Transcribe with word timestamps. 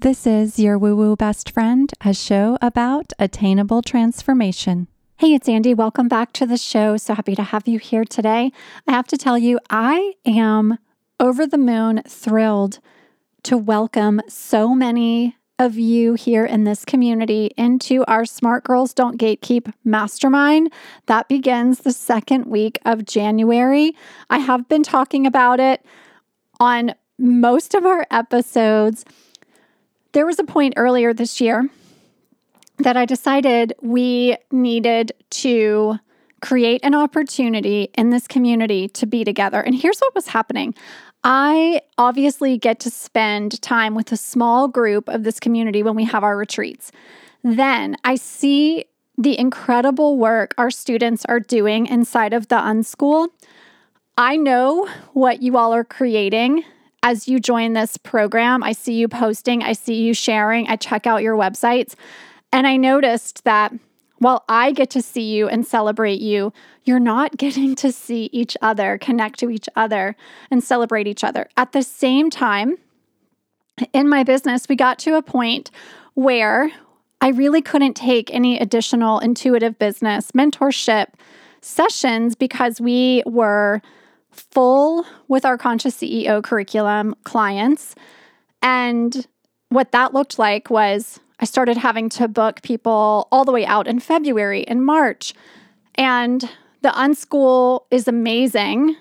This 0.00 0.28
is 0.28 0.60
your 0.60 0.78
Woo 0.78 0.94
Woo 0.94 1.16
Best 1.16 1.50
Friend, 1.50 1.92
a 2.04 2.14
show 2.14 2.56
about 2.62 3.12
attainable 3.18 3.82
transformation. 3.82 4.86
Hey, 5.16 5.34
it's 5.34 5.48
Andy. 5.48 5.74
Welcome 5.74 6.06
back 6.06 6.32
to 6.34 6.46
the 6.46 6.56
show. 6.56 6.96
So 6.96 7.14
happy 7.14 7.34
to 7.34 7.42
have 7.42 7.66
you 7.66 7.80
here 7.80 8.04
today. 8.04 8.52
I 8.86 8.92
have 8.92 9.08
to 9.08 9.16
tell 9.16 9.36
you, 9.36 9.58
I 9.70 10.14
am 10.24 10.78
over 11.18 11.48
the 11.48 11.58
moon 11.58 12.02
thrilled 12.06 12.78
to 13.42 13.56
welcome 13.56 14.20
so 14.28 14.72
many 14.72 15.36
of 15.58 15.76
you 15.76 16.14
here 16.14 16.46
in 16.46 16.62
this 16.62 16.84
community 16.84 17.50
into 17.56 18.04
our 18.04 18.24
Smart 18.24 18.62
Girls 18.62 18.94
Don't 18.94 19.18
Gatekeep 19.18 19.72
Mastermind. 19.82 20.72
That 21.06 21.28
begins 21.28 21.80
the 21.80 21.92
second 21.92 22.46
week 22.46 22.78
of 22.84 23.04
January. 23.04 23.96
I 24.30 24.38
have 24.38 24.68
been 24.68 24.84
talking 24.84 25.26
about 25.26 25.58
it 25.58 25.84
on 26.60 26.94
most 27.18 27.74
of 27.74 27.84
our 27.84 28.06
episodes. 28.12 29.04
There 30.12 30.26
was 30.26 30.38
a 30.38 30.44
point 30.44 30.74
earlier 30.76 31.12
this 31.12 31.40
year 31.40 31.68
that 32.78 32.96
I 32.96 33.04
decided 33.04 33.74
we 33.82 34.36
needed 34.50 35.12
to 35.30 35.98
create 36.40 36.80
an 36.84 36.94
opportunity 36.94 37.90
in 37.94 38.10
this 38.10 38.26
community 38.26 38.88
to 38.88 39.06
be 39.06 39.24
together. 39.24 39.60
And 39.60 39.74
here's 39.74 39.98
what 39.98 40.14
was 40.14 40.28
happening 40.28 40.74
I 41.24 41.82
obviously 41.98 42.58
get 42.58 42.78
to 42.80 42.90
spend 42.90 43.60
time 43.60 43.94
with 43.94 44.12
a 44.12 44.16
small 44.16 44.68
group 44.68 45.08
of 45.08 45.24
this 45.24 45.40
community 45.40 45.82
when 45.82 45.96
we 45.96 46.04
have 46.04 46.22
our 46.22 46.36
retreats. 46.36 46.92
Then 47.42 47.96
I 48.04 48.14
see 48.14 48.84
the 49.16 49.38
incredible 49.38 50.16
work 50.16 50.54
our 50.56 50.70
students 50.70 51.24
are 51.24 51.40
doing 51.40 51.86
inside 51.86 52.32
of 52.32 52.48
the 52.48 52.56
unschool. 52.56 53.28
I 54.16 54.36
know 54.36 54.88
what 55.12 55.42
you 55.42 55.56
all 55.56 55.74
are 55.74 55.84
creating 55.84 56.64
as 57.02 57.28
you 57.28 57.38
join 57.38 57.72
this 57.72 57.96
program. 57.96 58.62
I 58.62 58.72
see 58.72 58.94
you 58.94 59.08
posting, 59.08 59.62
I 59.62 59.72
see 59.72 59.94
you 59.94 60.14
sharing, 60.14 60.68
I 60.68 60.76
check 60.76 61.06
out 61.06 61.22
your 61.22 61.36
websites. 61.36 61.94
And 62.52 62.66
I 62.66 62.76
noticed 62.76 63.44
that 63.44 63.72
while 64.18 64.44
I 64.48 64.72
get 64.72 64.90
to 64.90 65.02
see 65.02 65.34
you 65.34 65.48
and 65.48 65.66
celebrate 65.66 66.20
you, 66.20 66.52
you're 66.84 66.98
not 66.98 67.36
getting 67.36 67.74
to 67.76 67.92
see 67.92 68.28
each 68.32 68.56
other, 68.60 68.98
connect 68.98 69.38
to 69.40 69.50
each 69.50 69.68
other, 69.76 70.16
and 70.50 70.62
celebrate 70.62 71.06
each 71.06 71.24
other. 71.24 71.48
At 71.56 71.72
the 71.72 71.82
same 71.82 72.30
time, 72.30 72.78
in 73.92 74.08
my 74.08 74.24
business, 74.24 74.68
we 74.68 74.74
got 74.74 74.98
to 75.00 75.16
a 75.16 75.22
point 75.22 75.70
where 76.14 76.72
I 77.20 77.28
really 77.28 77.62
couldn't 77.62 77.94
take 77.94 78.32
any 78.34 78.58
additional 78.58 79.20
intuitive 79.20 79.78
business 79.78 80.32
mentorship 80.32 81.06
sessions 81.60 82.34
because 82.34 82.80
we 82.80 83.22
were 83.26 83.82
full 84.30 85.06
with 85.28 85.44
our 85.44 85.58
Conscious 85.58 85.96
CEO 85.96 86.42
curriculum 86.42 87.14
clients. 87.24 87.94
And 88.62 89.26
what 89.68 89.92
that 89.92 90.14
looked 90.14 90.38
like 90.38 90.70
was 90.70 91.20
I 91.40 91.44
started 91.44 91.76
having 91.76 92.08
to 92.10 92.28
book 92.28 92.62
people 92.62 93.28
all 93.30 93.44
the 93.44 93.52
way 93.52 93.64
out 93.64 93.86
in 93.86 94.00
February 94.00 94.66
and 94.66 94.84
March. 94.84 95.34
And 95.94 96.48
the 96.82 96.90
unschool 96.90 97.82
is 97.90 98.08
amazing, 98.08 98.96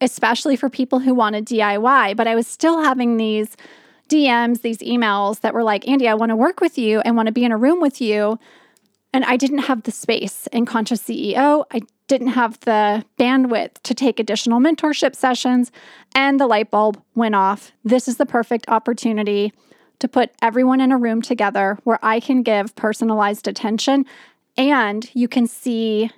especially 0.00 0.56
for 0.56 0.68
people 0.68 1.00
who 1.00 1.14
want 1.14 1.36
to 1.36 1.54
DIY. 1.54 2.16
But 2.16 2.26
I 2.26 2.34
was 2.34 2.46
still 2.46 2.82
having 2.82 3.16
these 3.16 3.56
DMs, 4.08 4.62
these 4.62 4.78
emails 4.78 5.40
that 5.40 5.54
were 5.54 5.64
like, 5.64 5.86
Andy, 5.88 6.08
I 6.08 6.14
want 6.14 6.30
to 6.30 6.36
work 6.36 6.60
with 6.60 6.78
you. 6.78 7.00
and 7.00 7.16
want 7.16 7.26
to 7.26 7.32
be 7.32 7.44
in 7.44 7.52
a 7.52 7.56
room 7.56 7.80
with 7.80 8.00
you. 8.00 8.38
And 9.16 9.24
I 9.24 9.38
didn't 9.38 9.60
have 9.60 9.84
the 9.84 9.92
space 9.92 10.46
in 10.48 10.66
Conscious 10.66 11.02
CEO. 11.02 11.64
I 11.70 11.80
didn't 12.06 12.28
have 12.28 12.60
the 12.60 13.02
bandwidth 13.18 13.80
to 13.84 13.94
take 13.94 14.20
additional 14.20 14.60
mentorship 14.60 15.16
sessions. 15.16 15.72
And 16.14 16.38
the 16.38 16.46
light 16.46 16.70
bulb 16.70 17.02
went 17.14 17.34
off. 17.34 17.72
This 17.82 18.08
is 18.08 18.18
the 18.18 18.26
perfect 18.26 18.68
opportunity 18.68 19.54
to 20.00 20.06
put 20.06 20.32
everyone 20.42 20.82
in 20.82 20.92
a 20.92 20.98
room 20.98 21.22
together 21.22 21.78
where 21.84 21.98
I 22.02 22.20
can 22.20 22.42
give 22.42 22.76
personalized 22.76 23.48
attention 23.48 24.04
and 24.54 25.08
you 25.14 25.28
can 25.28 25.46
see 25.46 26.10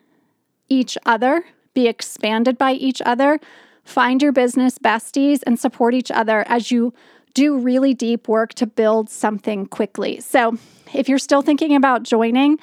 each 0.69 0.99
other, 1.07 1.45
be 1.75 1.87
expanded 1.87 2.59
by 2.59 2.73
each 2.73 3.01
other, 3.07 3.39
find 3.85 4.21
your 4.21 4.33
business 4.33 4.77
besties, 4.77 5.45
and 5.47 5.57
support 5.57 5.95
each 5.95 6.11
other 6.11 6.43
as 6.49 6.73
you 6.73 6.93
do 7.33 7.57
really 7.57 7.95
deep 7.95 8.27
work 8.27 8.55
to 8.55 8.67
build 8.67 9.09
something 9.09 9.67
quickly. 9.67 10.19
So, 10.19 10.59
if 10.93 11.09
you're 11.09 11.19
still 11.19 11.43
thinking 11.43 11.77
about 11.77 12.03
joining, 12.03 12.59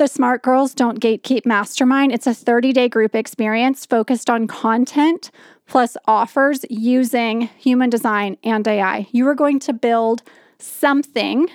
the 0.00 0.08
Smart 0.08 0.42
Girls 0.42 0.74
Don't 0.74 0.98
Gatekeep 0.98 1.44
Mastermind. 1.44 2.10
It's 2.10 2.26
a 2.26 2.32
30 2.32 2.72
day 2.72 2.88
group 2.88 3.14
experience 3.14 3.84
focused 3.84 4.30
on 4.30 4.46
content 4.46 5.30
plus 5.66 5.94
offers 6.06 6.64
using 6.70 7.42
human 7.58 7.90
design 7.90 8.38
and 8.42 8.66
AI. 8.66 9.08
You 9.12 9.28
are 9.28 9.34
going 9.34 9.60
to 9.60 9.74
build 9.74 10.22
something, 10.56 11.50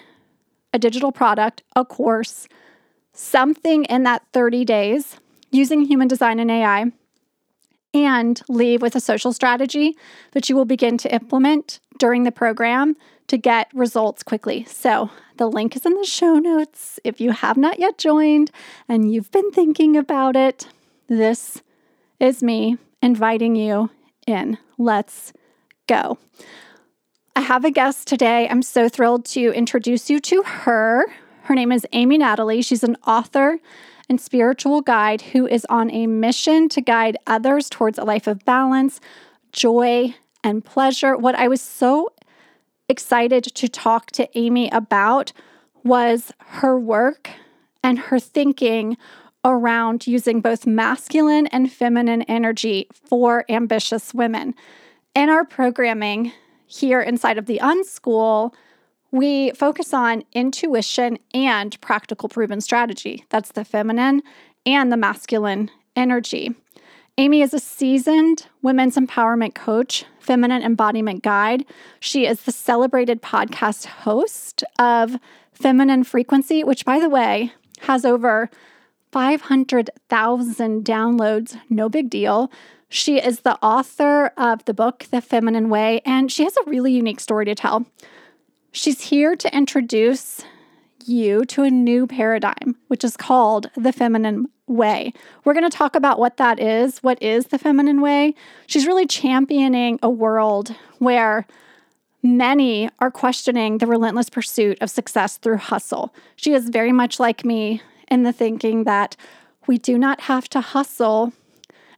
a 0.72 0.78
digital 0.78 1.12
product, 1.12 1.64
a 1.76 1.84
course, 1.84 2.48
something 3.14 3.86
in 3.86 4.04
that 4.04 4.22
30 4.32 4.64
days 4.64 5.20
using 5.50 5.82
human 5.82 6.08
design 6.08 6.38
and 6.38 6.52
AI, 6.52 6.92
and 7.96 8.42
leave 8.50 8.82
with 8.82 8.96
a 8.96 9.00
social 9.00 9.32
strategy 9.32 9.96
that 10.32 10.50
you 10.50 10.56
will 10.56 10.66
begin 10.66 10.98
to 10.98 11.14
implement 11.14 11.80
during 11.98 12.24
the 12.24 12.32
program 12.32 12.96
to 13.28 13.38
get 13.38 13.72
results 13.74 14.22
quickly. 14.22 14.66
So, 14.66 15.10
the 15.38 15.48
link 15.48 15.76
is 15.76 15.86
in 15.86 15.96
the 15.96 16.06
show 16.06 16.36
notes. 16.36 17.00
If 17.04 17.20
you 17.20 17.32
have 17.32 17.58
not 17.58 17.80
yet 17.80 17.98
joined 17.98 18.52
and 18.88 19.12
you've 19.12 19.32
been 19.32 19.52
thinking 19.52 19.98
about 19.98 20.36
it, 20.36 20.68
this 21.08 21.62
is 22.20 22.44
me 22.44 22.78
inviting 23.02 23.56
you 23.56 23.90
in. 24.28 24.58
Let's 24.78 25.34
go. 25.88 26.18
I 27.36 27.42
have 27.42 27.66
a 27.66 27.72
guest 27.72 28.08
today. 28.08 28.48
I'm 28.50 28.62
so 28.62 28.88
thrilled 28.88 29.26
to 29.26 29.52
introduce 29.52 30.10
you 30.10 30.20
to 30.22 30.44
her. 30.44 31.06
Her 31.44 31.56
name 31.56 31.72
is 31.72 31.86
Amy 31.92 32.18
Natalie. 32.18 32.62
She's 32.62 32.84
an 32.84 32.98
author 33.06 33.60
and 34.10 34.20
spiritual 34.20 34.82
guide 34.82 35.22
who 35.22 35.48
is 35.48 35.66
on 35.70 35.92
a 35.92 36.08
mission 36.08 36.70
to 36.70 36.82
guide 36.82 37.18
others 37.28 37.70
towards 37.70 37.98
a 37.98 38.04
life 38.04 38.28
of 38.28 38.46
balance, 38.46 39.00
joy, 39.52 40.14
and 40.44 40.64
pleasure. 40.64 41.18
What 41.18 41.36
I 41.36 41.48
was 41.48 41.62
so 41.62 42.14
excited 42.88 43.44
to 43.44 43.68
talk 43.68 44.12
to 44.12 44.30
Amy 44.38 44.70
about 44.70 45.34
was 45.84 46.32
her 46.40 46.80
work 46.80 47.30
and 47.84 47.98
her 47.98 48.20
thinking 48.20 48.98
around 49.44 50.08
using 50.08 50.42
both 50.42 50.66
masculine 50.66 51.46
and 51.48 51.72
feminine 51.72 52.24
energy 52.24 52.88
for 52.92 53.46
ambitious 53.48 54.14
women. 54.14 54.56
In 55.14 55.30
our 55.30 55.46
programming 55.46 56.32
here 56.66 57.00
inside 57.00 57.38
of 57.38 57.46
the 57.46 57.60
Unschool, 57.62 58.54
we 59.12 59.52
focus 59.52 59.94
on 59.94 60.24
intuition 60.34 61.18
and 61.34 61.80
practical 61.82 62.30
proven 62.30 62.62
strategy. 62.62 63.26
That's 63.30 63.52
the 63.52 63.66
feminine 63.66 64.24
and 64.66 64.92
the 64.92 64.98
masculine 64.98 65.72
energy. 65.96 66.56
Amy 67.18 67.42
is 67.42 67.54
a 67.54 67.60
seasoned 67.60 68.48
women's 68.62 68.98
empowerment 68.98 69.56
coach, 69.56 70.04
feminine 70.20 70.62
embodiment 70.62 71.24
guide. 71.24 71.64
She 72.02 72.26
is 72.26 72.42
the 72.42 72.52
celebrated 72.52 73.22
podcast 73.22 73.86
host 73.86 74.66
of 74.78 75.18
Feminine 75.54 76.04
Frequency, 76.04 76.64
which, 76.64 76.84
by 76.84 77.00
the 77.00 77.08
way, 77.08 77.54
has 77.82 78.04
over 78.04 78.50
500,000 79.14 80.84
downloads. 80.84 81.58
No 81.70 81.88
big 81.88 82.10
deal. 82.10 82.52
She 82.90 83.18
is 83.18 83.42
the 83.42 83.58
author 83.64 84.34
of 84.36 84.66
the 84.66 84.74
book, 84.74 85.06
The 85.10 85.22
Feminine 85.22 85.70
Way, 85.70 86.02
and 86.06 86.30
she 86.30 86.44
has 86.44 86.58
a 86.58 86.70
really 86.70 86.92
unique 86.92 87.22
story 87.22 87.46
to 87.46 87.56
tell. 87.56 87.86
She's 88.76 89.00
here 89.00 89.38
to 89.38 89.56
introduce 89.56 90.42
you 91.06 91.46
to 91.46 91.64
a 91.64 91.72
new 91.72 92.06
paradigm, 92.08 92.76
which 92.90 93.06
is 93.06 93.16
called 93.16 93.70
the 93.78 93.94
feminine 93.94 94.48
way. 94.68 95.14
We're 95.46 95.54
going 95.54 95.70
to 95.70 95.76
talk 95.76 95.96
about 95.96 96.20
what 96.20 96.36
that 96.38 96.60
is. 96.60 96.98
What 96.98 97.22
is 97.24 97.46
the 97.46 97.58
feminine 97.58 98.02
way? 98.02 98.36
She's 98.68 98.86
really 98.86 99.08
championing 99.08 99.98
a 100.04 100.10
world 100.10 100.76
where 101.00 101.48
many 102.22 102.90
are 103.00 103.10
questioning 103.10 103.78
the 103.78 103.88
relentless 103.88 104.30
pursuit 104.30 104.78
of 104.82 104.90
success 104.90 105.38
through 105.38 105.58
hustle. 105.58 106.14
She 106.36 106.52
is 106.52 106.68
very 106.68 106.92
much 106.92 107.18
like 107.18 107.46
me 107.46 107.82
in 108.12 108.24
the 108.24 108.34
thinking 108.34 108.84
that 108.84 109.16
we 109.68 109.78
do 109.78 109.98
not 109.98 110.20
have 110.22 110.50
to 110.50 110.60
hustle 110.60 111.32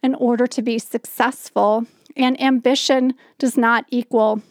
in 0.03 0.13
order 0.13 0.45
to 0.45 0.61
be 0.61 0.77
successful, 0.77 1.87
and 2.15 2.39
ambition 2.39 3.15
does 3.39 3.57
not 3.57 3.85
equal 3.89 4.43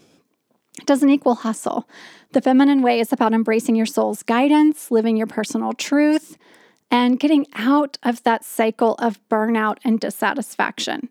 doesn't 0.85 1.09
equal 1.09 1.37
hustle. 1.37 1.89
The 2.33 2.43
feminine 2.43 2.83
way 2.83 3.01
is 3.01 3.13
about 3.13 3.33
embracing 3.33 3.77
your 3.77 3.87
soul's 3.87 4.23
guidance, 4.23 4.91
living 4.91 5.17
your 5.17 5.27
personal 5.27 5.73
truth, 5.73 6.37
and 6.91 7.19
getting 7.19 7.47
out 7.55 7.99
of 8.03 8.23
that 8.25 8.45
cycle 8.45 8.95
of 8.97 9.19
burnout 9.29 9.79
and 9.85 9.99
dissatisfaction. 9.99 11.09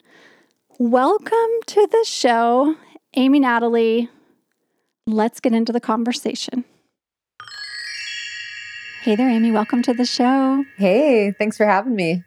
Welcome 0.78 1.50
to 1.68 1.88
the 1.90 2.06
show, 2.06 2.76
Amy 3.16 3.40
Natalie. 3.40 4.10
Let's 5.08 5.40
get 5.40 5.54
into 5.54 5.72
the 5.72 5.80
conversation. 5.80 6.66
Hey 9.02 9.16
there, 9.16 9.30
Amy. 9.30 9.52
Welcome 9.52 9.84
to 9.84 9.94
the 9.94 10.06
show. 10.06 10.66
Hey, 10.78 11.32
thanks 11.32 11.58
for 11.58 11.66
having 11.66 11.96
me. 11.96 12.24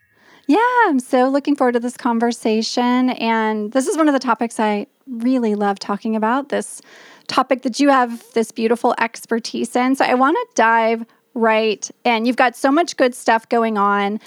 Yeah, 0.47 0.59
I'm 0.87 0.99
so 0.99 1.29
looking 1.29 1.57
forward 1.57 1.73
to 1.73 1.81
this 1.81 1.97
conversation. 1.97 3.11
And 3.11 3.73
this 3.73 3.87
is 3.87 3.97
one 3.97 4.09
of 4.09 4.15
the 4.15 4.21
topics 4.21 4.59
I 4.59 4.87
really 5.07 5.55
love 5.55 5.79
talking 5.79 6.17
about 6.17 6.49
this 6.49 6.81
topic 7.29 7.63
that 7.63 7.79
you 7.79 7.89
have 7.91 8.25
this 8.33 8.51
beautiful 8.51 8.95
expertise 8.99 9.77
in. 9.77 9.95
So 9.95 10.05
I 10.05 10.15
want 10.15 10.37
to 10.37 10.47
dive 10.55 11.05
right 11.35 11.89
in. 12.05 12.25
You've 12.25 12.37
got 12.37 12.57
so 12.57 12.71
much 12.71 12.97
good 12.97 13.15
stuff 13.15 13.49
going 13.49 13.79
on. 13.79 14.21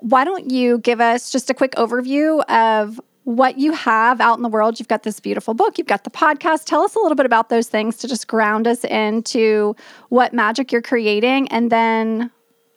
Why 0.00 0.24
don't 0.24 0.50
you 0.50 0.78
give 0.78 1.00
us 1.00 1.30
just 1.30 1.50
a 1.50 1.54
quick 1.54 1.72
overview 1.72 2.44
of 2.48 3.00
what 3.24 3.58
you 3.58 3.72
have 3.72 4.20
out 4.20 4.36
in 4.36 4.42
the 4.42 4.48
world? 4.48 4.78
You've 4.78 4.88
got 4.88 5.02
this 5.02 5.20
beautiful 5.20 5.52
book, 5.52 5.78
you've 5.78 5.86
got 5.86 6.04
the 6.04 6.10
podcast. 6.10 6.64
Tell 6.64 6.82
us 6.82 6.94
a 6.94 6.98
little 7.00 7.16
bit 7.16 7.26
about 7.26 7.48
those 7.48 7.68
things 7.68 7.96
to 7.98 8.08
just 8.08 8.28
ground 8.28 8.66
us 8.66 8.84
into 8.84 9.74
what 10.08 10.32
magic 10.32 10.70
you're 10.70 10.82
creating. 10.82 11.48
And 11.48 11.70
then 11.70 12.30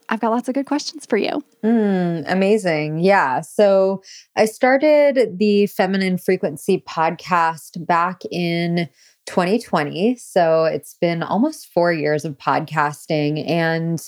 I've 0.09 0.19
got 0.19 0.31
lots 0.31 0.49
of 0.49 0.55
good 0.55 0.65
questions 0.65 1.05
for 1.05 1.17
you. 1.17 1.43
Mm, 1.63 2.25
amazing. 2.27 2.99
Yeah. 2.99 3.41
So 3.41 4.01
I 4.35 4.45
started 4.45 5.37
the 5.37 5.67
Feminine 5.67 6.17
Frequency 6.17 6.83
podcast 6.87 7.85
back 7.85 8.23
in 8.31 8.89
2020. 9.29 10.15
So 10.15 10.65
it's 10.65 10.95
been 10.95 11.21
almost 11.21 11.71
four 11.71 11.93
years 11.93 12.25
of 12.25 12.35
podcasting. 12.39 13.47
And 13.47 14.01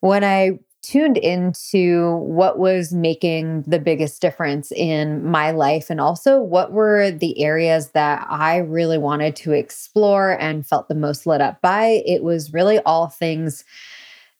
when 0.00 0.22
I 0.22 0.60
tuned 0.82 1.16
into 1.16 2.14
what 2.18 2.56
was 2.56 2.92
making 2.92 3.62
the 3.62 3.80
biggest 3.80 4.22
difference 4.22 4.70
in 4.70 5.28
my 5.28 5.50
life 5.50 5.90
and 5.90 6.00
also 6.00 6.38
what 6.38 6.70
were 6.70 7.10
the 7.10 7.42
areas 7.42 7.90
that 7.90 8.24
I 8.30 8.58
really 8.58 8.98
wanted 8.98 9.34
to 9.36 9.50
explore 9.50 10.40
and 10.40 10.64
felt 10.64 10.86
the 10.86 10.94
most 10.94 11.26
lit 11.26 11.40
up 11.40 11.60
by, 11.60 12.02
it 12.06 12.22
was 12.22 12.52
really 12.52 12.78
all 12.80 13.08
things 13.08 13.64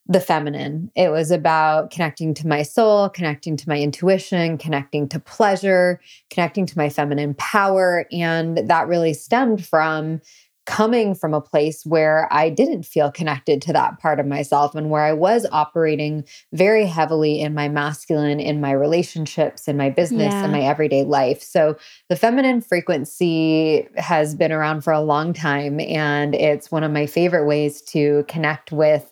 the 0.07 0.19
feminine. 0.19 0.91
It 0.95 1.09
was 1.09 1.31
about 1.31 1.91
connecting 1.91 2.33
to 2.35 2.47
my 2.47 2.63
soul, 2.63 3.09
connecting 3.09 3.57
to 3.57 3.69
my 3.69 3.79
intuition, 3.79 4.57
connecting 4.57 5.09
to 5.09 5.19
pleasure, 5.19 5.99
connecting 6.29 6.65
to 6.65 6.77
my 6.77 6.89
feminine 6.89 7.33
power. 7.35 8.05
And 8.11 8.69
that 8.69 8.87
really 8.87 9.13
stemmed 9.13 9.65
from 9.65 10.21
coming 10.67 11.15
from 11.15 11.33
a 11.33 11.39
place 11.39 11.85
where 11.85 12.27
I 12.29 12.49
didn't 12.49 12.83
feel 12.83 13.09
connected 13.09 13.61
to 13.63 13.73
that 13.73 13.99
part 13.99 14.19
of 14.19 14.27
myself 14.27 14.75
and 14.75 14.89
where 14.89 15.03
I 15.03 15.13
was 15.13 15.45
operating 15.49 16.25
very 16.51 16.85
heavily 16.85 17.39
in 17.39 17.53
my 17.53 17.69
masculine, 17.69 18.41
in 18.41 18.59
my 18.59 18.71
relationships, 18.71 19.69
in 19.69 19.77
my 19.77 19.89
business, 19.89 20.33
yeah. 20.33 20.43
in 20.43 20.51
my 20.51 20.59
everyday 20.59 21.05
life. 21.05 21.41
So 21.41 21.77
the 22.09 22.17
feminine 22.17 22.59
frequency 22.59 23.87
has 23.95 24.35
been 24.35 24.51
around 24.51 24.81
for 24.81 24.91
a 24.91 24.99
long 24.99 25.31
time 25.31 25.79
and 25.79 26.35
it's 26.35 26.69
one 26.69 26.83
of 26.83 26.91
my 26.91 27.05
favorite 27.05 27.45
ways 27.45 27.81
to 27.83 28.25
connect 28.27 28.73
with 28.73 29.09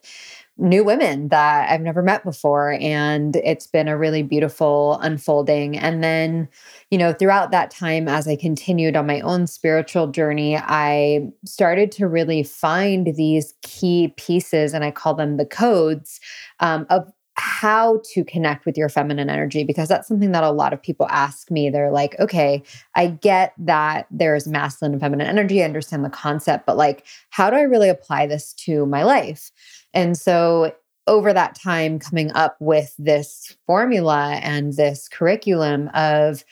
new 0.57 0.83
women 0.83 1.27
that 1.29 1.69
I've 1.69 1.81
never 1.81 2.01
met 2.01 2.23
before. 2.23 2.77
And 2.79 3.35
it's 3.37 3.67
been 3.67 3.87
a 3.87 3.97
really 3.97 4.23
beautiful 4.23 4.97
unfolding. 5.01 5.77
And 5.77 6.03
then, 6.03 6.47
you 6.91 6.97
know, 6.97 7.11
throughout 7.11 7.51
that 7.51 7.71
time, 7.71 8.07
as 8.07 8.27
I 8.27 8.37
continued 8.37 8.95
on 8.95 9.05
my 9.05 9.19
own 9.21 9.47
spiritual 9.47 10.07
journey, 10.07 10.57
I 10.57 11.27
started 11.45 11.91
to 11.93 12.07
really 12.07 12.43
find 12.43 13.15
these 13.15 13.53
key 13.63 14.13
pieces, 14.15 14.73
and 14.73 14.85
I 14.85 14.91
call 14.91 15.13
them 15.13 15.37
the 15.37 15.45
codes 15.45 16.21
um, 16.61 16.85
of 16.89 17.11
how 17.45 18.01
to 18.03 18.23
connect 18.23 18.65
with 18.65 18.75
your 18.75 18.89
feminine 18.89 19.29
energy 19.29 19.63
because 19.63 19.87
that's 19.87 20.07
something 20.07 20.31
that 20.31 20.43
a 20.43 20.49
lot 20.49 20.73
of 20.73 20.81
people 20.81 21.05
ask 21.11 21.51
me. 21.51 21.69
They're 21.69 21.91
like, 21.91 22.19
okay, 22.19 22.63
I 22.95 23.05
get 23.05 23.53
that 23.59 24.07
there's 24.09 24.47
masculine 24.47 24.93
and 24.93 25.01
feminine 25.01 25.27
energy. 25.27 25.61
I 25.61 25.65
understand 25.65 26.03
the 26.03 26.09
concept, 26.09 26.65
but 26.65 26.75
like, 26.75 27.05
how 27.29 27.51
do 27.51 27.55
I 27.55 27.61
really 27.61 27.87
apply 27.87 28.25
this 28.25 28.51
to 28.65 28.87
my 28.87 29.03
life? 29.03 29.51
And 29.93 30.17
so 30.17 30.73
over 31.05 31.33
that 31.33 31.53
time, 31.53 31.99
coming 31.99 32.31
up 32.31 32.57
with 32.59 32.95
this 32.97 33.55
formula 33.67 34.39
and 34.41 34.73
this 34.73 35.07
curriculum 35.07 35.91
of 35.93 36.43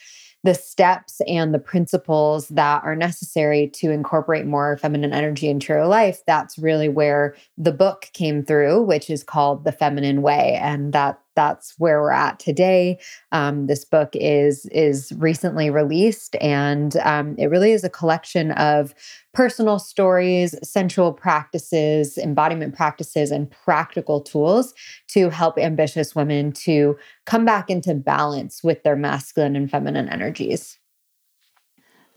the 0.44 0.54
steps 0.54 1.20
and 1.26 1.52
the 1.52 1.58
principles 1.58 2.48
that 2.48 2.84
are 2.84 2.94
necessary 2.94 3.66
to 3.68 3.90
incorporate 3.90 4.44
more 4.44 4.76
feminine 4.76 5.12
energy 5.12 5.48
into 5.48 5.72
your 5.72 5.86
life, 5.86 6.22
that's 6.26 6.58
really 6.58 6.88
where 6.88 7.34
the 7.56 7.72
book 7.72 8.10
came 8.12 8.44
through, 8.44 8.82
which 8.82 9.08
is 9.08 9.24
called 9.24 9.64
The 9.64 9.72
Feminine 9.72 10.20
Way. 10.20 10.58
And 10.60 10.92
that 10.92 11.18
that's 11.34 11.74
where 11.78 12.00
we're 12.00 12.10
at 12.10 12.38
today. 12.38 12.98
Um, 13.32 13.66
this 13.66 13.84
book 13.84 14.10
is 14.14 14.66
is 14.66 15.12
recently 15.16 15.70
released, 15.70 16.36
and 16.36 16.96
um, 16.98 17.34
it 17.38 17.46
really 17.46 17.72
is 17.72 17.84
a 17.84 17.90
collection 17.90 18.52
of 18.52 18.94
personal 19.32 19.78
stories, 19.78 20.54
sensual 20.62 21.12
practices, 21.12 22.16
embodiment 22.16 22.74
practices, 22.74 23.30
and 23.30 23.50
practical 23.50 24.20
tools 24.20 24.74
to 25.08 25.30
help 25.30 25.58
ambitious 25.58 26.14
women 26.14 26.52
to 26.52 26.96
come 27.26 27.44
back 27.44 27.68
into 27.68 27.94
balance 27.94 28.62
with 28.62 28.82
their 28.82 28.96
masculine 28.96 29.56
and 29.56 29.70
feminine 29.70 30.08
energies. 30.08 30.78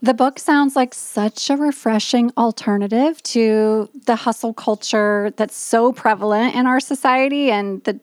The 0.00 0.14
book 0.14 0.38
sounds 0.38 0.76
like 0.76 0.94
such 0.94 1.50
a 1.50 1.56
refreshing 1.56 2.30
alternative 2.38 3.20
to 3.24 3.90
the 4.06 4.14
hustle 4.14 4.54
culture 4.54 5.32
that's 5.36 5.56
so 5.56 5.92
prevalent 5.92 6.54
in 6.54 6.68
our 6.68 6.78
society 6.78 7.50
and 7.50 7.82
the 7.82 7.98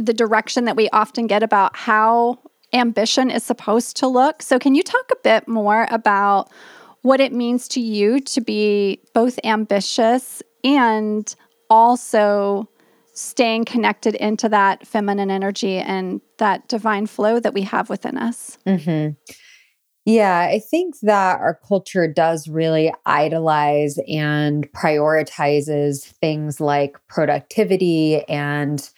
the 0.00 0.14
direction 0.14 0.64
that 0.64 0.76
we 0.76 0.88
often 0.90 1.26
get 1.26 1.42
about 1.42 1.76
how 1.76 2.38
ambition 2.72 3.30
is 3.30 3.44
supposed 3.44 3.96
to 3.98 4.08
look. 4.08 4.42
So, 4.42 4.58
can 4.58 4.74
you 4.74 4.82
talk 4.82 5.10
a 5.12 5.16
bit 5.22 5.46
more 5.46 5.86
about 5.90 6.50
what 7.02 7.20
it 7.20 7.32
means 7.32 7.68
to 7.68 7.80
you 7.80 8.20
to 8.20 8.40
be 8.40 9.00
both 9.14 9.38
ambitious 9.44 10.42
and 10.64 11.34
also 11.68 12.68
staying 13.12 13.64
connected 13.64 14.14
into 14.14 14.48
that 14.48 14.86
feminine 14.86 15.30
energy 15.30 15.76
and 15.76 16.20
that 16.38 16.68
divine 16.68 17.06
flow 17.06 17.40
that 17.40 17.54
we 17.54 17.62
have 17.62 17.90
within 17.90 18.16
us? 18.16 18.58
Mm-hmm. 18.66 19.12
Yeah, 20.06 20.40
I 20.50 20.60
think 20.70 20.96
that 21.02 21.38
our 21.40 21.58
culture 21.66 22.08
does 22.08 22.48
really 22.48 22.92
idolize 23.04 23.98
and 24.08 24.70
prioritizes 24.72 26.04
things 26.04 26.60
like 26.60 26.96
productivity 27.08 28.24
and 28.24 28.88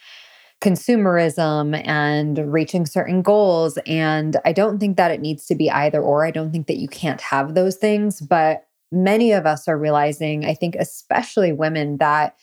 consumerism 0.63 1.85
and 1.85 2.53
reaching 2.53 2.85
certain 2.85 3.21
goals. 3.21 3.77
And 3.85 4.37
I 4.45 4.53
don't 4.53 4.79
think 4.79 4.95
that 4.95 5.11
it 5.11 5.19
needs 5.19 5.45
to 5.47 5.55
be 5.55 5.69
either 5.69 6.01
or. 6.01 6.25
I 6.25 6.31
don't 6.31 6.51
think 6.51 6.67
that 6.67 6.77
you 6.77 6.87
can't 6.87 7.19
have 7.19 7.53
those 7.53 7.75
things. 7.75 8.21
But 8.21 8.65
many 8.89 9.33
of 9.33 9.45
us 9.45 9.67
are 9.67 9.77
realizing, 9.77 10.45
I 10.45 10.53
think, 10.53 10.75
especially 10.75 11.51
women, 11.51 11.97
that 11.97 12.37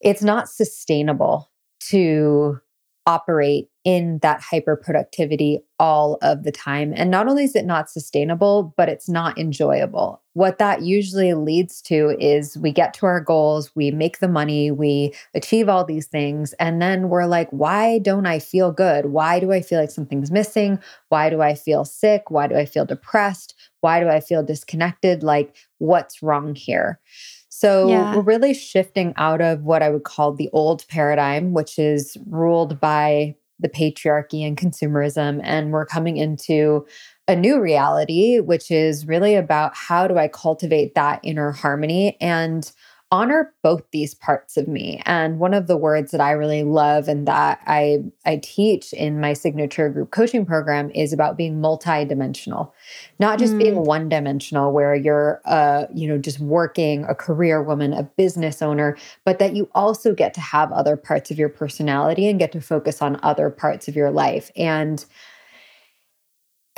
it's 0.00 0.22
not 0.22 0.48
sustainable 0.48 1.50
to 1.90 2.58
operate 3.06 3.68
in 3.84 4.18
that 4.22 4.40
hyper 4.40 4.76
productivity 4.76 5.60
all 5.80 6.16
of 6.22 6.44
the 6.44 6.52
time. 6.52 6.92
And 6.96 7.10
not 7.10 7.26
only 7.26 7.44
is 7.44 7.56
it 7.56 7.64
not 7.64 7.90
sustainable, 7.90 8.72
but 8.76 8.88
it's 8.88 9.08
not 9.08 9.36
enjoyable. 9.36 10.22
What 10.34 10.58
that 10.58 10.82
usually 10.82 11.34
leads 11.34 11.82
to 11.82 12.16
is 12.20 12.56
we 12.56 12.70
get 12.70 12.94
to 12.94 13.06
our 13.06 13.20
goals, 13.20 13.74
we 13.74 13.90
make 13.90 14.20
the 14.20 14.28
money, 14.28 14.70
we 14.70 15.12
achieve 15.34 15.68
all 15.68 15.84
these 15.84 16.06
things. 16.06 16.52
And 16.54 16.80
then 16.80 17.08
we're 17.08 17.26
like, 17.26 17.50
why 17.50 17.98
don't 17.98 18.26
I 18.26 18.38
feel 18.38 18.70
good? 18.70 19.06
Why 19.06 19.40
do 19.40 19.50
I 19.50 19.60
feel 19.60 19.80
like 19.80 19.90
something's 19.90 20.30
missing? 20.30 20.78
Why 21.08 21.28
do 21.28 21.42
I 21.42 21.54
feel 21.54 21.84
sick? 21.84 22.30
Why 22.30 22.46
do 22.46 22.54
I 22.54 22.64
feel 22.64 22.84
depressed? 22.84 23.54
Why 23.80 23.98
do 23.98 24.08
I 24.08 24.20
feel 24.20 24.44
disconnected? 24.44 25.24
Like, 25.24 25.56
what's 25.78 26.22
wrong 26.22 26.54
here? 26.54 27.00
So 27.48 27.88
yeah. 27.88 28.16
we're 28.16 28.22
really 28.22 28.54
shifting 28.54 29.12
out 29.16 29.40
of 29.40 29.62
what 29.62 29.82
I 29.82 29.90
would 29.90 30.04
call 30.04 30.32
the 30.32 30.48
old 30.52 30.86
paradigm, 30.88 31.52
which 31.52 31.78
is 31.78 32.16
ruled 32.26 32.80
by 32.80 33.36
the 33.62 33.68
patriarchy 33.68 34.46
and 34.46 34.56
consumerism. 34.56 35.40
And 35.42 35.72
we're 35.72 35.86
coming 35.86 36.16
into 36.16 36.86
a 37.28 37.36
new 37.36 37.60
reality, 37.60 38.40
which 38.40 38.70
is 38.70 39.06
really 39.06 39.34
about 39.36 39.74
how 39.74 40.06
do 40.06 40.18
I 40.18 40.28
cultivate 40.28 40.94
that 40.94 41.20
inner 41.22 41.52
harmony 41.52 42.16
and 42.20 42.70
honor 43.12 43.52
both 43.62 43.82
these 43.92 44.14
parts 44.14 44.56
of 44.56 44.66
me. 44.66 45.02
And 45.04 45.38
one 45.38 45.52
of 45.52 45.66
the 45.66 45.76
words 45.76 46.12
that 46.12 46.20
I 46.20 46.30
really 46.30 46.64
love 46.64 47.08
and 47.08 47.28
that 47.28 47.60
I 47.66 47.98
I 48.24 48.36
teach 48.42 48.94
in 48.94 49.20
my 49.20 49.34
signature 49.34 49.90
group 49.90 50.10
coaching 50.10 50.46
program 50.46 50.90
is 50.92 51.12
about 51.12 51.36
being 51.36 51.60
multidimensional. 51.60 52.72
Not 53.20 53.38
just 53.38 53.52
mm. 53.52 53.58
being 53.58 53.84
one-dimensional 53.84 54.72
where 54.72 54.94
you're 54.94 55.42
uh, 55.44 55.84
you 55.94 56.08
know, 56.08 56.16
just 56.16 56.40
working 56.40 57.04
a 57.04 57.14
career 57.14 57.62
woman, 57.62 57.92
a 57.92 58.02
business 58.02 58.62
owner, 58.62 58.96
but 59.26 59.38
that 59.38 59.54
you 59.54 59.68
also 59.74 60.14
get 60.14 60.32
to 60.34 60.40
have 60.40 60.72
other 60.72 60.96
parts 60.96 61.30
of 61.30 61.38
your 61.38 61.50
personality 61.50 62.26
and 62.26 62.38
get 62.38 62.50
to 62.52 62.60
focus 62.62 63.02
on 63.02 63.20
other 63.22 63.50
parts 63.50 63.88
of 63.88 63.94
your 63.94 64.10
life. 64.10 64.50
And 64.56 65.04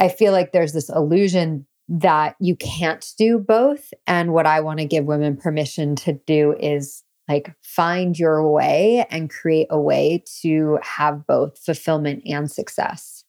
I 0.00 0.08
feel 0.08 0.32
like 0.32 0.50
there's 0.50 0.72
this 0.72 0.88
illusion 0.88 1.66
that 1.88 2.36
you 2.40 2.56
can't 2.56 3.06
do 3.18 3.38
both. 3.38 3.92
And 4.06 4.32
what 4.32 4.46
I 4.46 4.60
want 4.60 4.78
to 4.78 4.86
give 4.86 5.04
women 5.04 5.36
permission 5.36 5.96
to 5.96 6.14
do 6.26 6.54
is 6.58 7.02
like 7.28 7.54
find 7.62 8.18
your 8.18 8.50
way 8.50 9.06
and 9.10 9.30
create 9.30 9.66
a 9.70 9.80
way 9.80 10.22
to 10.42 10.78
have 10.82 11.26
both 11.26 11.58
fulfillment 11.58 12.22
and 12.26 12.50
success. 12.50 13.24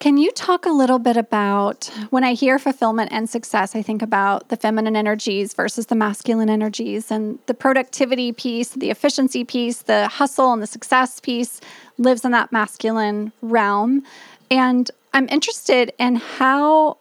Can 0.00 0.16
you 0.16 0.32
talk 0.32 0.66
a 0.66 0.70
little 0.70 0.98
bit 0.98 1.16
about 1.16 1.88
when 2.10 2.24
I 2.24 2.32
hear 2.32 2.58
fulfillment 2.58 3.12
and 3.12 3.30
success, 3.30 3.76
I 3.76 3.82
think 3.82 4.02
about 4.02 4.48
the 4.48 4.56
feminine 4.56 4.96
energies 4.96 5.54
versus 5.54 5.86
the 5.86 5.94
masculine 5.94 6.50
energies 6.50 7.12
and 7.12 7.38
the 7.46 7.54
productivity 7.54 8.32
piece, 8.32 8.70
the 8.70 8.90
efficiency 8.90 9.44
piece, 9.44 9.82
the 9.82 10.08
hustle 10.08 10.52
and 10.52 10.60
the 10.60 10.66
success 10.66 11.20
piece 11.20 11.60
lives 11.98 12.24
in 12.24 12.32
that 12.32 12.50
masculine 12.50 13.30
realm. 13.42 14.02
And 14.50 14.90
I'm 15.12 15.28
interested 15.28 15.92
in 15.98 16.16
how 16.16 16.98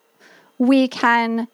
we 0.58 0.88
can 0.88 1.48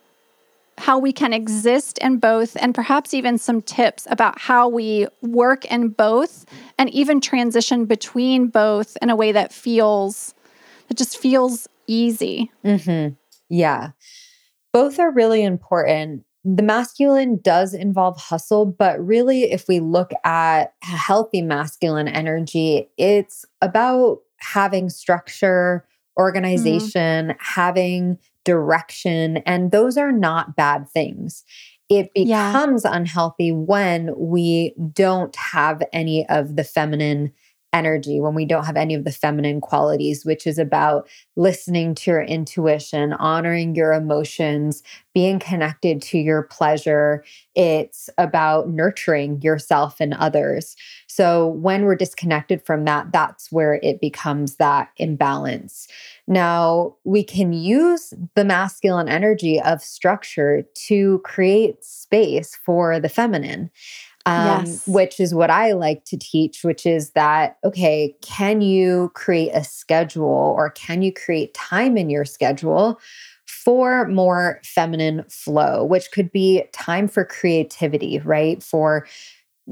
how 0.80 1.00
we 1.00 1.12
can 1.12 1.34
exist 1.34 1.98
in 2.00 2.18
both 2.20 2.56
and 2.60 2.76
perhaps 2.76 3.12
even 3.12 3.40
some 3.40 3.64
tips 3.64 4.06
about 4.12 4.38
how 4.38 4.70
we 4.70 5.08
work 5.24 5.66
in 5.66 5.90
both 5.90 6.46
and 6.78 6.88
even 6.92 7.20
transition 7.20 7.86
between 7.86 8.48
both 8.48 8.96
in 9.02 9.10
a 9.10 9.16
way 9.16 9.32
that 9.32 9.52
feels 9.52 10.36
that 10.88 10.98
just 10.98 11.18
feels 11.18 11.68
easy. 11.88 12.52
Mm-hmm. 12.64 13.16
Yeah. 13.50 13.92
Both 14.72 15.00
are 15.00 15.12
really 15.12 15.44
important. 15.44 16.24
The 16.46 16.64
masculine 16.64 17.40
does 17.42 17.74
involve 17.74 18.18
hustle, 18.18 18.66
but 18.66 19.06
really, 19.06 19.52
if 19.52 19.68
we 19.68 19.80
look 19.80 20.12
at 20.24 20.74
healthy 20.82 21.42
masculine 21.42 22.08
energy, 22.08 22.88
it's 22.98 23.44
about 23.62 24.20
having 24.38 24.90
structure. 24.90 25.87
Organization, 26.18 27.30
mm. 27.30 27.36
having 27.40 28.18
direction, 28.44 29.38
and 29.38 29.72
those 29.72 29.98
are 29.98 30.12
not 30.12 30.56
bad 30.56 30.90
things. 30.90 31.44
It 31.90 32.14
becomes 32.14 32.84
yeah. 32.84 32.96
unhealthy 32.96 33.52
when 33.52 34.14
we 34.18 34.76
don't 34.94 35.36
have 35.36 35.82
any 35.94 36.28
of 36.28 36.56
the 36.56 36.64
feminine 36.64 37.32
energy, 37.78 38.20
when 38.20 38.34
we 38.34 38.46
don't 38.46 38.66
have 38.66 38.76
any 38.76 38.96
of 38.96 39.04
the 39.04 39.12
feminine 39.12 39.62
qualities, 39.62 40.26
which 40.26 40.48
is 40.48 40.58
about 40.58 41.08
listening 41.36 41.94
to 41.96 42.12
your 42.12 42.24
intuition, 42.24 43.14
honoring 43.14 43.76
your 43.76 43.94
emotions, 43.94 44.82
being 45.14 45.40
connected 45.40 46.02
to 46.02 46.18
your 46.18 46.44
pleasure. 46.44 47.24
It's 47.56 48.10
about 48.18 48.70
nurturing 48.70 49.42
yourself 49.42 49.98
and 50.00 50.14
others. 50.16 50.76
So 51.08 51.48
when 51.48 51.86
we're 51.86 51.96
disconnected 51.96 52.66
from 52.66 52.86
that, 52.86 53.12
that's 53.12 53.52
where 53.52 53.80
it 53.82 54.02
becomes 54.02 54.56
that 54.56 54.90
imbalance. 54.98 55.88
Now, 56.28 56.96
we 57.04 57.24
can 57.24 57.54
use 57.54 58.14
the 58.36 58.46
masculine 58.46 59.08
energy 59.08 59.62
of 59.62 59.82
structure 59.82 60.64
to 60.88 61.20
create 61.24 61.84
space 61.84 62.56
for 62.66 63.00
the 63.00 63.10
feminine 63.10 63.72
um, 64.28 64.66
yes. 64.66 64.86
which 64.88 65.20
is 65.22 65.34
what 65.34 65.50
I 65.50 65.72
like 65.72 66.04
to 66.06 66.18
teach, 66.18 66.64
which 66.64 66.86
is 66.86 67.12
that, 67.12 67.58
okay, 67.64 68.14
can 68.22 68.60
you 68.60 69.10
create 69.16 69.52
a 69.54 69.64
schedule 69.64 70.54
or 70.58 70.70
can 70.72 71.02
you 71.02 71.14
create 71.14 71.54
time 71.54 71.98
in 71.98 72.10
your 72.10 72.26
schedule 72.26 73.00
for 73.46 74.06
more 74.10 74.60
feminine 74.66 75.24
flow, 75.30 75.86
which 75.86 76.12
could 76.12 76.30
be 76.34 76.64
time 76.74 77.08
for 77.08 77.24
creativity, 77.24 78.20
right? 78.20 78.62
For 78.62 79.08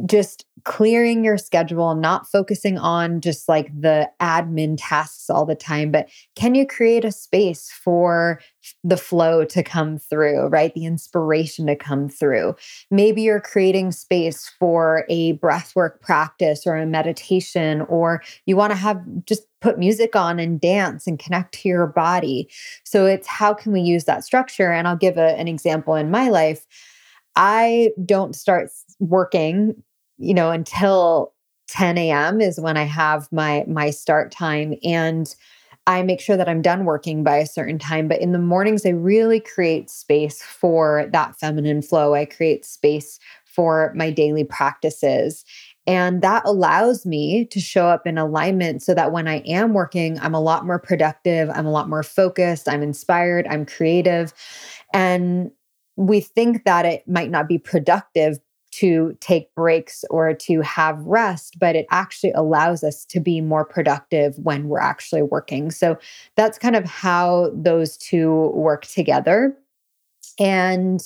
just 0.06 0.46
clearing 0.64 1.24
your 1.24 1.38
schedule, 1.38 1.96
not 1.96 2.28
focusing 2.28 2.78
on 2.78 3.22
just 3.22 3.48
like 3.48 3.70
the 3.80 4.10
admin 4.20 4.76
tasks 4.78 5.30
all 5.30 5.46
the 5.46 5.56
time, 5.56 5.92
but 5.92 6.10
can 6.36 6.56
you 6.56 6.66
create 6.66 7.06
a 7.06 7.12
space 7.12 7.70
for 7.72 8.42
the 8.84 8.98
flow 8.98 9.46
to 9.46 9.62
come 9.62 9.98
through, 9.98 10.48
right? 10.48 10.74
The 10.74 10.86
inspiration 10.86 11.68
to 11.68 11.76
come 11.76 12.10
through. 12.10 12.56
Maybe 12.90 13.22
you're 13.22 13.40
creating 13.40 13.92
space 13.92 14.52
for 14.60 15.06
a 15.08 15.38
breathwork 15.38 16.02
practice 16.02 16.66
or 16.66 16.76
a 16.76 16.86
meditation, 16.86 17.82
or 17.82 18.24
you 18.46 18.56
want 18.56 18.72
to 18.72 18.78
have 18.78 19.02
just 19.26 19.44
put 19.62 19.78
music 19.78 20.16
on 20.16 20.40
and 20.40 20.60
dance 20.60 21.08
and 21.08 21.20
connect 21.20 21.54
to 21.56 21.70
your 21.70 21.88
body. 21.88 22.50
So 22.84 23.06
it's 23.06 23.28
how 23.28 23.54
can 23.54 23.72
we 23.72 23.82
use 23.82 24.06
that 24.06 24.24
structure? 24.24 24.72
And 24.72 24.88
I'll 24.88 24.98
give 24.98 25.18
a, 25.18 25.38
an 25.38 25.48
example 25.48 25.96
in 25.96 26.10
my 26.10 26.30
life. 26.30 26.66
I 27.36 27.92
don't 28.06 28.34
start 28.36 28.72
working, 29.00 29.84
you 30.18 30.34
know, 30.34 30.52
until 30.52 31.34
10 31.70 31.98
a.m. 31.98 32.42
is 32.42 32.60
when 32.60 32.78
I 32.78 32.84
have 32.84 33.28
my 33.32 33.66
my 33.68 33.90
start 33.90 34.32
time. 34.32 34.76
And 34.84 35.34
I 35.88 36.02
make 36.02 36.20
sure 36.20 36.38
that 36.38 36.50
I'm 36.50 36.62
done 36.62 36.86
working 36.86 37.24
by 37.24 37.38
a 37.38 37.46
certain 37.46 37.78
time. 37.78 38.08
But 38.08 38.22
in 38.22 38.32
the 38.32 38.40
mornings, 38.40 38.86
I 38.86 38.90
really 38.90 39.40
create 39.40 39.90
space 39.90 40.42
for 40.42 41.08
that 41.12 41.40
feminine 41.40 41.82
flow. 41.82 42.16
I 42.16 42.26
create 42.26 42.66
space 42.66 43.20
for 43.46 43.94
my 43.96 44.10
daily 44.10 44.44
practices. 44.44 45.46
And 45.88 46.22
that 46.24 46.44
allows 46.46 47.06
me 47.06 47.46
to 47.46 47.60
show 47.60 47.88
up 47.88 48.08
in 48.08 48.18
alignment 48.18 48.82
so 48.82 48.94
that 48.96 49.12
when 49.12 49.28
I 49.28 49.38
am 49.42 49.74
working, 49.74 50.20
I'm 50.20 50.34
a 50.34 50.42
lot 50.42 50.66
more 50.66 50.80
productive, 50.80 51.50
I'm 51.52 51.68
a 51.68 51.72
lot 51.72 51.88
more 51.88 52.04
focused, 52.04 52.68
I'm 52.68 52.82
inspired, 52.82 53.48
I'm 53.48 53.66
creative. 53.66 54.34
And 54.94 55.52
we 55.96 56.20
think 56.20 56.66
that 56.66 56.86
it 56.86 57.08
might 57.08 57.30
not 57.30 57.48
be 57.48 57.58
productive 57.58 58.40
to 58.80 59.18
take 59.22 59.54
breaks 59.56 60.04
or 60.10 60.34
to 60.34 60.62
have 60.62 61.00
rest, 61.02 61.58
but 61.60 61.76
it 61.76 61.86
actually 61.92 62.32
allows 62.32 62.84
us 62.84 63.06
to 63.06 63.20
be 63.20 63.40
more 63.42 63.64
productive 63.64 64.36
when 64.40 64.68
we're 64.68 64.80
actually 64.80 65.22
working. 65.22 65.72
So 65.72 65.98
that's 66.36 66.58
kind 66.58 66.76
of 66.76 66.86
how 66.86 67.52
those 67.54 67.98
two 67.98 68.52
work 68.54 68.86
together. 68.86 69.58
And 70.40 71.02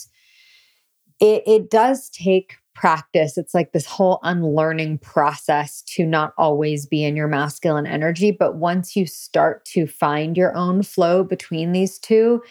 it, 1.19 1.43
it 1.45 1.69
does 1.69 2.09
take 2.09 2.55
practice. 2.73 3.37
It's 3.37 3.53
like 3.53 3.73
this 3.73 3.85
whole 3.85 4.19
unlearning 4.23 4.99
process 4.99 5.81
to 5.81 6.05
not 6.05 6.33
always 6.37 6.85
be 6.85 7.03
in 7.03 7.15
your 7.15 7.27
masculine 7.27 7.85
energy. 7.85 8.31
But 8.31 8.55
once 8.55 8.95
you 8.95 9.05
start 9.05 9.65
to 9.65 9.85
find 9.85 10.37
your 10.37 10.55
own 10.55 10.83
flow 10.83 11.23
between 11.23 11.73
these 11.73 11.99
two, 11.99 12.41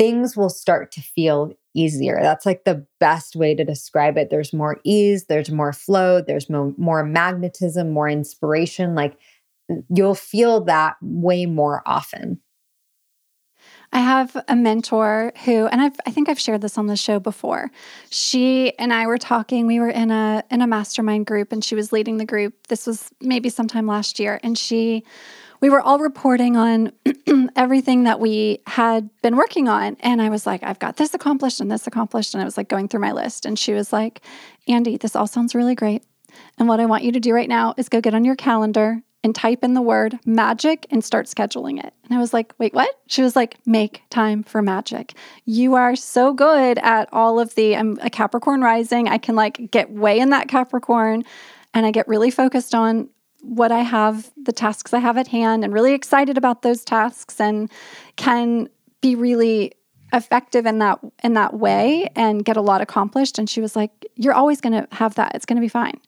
things 0.00 0.34
will 0.34 0.48
start 0.48 0.90
to 0.90 1.02
feel 1.02 1.52
easier. 1.74 2.20
That's 2.22 2.46
like 2.46 2.64
the 2.64 2.86
best 3.00 3.36
way 3.36 3.54
to 3.54 3.66
describe 3.66 4.16
it. 4.16 4.30
There's 4.30 4.54
more 4.54 4.80
ease, 4.82 5.26
there's 5.26 5.50
more 5.50 5.74
flow, 5.74 6.22
there's 6.22 6.48
mo- 6.48 6.74
more 6.78 7.04
magnetism, 7.04 7.90
more 7.90 8.08
inspiration. 8.08 8.94
Like 8.94 9.18
you'll 9.94 10.14
feel 10.14 10.64
that 10.64 10.96
way 11.02 11.44
more 11.44 11.82
often. 11.84 12.40
I 13.92 13.98
have 13.98 14.42
a 14.48 14.56
mentor 14.56 15.34
who, 15.44 15.66
and 15.66 15.82
I've, 15.82 15.96
I 16.06 16.12
think 16.12 16.30
I've 16.30 16.40
shared 16.40 16.62
this 16.62 16.78
on 16.78 16.86
the 16.86 16.96
show 16.96 17.20
before. 17.20 17.70
She 18.08 18.72
and 18.78 18.94
I 18.94 19.06
were 19.06 19.18
talking. 19.18 19.66
We 19.66 19.80
were 19.80 19.90
in 19.90 20.10
a 20.10 20.42
in 20.50 20.62
a 20.62 20.66
mastermind 20.66 21.26
group, 21.26 21.52
and 21.52 21.62
she 21.62 21.74
was 21.74 21.92
leading 21.92 22.16
the 22.16 22.24
group. 22.24 22.68
This 22.68 22.86
was 22.86 23.10
maybe 23.20 23.50
sometime 23.50 23.86
last 23.86 24.18
year, 24.18 24.40
and 24.42 24.56
she 24.56 25.04
we 25.60 25.70
were 25.70 25.80
all 25.80 25.98
reporting 25.98 26.56
on 26.56 26.92
everything 27.56 28.04
that 28.04 28.20
we 28.20 28.60
had 28.66 29.10
been 29.22 29.36
working 29.36 29.68
on. 29.68 29.96
And 30.00 30.22
I 30.22 30.30
was 30.30 30.46
like, 30.46 30.62
I've 30.62 30.78
got 30.78 30.96
this 30.96 31.14
accomplished 31.14 31.60
and 31.60 31.70
this 31.70 31.86
accomplished. 31.86 32.34
And 32.34 32.42
I 32.42 32.44
was 32.44 32.56
like 32.56 32.68
going 32.68 32.88
through 32.88 33.00
my 33.00 33.12
list. 33.12 33.44
And 33.44 33.58
she 33.58 33.72
was 33.72 33.92
like, 33.92 34.22
Andy, 34.66 34.96
this 34.96 35.14
all 35.14 35.26
sounds 35.26 35.54
really 35.54 35.74
great. 35.74 36.02
And 36.58 36.68
what 36.68 36.80
I 36.80 36.86
want 36.86 37.04
you 37.04 37.12
to 37.12 37.20
do 37.20 37.34
right 37.34 37.48
now 37.48 37.74
is 37.76 37.88
go 37.88 38.00
get 38.00 38.14
on 38.14 38.24
your 38.24 38.36
calendar 38.36 39.02
and 39.22 39.34
type 39.34 39.62
in 39.62 39.74
the 39.74 39.82
word 39.82 40.18
magic 40.24 40.86
and 40.90 41.04
start 41.04 41.26
scheduling 41.26 41.78
it. 41.78 41.92
And 42.04 42.14
I 42.14 42.18
was 42.18 42.32
like, 42.32 42.54
wait, 42.58 42.72
what? 42.72 42.88
She 43.06 43.20
was 43.20 43.36
like, 43.36 43.58
make 43.66 44.02
time 44.08 44.42
for 44.42 44.62
magic. 44.62 45.14
You 45.44 45.74
are 45.74 45.94
so 45.94 46.32
good 46.32 46.78
at 46.78 47.08
all 47.12 47.38
of 47.38 47.54
the, 47.54 47.76
I'm 47.76 47.98
a 48.00 48.08
Capricorn 48.08 48.62
rising. 48.62 49.08
I 49.08 49.18
can 49.18 49.34
like 49.34 49.70
get 49.70 49.90
way 49.90 50.18
in 50.18 50.30
that 50.30 50.48
Capricorn 50.48 51.24
and 51.74 51.84
I 51.84 51.90
get 51.90 52.08
really 52.08 52.30
focused 52.30 52.74
on 52.74 53.10
what 53.42 53.72
I 53.72 53.80
have, 53.80 54.30
the 54.36 54.52
tasks 54.52 54.92
I 54.94 54.98
have 54.98 55.16
at 55.16 55.28
hand, 55.28 55.64
and 55.64 55.72
really 55.72 55.94
excited 55.94 56.36
about 56.38 56.62
those 56.62 56.84
tasks 56.84 57.40
and 57.40 57.70
can 58.16 58.68
be 59.00 59.14
really 59.14 59.72
effective 60.12 60.66
in 60.66 60.78
that 60.80 60.98
in 61.22 61.34
that 61.34 61.54
way 61.54 62.10
and 62.16 62.44
get 62.44 62.56
a 62.56 62.60
lot 62.60 62.80
accomplished. 62.80 63.38
And 63.38 63.48
she 63.48 63.60
was 63.60 63.76
like 63.76 64.06
you're 64.16 64.34
always 64.34 64.60
going 64.60 64.72
to 64.72 64.88
have 64.92 65.14
that. 65.14 65.34
It's 65.34 65.46
going 65.46 65.56
to 65.56 65.60
be 65.60 65.68
fine. 65.68 66.00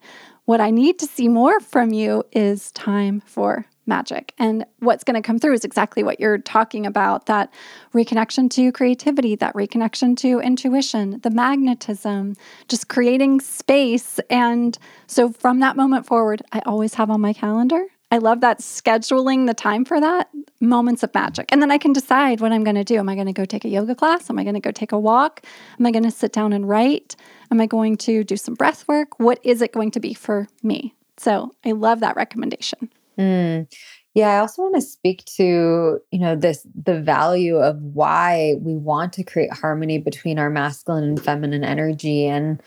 What 0.44 0.60
i 0.60 0.70
need 0.70 0.98
to 0.98 1.06
see 1.06 1.28
more 1.28 1.60
from 1.60 1.92
you 1.92 2.24
is 2.32 2.72
time 2.72 3.22
for 3.24 3.66
magic. 3.86 4.32
And 4.38 4.64
what's 4.78 5.04
going 5.04 5.20
to 5.20 5.26
come 5.26 5.38
through 5.38 5.54
is 5.54 5.64
exactly 5.64 6.02
what 6.02 6.20
you're 6.20 6.38
talking 6.38 6.86
about 6.86 7.26
that 7.26 7.52
reconnection 7.94 8.50
to 8.50 8.72
creativity, 8.72 9.34
that 9.36 9.54
reconnection 9.54 10.16
to 10.18 10.40
intuition, 10.40 11.20
the 11.22 11.30
magnetism, 11.30 12.36
just 12.68 12.88
creating 12.88 13.40
space. 13.40 14.20
And 14.30 14.78
so 15.06 15.30
from 15.32 15.60
that 15.60 15.76
moment 15.76 16.06
forward, 16.06 16.42
I 16.52 16.60
always 16.66 16.94
have 16.94 17.10
on 17.10 17.20
my 17.20 17.32
calendar. 17.32 17.86
I 18.10 18.18
love 18.18 18.42
that 18.42 18.58
scheduling 18.58 19.46
the 19.46 19.54
time 19.54 19.86
for 19.86 19.98
that 19.98 20.28
moments 20.60 21.02
of 21.02 21.14
magic. 21.14 21.46
And 21.50 21.62
then 21.62 21.70
I 21.70 21.78
can 21.78 21.94
decide 21.94 22.42
what 22.42 22.52
I'm 22.52 22.62
going 22.62 22.76
to 22.76 22.84
do. 22.84 22.98
Am 22.98 23.08
I 23.08 23.14
going 23.14 23.26
to 23.26 23.32
go 23.32 23.46
take 23.46 23.64
a 23.64 23.70
yoga 23.70 23.94
class? 23.94 24.28
Am 24.28 24.38
I 24.38 24.44
going 24.44 24.54
to 24.54 24.60
go 24.60 24.70
take 24.70 24.92
a 24.92 24.98
walk? 24.98 25.42
Am 25.80 25.86
I 25.86 25.90
going 25.90 26.04
to 26.04 26.10
sit 26.10 26.30
down 26.30 26.52
and 26.52 26.68
write? 26.68 27.16
Am 27.50 27.58
I 27.58 27.66
going 27.66 27.96
to 27.98 28.22
do 28.22 28.36
some 28.36 28.52
breath 28.54 28.86
work? 28.86 29.18
What 29.18 29.40
is 29.42 29.62
it 29.62 29.72
going 29.72 29.92
to 29.92 30.00
be 30.00 30.12
for 30.12 30.46
me? 30.62 30.94
So 31.16 31.54
I 31.64 31.72
love 31.72 32.00
that 32.00 32.16
recommendation. 32.16 32.90
Mm. 33.22 33.72
Yeah, 34.14 34.28
I 34.30 34.38
also 34.40 34.62
want 34.62 34.74
to 34.74 34.82
speak 34.82 35.24
to, 35.36 36.00
you 36.10 36.18
know, 36.18 36.36
this 36.36 36.66
the 36.74 37.00
value 37.00 37.56
of 37.56 37.80
why 37.80 38.56
we 38.60 38.74
want 38.74 39.12
to 39.14 39.24
create 39.24 39.52
harmony 39.52 39.98
between 39.98 40.38
our 40.38 40.50
masculine 40.50 41.04
and 41.04 41.22
feminine 41.22 41.64
energy 41.64 42.26
and 42.26 42.60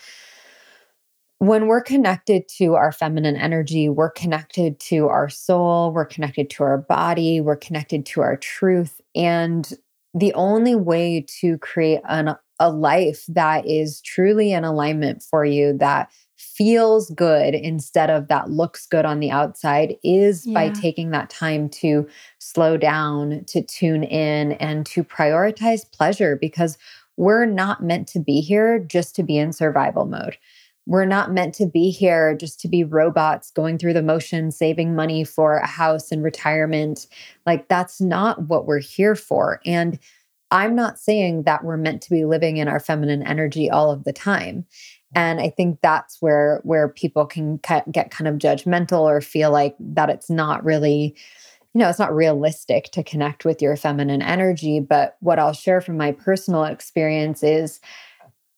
when 1.40 1.68
we're 1.68 1.82
connected 1.82 2.48
to 2.58 2.76
our 2.76 2.94
feminine 2.94 3.36
energy, 3.36 3.90
we're 3.90 4.10
connected 4.10 4.80
to 4.80 5.10
our 5.10 5.28
soul, 5.28 5.92
we're 5.92 6.06
connected 6.06 6.50
to 6.52 6.64
our 6.64 6.78
body, 6.78 7.42
we're 7.42 7.58
connected 7.58 8.06
to 8.08 8.22
our 8.22 8.38
truth. 8.38 9.02
And 9.16 9.70
the 10.14 10.34
only 10.34 10.76
way 10.76 11.26
to 11.42 11.58
create 11.58 12.00
an, 12.08 12.36
a 12.60 12.72
life 12.72 13.26
that 13.28 13.68
is 13.68 14.02
truly 14.02 14.54
in 14.54 14.64
alignment 14.64 15.24
for 15.24 15.44
you, 15.44 15.78
that 15.78 16.10
feels 16.56 17.10
good 17.12 17.54
instead 17.54 18.10
of 18.10 18.28
that 18.30 18.50
looks 18.50 18.88
good 18.88 19.06
on 19.06 19.20
the 19.20 19.32
outside, 19.32 19.98
is 20.04 20.46
yeah. 20.46 20.54
by 20.54 20.70
taking 20.70 21.12
that 21.12 21.30
time 21.30 21.68
to 21.70 22.08
slow 22.40 22.78
down, 22.78 23.44
to 23.46 23.62
tune 23.62 24.04
in, 24.04 24.54
and 24.54 24.86
to 24.86 25.04
prioritize 25.04 25.90
pleasure 25.92 26.38
because 26.40 26.78
we're 27.18 27.46
not 27.46 27.84
meant 27.84 28.08
to 28.08 28.20
be 28.20 28.42
here 28.42 28.80
just 28.80 29.16
to 29.16 29.24
be 29.24 29.38
in 29.38 29.54
survival 29.54 30.06
mode. 30.06 30.38
We're 30.88 31.06
not 31.06 31.32
meant 31.32 31.56
to 31.56 31.66
be 31.66 31.90
here 31.90 32.36
just 32.36 32.60
to 32.62 32.68
be 32.68 32.84
robots 32.84 33.50
going 33.52 33.78
through 33.78 33.94
the 33.94 34.04
motions, 34.04 34.56
saving 34.56 34.96
money 34.96 35.24
for 35.24 35.58
a 35.58 35.68
house 35.68 36.12
and 36.12 36.24
retirement. 36.24 37.08
Like, 37.46 37.68
that's 37.68 38.00
not 38.00 38.44
what 38.44 38.68
we're 38.68 38.80
here 38.80 39.16
for. 39.16 39.62
And 39.66 39.98
I'm 40.52 40.76
not 40.76 41.00
saying 41.00 41.44
that 41.44 41.64
we're 41.64 41.78
meant 41.78 42.04
to 42.04 42.12
be 42.12 42.24
living 42.24 42.58
in 42.58 42.68
our 42.68 42.80
feminine 42.80 43.24
energy 43.24 43.70
all 43.70 43.90
of 43.92 44.04
the 44.04 44.14
time. 44.14 44.66
And 45.14 45.40
I 45.40 45.50
think 45.50 45.80
that's 45.82 46.22
where 46.22 46.62
where 46.64 46.90
people 46.90 47.26
can 47.26 47.58
get 47.58 48.12
kind 48.12 48.28
of 48.28 48.36
judgmental 48.36 49.02
or 49.02 49.22
feel 49.22 49.52
like 49.52 49.76
that 49.80 50.10
it's 50.10 50.30
not 50.30 50.64
really 50.66 51.16
you 51.74 51.80
know, 51.80 51.90
it's 51.90 52.00
not 52.00 52.16
realistic 52.16 52.86
to 52.94 53.04
connect 53.04 53.44
with 53.44 53.62
your 53.62 53.76
feminine 53.76 54.22
energy, 54.22 54.80
but 54.80 55.18
what 55.20 55.40
I'll 55.40 55.52
share 55.52 55.82
from 55.82 55.98
my 55.98 56.14
personal 56.14 56.64
experience 56.64 57.44
is 57.44 57.82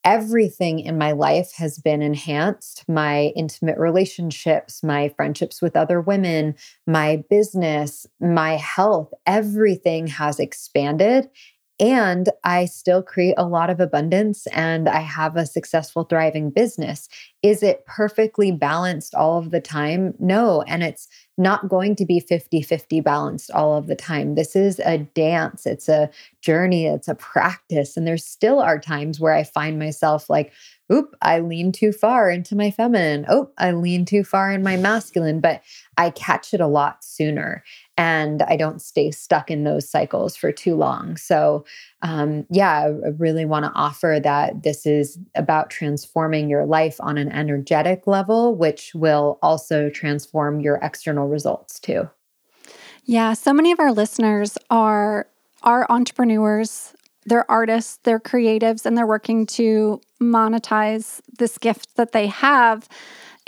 everything 0.04 0.78
in 0.78 0.96
my 0.96 1.10
life 1.10 1.52
has 1.56 1.78
been 1.80 2.00
enhanced 2.00 2.84
my 2.88 3.32
intimate 3.34 3.76
relationships, 3.76 4.82
my 4.84 5.08
friendships 5.16 5.60
with 5.60 5.76
other 5.76 6.00
women, 6.00 6.54
my 6.86 7.24
business, 7.28 8.06
my 8.20 8.52
health, 8.52 9.12
everything 9.26 10.06
has 10.06 10.38
expanded. 10.38 11.28
And 11.80 12.28
I 12.42 12.64
still 12.64 13.02
create 13.02 13.34
a 13.36 13.46
lot 13.46 13.70
of 13.70 13.78
abundance 13.78 14.48
and 14.48 14.88
I 14.88 15.00
have 15.00 15.36
a 15.36 15.46
successful, 15.46 16.04
thriving 16.04 16.50
business. 16.50 17.08
Is 17.42 17.62
it 17.62 17.86
perfectly 17.86 18.50
balanced 18.50 19.14
all 19.14 19.38
of 19.38 19.52
the 19.52 19.60
time? 19.60 20.14
No. 20.18 20.62
And 20.62 20.82
it's 20.82 21.06
not 21.36 21.68
going 21.68 21.94
to 21.94 22.04
be 22.04 22.18
50 22.18 22.62
50 22.62 23.00
balanced 23.00 23.50
all 23.52 23.76
of 23.76 23.86
the 23.86 23.94
time. 23.94 24.34
This 24.34 24.56
is 24.56 24.80
a 24.80 24.98
dance, 24.98 25.66
it's 25.66 25.88
a 25.88 26.10
journey, 26.42 26.86
it's 26.86 27.06
a 27.06 27.14
practice. 27.14 27.96
And 27.96 28.06
there 28.06 28.16
still 28.16 28.58
are 28.58 28.80
times 28.80 29.20
where 29.20 29.32
I 29.32 29.44
find 29.44 29.78
myself 29.78 30.28
like, 30.28 30.52
oop, 30.92 31.14
I 31.22 31.38
lean 31.38 31.70
too 31.70 31.92
far 31.92 32.28
into 32.28 32.56
my 32.56 32.72
feminine. 32.72 33.24
Oh, 33.28 33.50
I 33.56 33.70
lean 33.70 34.04
too 34.04 34.24
far 34.24 34.50
in 34.50 34.64
my 34.64 34.76
masculine, 34.76 35.40
but 35.40 35.62
I 35.96 36.10
catch 36.10 36.52
it 36.52 36.60
a 36.60 36.66
lot 36.66 37.04
sooner 37.04 37.62
and 37.98 38.42
I 38.42 38.56
don't 38.56 38.80
stay 38.80 39.10
stuck 39.10 39.50
in 39.50 39.64
those 39.64 39.90
cycles 39.90 40.36
for 40.36 40.52
too 40.52 40.76
long. 40.76 41.16
So, 41.16 41.64
um, 42.02 42.46
yeah, 42.48 42.92
I 43.04 43.08
really 43.18 43.44
want 43.44 43.64
to 43.64 43.72
offer 43.74 44.20
that 44.22 44.62
this 44.62 44.86
is 44.86 45.18
about 45.34 45.68
transforming 45.68 46.48
your 46.48 46.64
life 46.64 46.96
on 47.00 47.18
an 47.18 47.30
energetic 47.32 48.06
level, 48.06 48.54
which 48.54 48.94
will 48.94 49.40
also 49.42 49.90
transform 49.90 50.60
your 50.60 50.76
external 50.76 51.26
results 51.26 51.80
too. 51.80 52.08
Yeah, 53.04 53.32
so 53.32 53.52
many 53.52 53.72
of 53.72 53.80
our 53.80 53.92
listeners 53.92 54.56
are 54.70 55.26
are 55.64 55.84
entrepreneurs, 55.90 56.94
they're 57.26 57.50
artists, 57.50 57.98
they're 58.04 58.20
creatives, 58.20 58.86
and 58.86 58.96
they're 58.96 59.08
working 59.08 59.44
to 59.46 60.00
monetize 60.22 61.20
this 61.38 61.58
gift 61.58 61.96
that 61.96 62.12
they 62.12 62.28
have. 62.28 62.88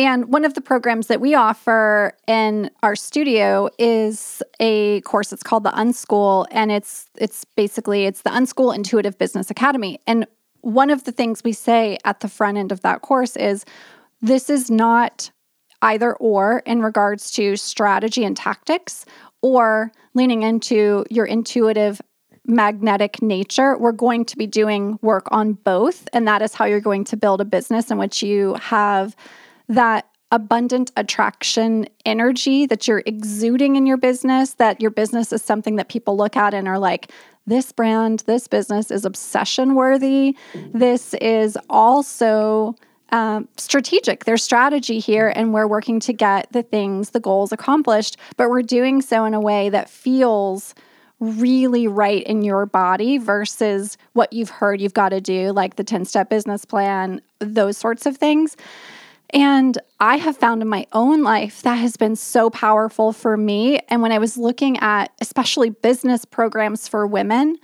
And 0.01 0.33
one 0.33 0.47
of 0.47 0.55
the 0.55 0.63
programs 0.63 1.09
that 1.09 1.21
we 1.21 1.35
offer 1.35 2.17
in 2.27 2.71
our 2.83 2.97
studio 2.97 3.69
is 3.79 4.43
a 4.59 5.03
course. 5.03 5.31
It's 5.31 5.43
called 5.43 5.63
the 5.63 5.73
Unschool, 5.73 6.47
and 6.51 6.73
it's 6.73 7.11
it's 7.19 7.45
basically 7.45 8.07
it's 8.07 8.23
the 8.23 8.31
Unschool 8.31 8.75
Intuitive 8.75 9.19
Business 9.19 9.51
Academy. 9.51 10.01
And 10.07 10.27
one 10.63 10.89
of 10.89 11.05
the 11.05 11.13
things 11.13 11.45
we 11.45 11.53
say 11.53 11.99
at 12.07 12.21
the 12.21 12.29
front 12.29 12.57
end 12.57 12.73
of 12.73 12.81
that 12.81 13.03
course 13.03 13.37
is 13.37 13.67
this 14.23 14.49
is 14.49 14.71
not 14.71 15.31
either 15.83 16.15
or 16.15 16.61
in 16.65 16.81
regards 16.81 17.31
to 17.33 17.57
strategy 17.57 18.25
and 18.25 18.39
tactics 18.39 19.05
or 19.43 19.93
leaning 20.15 20.43
into 20.43 21.05
your 21.11 21.27
intuitive 21.27 22.01
magnetic 22.47 23.21
nature, 23.21 23.77
we're 23.77 23.93
going 23.93 24.25
to 24.25 24.39
be 24.39 24.47
doing 24.47 24.99
work 25.03 25.29
on 25.31 25.53
both. 25.53 26.09
And 26.15 26.27
that 26.27 26.41
is 26.41 26.55
how 26.55 26.65
you're 26.65 26.81
going 26.81 27.05
to 27.05 27.19
build 27.19 27.43
a 27.43 27.45
business 27.45 27.91
in 27.91 27.99
which 27.99 28.23
you 28.23 28.55
have 28.55 29.15
that 29.71 30.07
abundant 30.33 30.93
attraction 30.97 31.87
energy 32.05 32.67
that 32.67 32.87
you're 32.87 33.03
exuding 33.07 33.77
in 33.77 33.87
your 33.87 33.97
business, 33.97 34.55
that 34.55 34.81
your 34.81 34.91
business 34.91 35.33
is 35.33 35.43
something 35.43 35.77
that 35.77 35.89
people 35.89 36.17
look 36.17 36.37
at 36.37 36.55
and 36.55 36.69
are 36.69 36.79
like, 36.79 37.11
this 37.47 37.73
brand, 37.73 38.21
this 38.27 38.47
business 38.47 38.91
is 38.91 39.05
obsession 39.05 39.75
worthy. 39.75 40.37
This 40.73 41.15
is 41.15 41.57
also 41.69 42.77
um, 43.11 43.49
strategic. 43.57 44.25
There's 44.25 44.43
strategy 44.43 45.01
here, 45.01 45.33
and 45.35 45.53
we're 45.53 45.67
working 45.67 45.99
to 46.01 46.13
get 46.13 46.53
the 46.53 46.63
things, 46.63 47.11
the 47.11 47.19
goals 47.19 47.51
accomplished, 47.51 48.17
but 48.37 48.51
we're 48.51 48.63
doing 48.63 49.03
so 49.03 49.25
in 49.25 49.35
a 49.35 49.41
way 49.41 49.69
that 49.71 49.91
feels 49.91 50.75
really 51.19 51.87
right 51.87 52.23
in 52.25 52.43
your 52.43 52.67
body 52.67 53.19
versus 53.19 53.99
what 54.13 54.33
you've 54.33 54.51
heard 54.51 54.81
you've 54.81 54.95
got 54.95 55.11
to 55.11 55.21
do, 55.21 55.53
like 55.53 55.77
the 55.77 55.85
10 55.85 56.05
step 56.05 56.31
business 56.31 56.65
plan, 56.65 57.21
those 57.41 57.77
sorts 57.77 58.07
of 58.07 58.17
things. 58.17 58.57
And 59.33 59.79
I 60.01 60.17
have 60.17 60.37
found 60.37 60.63
in 60.63 60.69
my 60.69 60.87
own 60.93 61.23
life 61.23 61.63
that 61.63 61.77
has 61.77 61.97
been 61.97 62.17
so 62.17 62.51
powerful 62.51 63.13
for 63.13 63.37
me. 63.37 63.79
And 63.89 64.03
when 64.03 64.13
I 64.13 64.19
was 64.19 64.37
looking 64.37 64.79
at 64.79 65.13
especially 65.21 65.71
business 65.71 66.25
programs 66.25 66.89
for 66.89 67.07
women, 67.07 67.57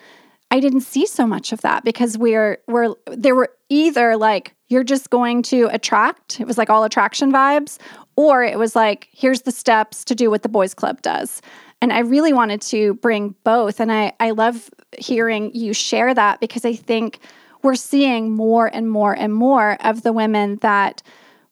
I 0.51 0.61
didn't 0.61 0.83
see 0.83 1.07
so 1.07 1.27
much 1.27 1.53
of 1.53 1.61
that 1.63 1.85
because 1.85 2.17
we're 2.17 2.59
we're 2.69 2.95
there 3.07 3.35
were 3.35 3.51
either 3.69 4.17
like 4.17 4.55
you're 4.69 4.85
just 4.85 5.11
going 5.11 5.43
to 5.43 5.69
attract, 5.73 6.41
it 6.41 6.47
was 6.47 6.59
like 6.59 6.71
all 6.71 6.85
attraction 6.85 7.33
vibes, 7.33 7.79
or 8.17 8.45
it 8.45 8.59
was 8.59 8.77
like 8.77 9.09
here's 9.11 9.43
the 9.43 9.53
steps 9.53 10.05
to 10.05 10.15
do 10.15 10.31
what 10.31 10.43
the 10.43 10.49
boys 10.49 10.73
club 10.73 11.03
does. 11.03 11.43
And 11.83 11.93
I 11.93 12.01
really 12.01 12.33
wanted 12.33 12.63
to 12.63 12.95
bring 12.95 13.35
both 13.43 13.81
and 13.81 13.91
I 13.91 14.13
I 14.21 14.31
love 14.31 14.71
hearing 14.99 15.53
you 15.53 15.75
share 15.75 16.15
that 16.15 16.39
because 16.39 16.65
I 16.65 16.75
think 16.75 17.19
we're 17.63 17.75
seeing 17.75 18.31
more 18.31 18.69
and 18.73 18.89
more 18.89 19.15
and 19.15 19.35
more 19.35 19.77
of 19.81 20.03
the 20.03 20.13
women 20.13 20.57
that 20.63 21.03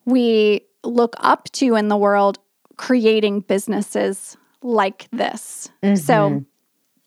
we 0.05 0.61
look 0.83 1.15
up 1.19 1.51
to 1.53 1.75
in 1.75 1.87
the 1.87 1.97
world 1.97 2.39
creating 2.77 3.41
businesses 3.41 4.37
like 4.61 5.07
this. 5.11 5.69
Mm-hmm. 5.83 5.95
So 5.95 6.45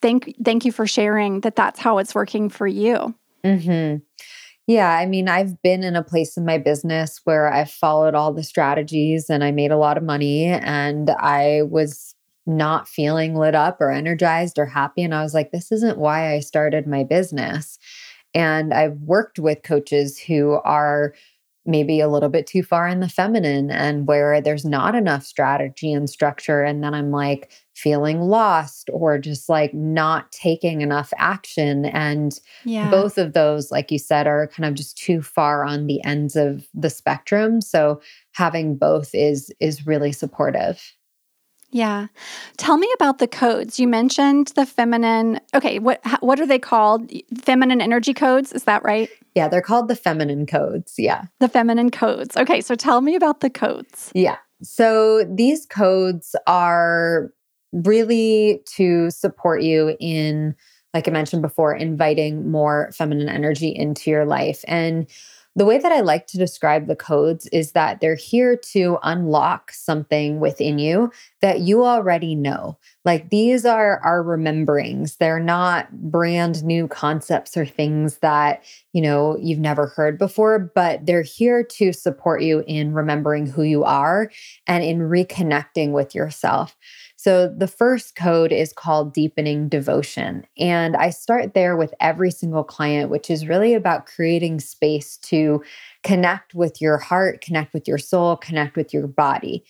thank 0.02 0.34
thank 0.44 0.64
you 0.64 0.72
for 0.72 0.86
sharing 0.86 1.40
that 1.40 1.56
that's 1.56 1.80
how 1.80 1.98
it's 1.98 2.14
working 2.14 2.48
for 2.48 2.66
you. 2.66 3.14
Mm-hmm. 3.44 3.98
Yeah, 4.66 4.90
I 4.90 5.06
mean, 5.06 5.28
I've 5.28 5.62
been 5.62 5.82
in 5.82 5.96
a 5.96 6.04
place 6.04 6.36
in 6.36 6.44
my 6.44 6.58
business 6.58 7.22
where 7.24 7.50
I 7.50 7.64
followed 7.64 8.14
all 8.14 8.34
the 8.34 8.42
strategies 8.42 9.30
and 9.30 9.42
I 9.42 9.50
made 9.50 9.70
a 9.70 9.78
lot 9.78 9.96
of 9.96 10.02
money 10.02 10.44
and 10.44 11.08
I 11.08 11.62
was 11.62 12.14
not 12.44 12.86
feeling 12.86 13.34
lit 13.34 13.54
up 13.54 13.80
or 13.80 13.90
energized 13.90 14.58
or 14.58 14.66
happy. 14.66 15.02
And 15.02 15.14
I 15.14 15.22
was 15.22 15.32
like, 15.32 15.52
this 15.52 15.72
isn't 15.72 15.96
why 15.96 16.34
I 16.34 16.40
started 16.40 16.86
my 16.86 17.02
business. 17.02 17.78
And 18.34 18.74
I've 18.74 18.98
worked 18.98 19.38
with 19.38 19.62
coaches 19.62 20.18
who 20.18 20.60
are 20.64 21.14
maybe 21.68 22.00
a 22.00 22.08
little 22.08 22.30
bit 22.30 22.46
too 22.46 22.62
far 22.62 22.88
in 22.88 23.00
the 23.00 23.08
feminine 23.08 23.70
and 23.70 24.08
where 24.08 24.40
there's 24.40 24.64
not 24.64 24.94
enough 24.94 25.24
strategy 25.24 25.92
and 25.92 26.08
structure. 26.08 26.62
And 26.62 26.82
then 26.82 26.94
I'm 26.94 27.10
like 27.10 27.52
feeling 27.74 28.22
lost 28.22 28.88
or 28.92 29.18
just 29.18 29.50
like 29.50 29.74
not 29.74 30.32
taking 30.32 30.80
enough 30.80 31.12
action. 31.18 31.84
And 31.84 32.40
yeah. 32.64 32.90
both 32.90 33.18
of 33.18 33.34
those, 33.34 33.70
like 33.70 33.92
you 33.92 33.98
said, 33.98 34.26
are 34.26 34.48
kind 34.48 34.66
of 34.66 34.74
just 34.74 34.96
too 34.96 35.20
far 35.20 35.62
on 35.62 35.86
the 35.86 36.02
ends 36.04 36.34
of 36.36 36.66
the 36.72 36.90
spectrum. 36.90 37.60
So 37.60 38.00
having 38.32 38.76
both 38.76 39.14
is 39.14 39.52
is 39.60 39.86
really 39.86 40.10
supportive. 40.10 40.82
Yeah. 41.70 42.06
Tell 42.56 42.78
me 42.78 42.90
about 42.94 43.18
the 43.18 43.26
codes. 43.26 43.78
You 43.78 43.88
mentioned 43.88 44.52
the 44.56 44.64
feminine. 44.64 45.40
Okay, 45.54 45.78
what 45.78 46.00
what 46.20 46.40
are 46.40 46.46
they 46.46 46.58
called? 46.58 47.10
Feminine 47.42 47.80
energy 47.80 48.14
codes, 48.14 48.52
is 48.52 48.64
that 48.64 48.82
right? 48.84 49.10
Yeah, 49.34 49.48
they're 49.48 49.62
called 49.62 49.88
the 49.88 49.96
feminine 49.96 50.46
codes. 50.46 50.94
Yeah. 50.96 51.26
The 51.40 51.48
feminine 51.48 51.90
codes. 51.90 52.36
Okay, 52.36 52.60
so 52.60 52.74
tell 52.74 53.00
me 53.00 53.14
about 53.14 53.40
the 53.40 53.50
codes. 53.50 54.10
Yeah. 54.14 54.36
So 54.62 55.24
these 55.24 55.66
codes 55.66 56.34
are 56.46 57.30
really 57.72 58.62
to 58.76 59.10
support 59.10 59.62
you 59.62 59.96
in 60.00 60.54
like 60.94 61.06
I 61.06 61.10
mentioned 61.10 61.42
before 61.42 61.74
inviting 61.74 62.50
more 62.50 62.90
feminine 62.92 63.28
energy 63.28 63.68
into 63.68 64.10
your 64.10 64.24
life 64.24 64.64
and 64.66 65.06
the 65.58 65.64
way 65.64 65.76
that 65.76 65.90
I 65.90 66.00
like 66.00 66.28
to 66.28 66.38
describe 66.38 66.86
the 66.86 66.94
codes 66.94 67.48
is 67.48 67.72
that 67.72 68.00
they're 68.00 68.14
here 68.14 68.56
to 68.56 68.98
unlock 69.02 69.72
something 69.72 70.38
within 70.38 70.78
you 70.78 71.10
that 71.40 71.60
you 71.60 71.84
already 71.84 72.36
know. 72.36 72.78
Like 73.04 73.30
these 73.30 73.64
are 73.64 73.98
our 74.04 74.22
rememberings. 74.22 75.16
They're 75.16 75.40
not 75.40 75.90
brand 75.92 76.62
new 76.62 76.86
concepts 76.86 77.56
or 77.56 77.66
things 77.66 78.18
that, 78.18 78.62
you 78.92 79.02
know, 79.02 79.36
you've 79.40 79.58
never 79.58 79.88
heard 79.88 80.16
before, 80.16 80.60
but 80.60 81.04
they're 81.04 81.22
here 81.22 81.64
to 81.64 81.92
support 81.92 82.42
you 82.42 82.62
in 82.68 82.92
remembering 82.92 83.46
who 83.46 83.64
you 83.64 83.82
are 83.82 84.30
and 84.68 84.84
in 84.84 85.00
reconnecting 85.00 85.90
with 85.90 86.14
yourself. 86.14 86.76
So 87.20 87.48
the 87.48 87.66
first 87.66 88.14
code 88.14 88.52
is 88.52 88.72
called 88.72 89.12
deepening 89.12 89.68
devotion. 89.68 90.46
And 90.56 90.96
I 90.96 91.10
start 91.10 91.52
there 91.52 91.76
with 91.76 91.92
every 91.98 92.30
single 92.30 92.62
client, 92.62 93.10
which 93.10 93.28
is 93.28 93.48
really 93.48 93.74
about 93.74 94.06
creating 94.06 94.60
space 94.60 95.16
to 95.22 95.60
connect 96.04 96.54
with 96.54 96.80
your 96.80 96.96
heart, 96.96 97.40
connect 97.40 97.74
with 97.74 97.88
your 97.88 97.98
soul, 97.98 98.36
connect 98.36 98.76
with 98.76 98.94
your 98.94 99.08
body. 99.08 99.64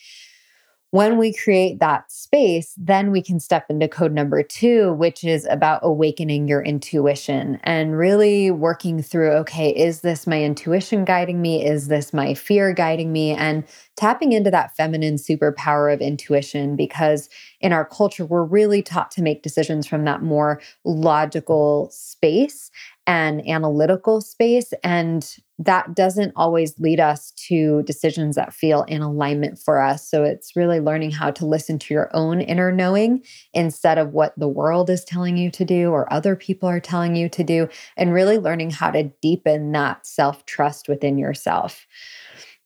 When 0.90 1.18
we 1.18 1.34
create 1.34 1.80
that 1.80 2.10
space, 2.10 2.72
then 2.78 3.10
we 3.10 3.20
can 3.20 3.40
step 3.40 3.66
into 3.68 3.88
code 3.88 4.14
number 4.14 4.42
two, 4.42 4.94
which 4.94 5.22
is 5.22 5.46
about 5.50 5.80
awakening 5.82 6.48
your 6.48 6.62
intuition 6.62 7.60
and 7.62 7.98
really 7.98 8.50
working 8.50 9.02
through 9.02 9.32
okay, 9.32 9.68
is 9.68 10.00
this 10.00 10.26
my 10.26 10.42
intuition 10.42 11.04
guiding 11.04 11.42
me? 11.42 11.62
Is 11.62 11.88
this 11.88 12.14
my 12.14 12.32
fear 12.32 12.72
guiding 12.72 13.12
me? 13.12 13.32
And 13.32 13.64
tapping 13.96 14.32
into 14.32 14.50
that 14.50 14.74
feminine 14.76 15.16
superpower 15.16 15.92
of 15.92 16.00
intuition 16.00 16.74
because 16.74 17.28
in 17.60 17.74
our 17.74 17.84
culture, 17.84 18.24
we're 18.24 18.44
really 18.44 18.80
taught 18.80 19.10
to 19.10 19.22
make 19.22 19.42
decisions 19.42 19.86
from 19.86 20.06
that 20.06 20.22
more 20.22 20.58
logical 20.84 21.90
space 21.92 22.70
and 23.08 23.48
analytical 23.48 24.20
space. 24.20 24.74
And 24.84 25.34
that 25.58 25.94
doesn't 25.94 26.34
always 26.36 26.78
lead 26.78 27.00
us 27.00 27.30
to 27.48 27.82
decisions 27.84 28.36
that 28.36 28.52
feel 28.52 28.82
in 28.82 29.00
alignment 29.00 29.58
for 29.58 29.80
us. 29.80 30.06
So 30.06 30.24
it's 30.24 30.54
really 30.54 30.78
learning 30.78 31.12
how 31.12 31.30
to 31.30 31.46
listen 31.46 31.78
to 31.78 31.94
your 31.94 32.10
own 32.14 32.42
inner 32.42 32.70
knowing 32.70 33.24
instead 33.54 33.96
of 33.96 34.12
what 34.12 34.38
the 34.38 34.46
world 34.46 34.90
is 34.90 35.06
telling 35.06 35.38
you 35.38 35.50
to 35.52 35.64
do 35.64 35.90
or 35.90 36.12
other 36.12 36.36
people 36.36 36.68
are 36.68 36.80
telling 36.80 37.16
you 37.16 37.30
to 37.30 37.42
do, 37.42 37.66
and 37.96 38.12
really 38.12 38.36
learning 38.36 38.72
how 38.72 38.90
to 38.90 39.04
deepen 39.22 39.72
that 39.72 40.06
self 40.06 40.44
trust 40.44 40.86
within 40.86 41.16
yourself. 41.16 41.86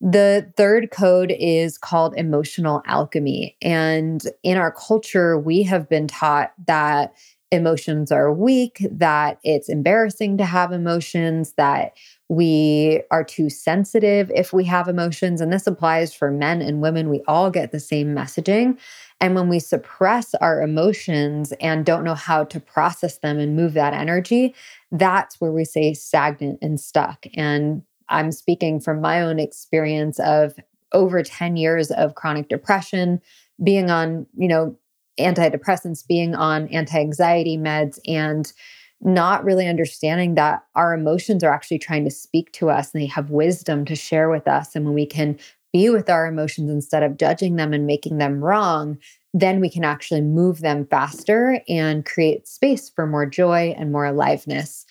The 0.00 0.52
third 0.56 0.90
code 0.90 1.32
is 1.38 1.78
called 1.78 2.14
emotional 2.16 2.82
alchemy. 2.86 3.56
And 3.62 4.20
in 4.42 4.56
our 4.56 4.72
culture, 4.72 5.38
we 5.38 5.62
have 5.62 5.88
been 5.88 6.08
taught 6.08 6.52
that 6.66 7.14
emotions 7.52 8.10
are 8.10 8.32
weak, 8.32 8.84
that 8.90 9.38
it's 9.44 9.68
embarrassing 9.68 10.38
to 10.38 10.44
have 10.44 10.72
emotions, 10.72 11.52
that 11.52 11.92
we 12.28 13.02
are 13.10 13.22
too 13.22 13.50
sensitive 13.50 14.32
if 14.34 14.54
we 14.54 14.64
have 14.64 14.88
emotions. 14.88 15.40
And 15.40 15.52
this 15.52 15.66
applies 15.66 16.14
for 16.14 16.30
men 16.30 16.62
and 16.62 16.80
women. 16.80 17.10
We 17.10 17.22
all 17.28 17.50
get 17.50 17.70
the 17.70 17.78
same 17.78 18.14
messaging. 18.14 18.78
And 19.20 19.34
when 19.34 19.50
we 19.50 19.58
suppress 19.58 20.34
our 20.36 20.62
emotions 20.62 21.52
and 21.60 21.84
don't 21.84 22.04
know 22.04 22.14
how 22.14 22.44
to 22.44 22.58
process 22.58 23.18
them 23.18 23.38
and 23.38 23.54
move 23.54 23.74
that 23.74 23.92
energy, 23.92 24.54
that's 24.90 25.40
where 25.40 25.52
we 25.52 25.66
say 25.66 25.92
stagnant 25.92 26.58
and 26.62 26.80
stuck. 26.80 27.26
And 27.34 27.82
I'm 28.08 28.32
speaking 28.32 28.80
from 28.80 29.02
my 29.02 29.20
own 29.20 29.38
experience 29.38 30.18
of 30.18 30.54
over 30.92 31.22
10 31.22 31.56
years 31.56 31.90
of 31.90 32.14
chronic 32.14 32.48
depression, 32.48 33.20
being 33.62 33.90
on, 33.90 34.26
you 34.36 34.48
know, 34.48 34.76
antidepressants, 35.18 36.06
being 36.06 36.34
on 36.34 36.68
anti 36.68 36.98
anxiety 36.98 37.56
meds, 37.56 37.98
and 38.06 38.52
not 39.00 39.44
really 39.44 39.66
understanding 39.66 40.36
that 40.36 40.62
our 40.74 40.94
emotions 40.94 41.42
are 41.42 41.52
actually 41.52 41.78
trying 41.78 42.04
to 42.04 42.10
speak 42.10 42.52
to 42.52 42.70
us 42.70 42.92
and 42.92 43.02
they 43.02 43.06
have 43.06 43.30
wisdom 43.30 43.84
to 43.84 43.96
share 43.96 44.30
with 44.30 44.46
us. 44.46 44.76
And 44.76 44.84
when 44.84 44.94
we 44.94 45.06
can 45.06 45.38
be 45.72 45.90
with 45.90 46.08
our 46.08 46.26
emotions 46.26 46.70
instead 46.70 47.02
of 47.02 47.16
judging 47.16 47.56
them 47.56 47.72
and 47.72 47.86
making 47.86 48.18
them 48.18 48.44
wrong, 48.44 48.98
then 49.34 49.60
we 49.60 49.68
can 49.68 49.84
actually 49.84 50.20
move 50.20 50.60
them 50.60 50.86
faster 50.86 51.60
and 51.68 52.04
create 52.04 52.46
space 52.46 52.90
for 52.90 53.06
more 53.06 53.26
joy 53.26 53.74
and 53.76 53.90
more 53.90 54.04
aliveness. 54.04 54.84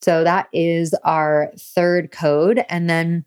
So 0.00 0.24
that 0.24 0.48
is 0.52 0.94
our 1.04 1.52
third 1.58 2.10
code. 2.10 2.64
And 2.68 2.88
then 2.88 3.24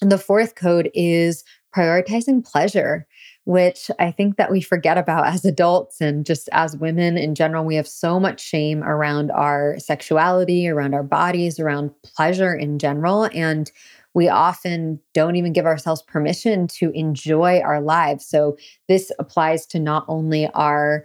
the 0.00 0.18
fourth 0.18 0.54
code 0.54 0.90
is 0.94 1.44
prioritizing 1.74 2.44
pleasure 2.44 3.06
which 3.44 3.90
I 3.98 4.10
think 4.12 4.36
that 4.36 4.50
we 4.50 4.60
forget 4.60 4.98
about 4.98 5.26
as 5.26 5.44
adults 5.44 6.00
and 6.00 6.24
just 6.24 6.48
as 6.52 6.76
women 6.76 7.18
in 7.18 7.34
general. 7.34 7.64
We 7.64 7.74
have 7.74 7.88
so 7.88 8.20
much 8.20 8.40
shame 8.40 8.84
around 8.84 9.30
our 9.32 9.78
sexuality, 9.78 10.68
around 10.68 10.94
our 10.94 11.02
bodies, 11.02 11.58
around 11.58 11.90
pleasure 12.02 12.54
in 12.54 12.78
general. 12.78 13.28
And 13.34 13.70
we 14.14 14.28
often 14.28 15.00
don't 15.14 15.36
even 15.36 15.52
give 15.52 15.66
ourselves 15.66 16.02
permission 16.02 16.68
to 16.68 16.90
enjoy 16.90 17.60
our 17.60 17.80
lives. 17.80 18.26
So 18.26 18.56
this 18.88 19.10
applies 19.18 19.66
to 19.66 19.80
not 19.80 20.04
only 20.08 20.48
our 20.48 21.04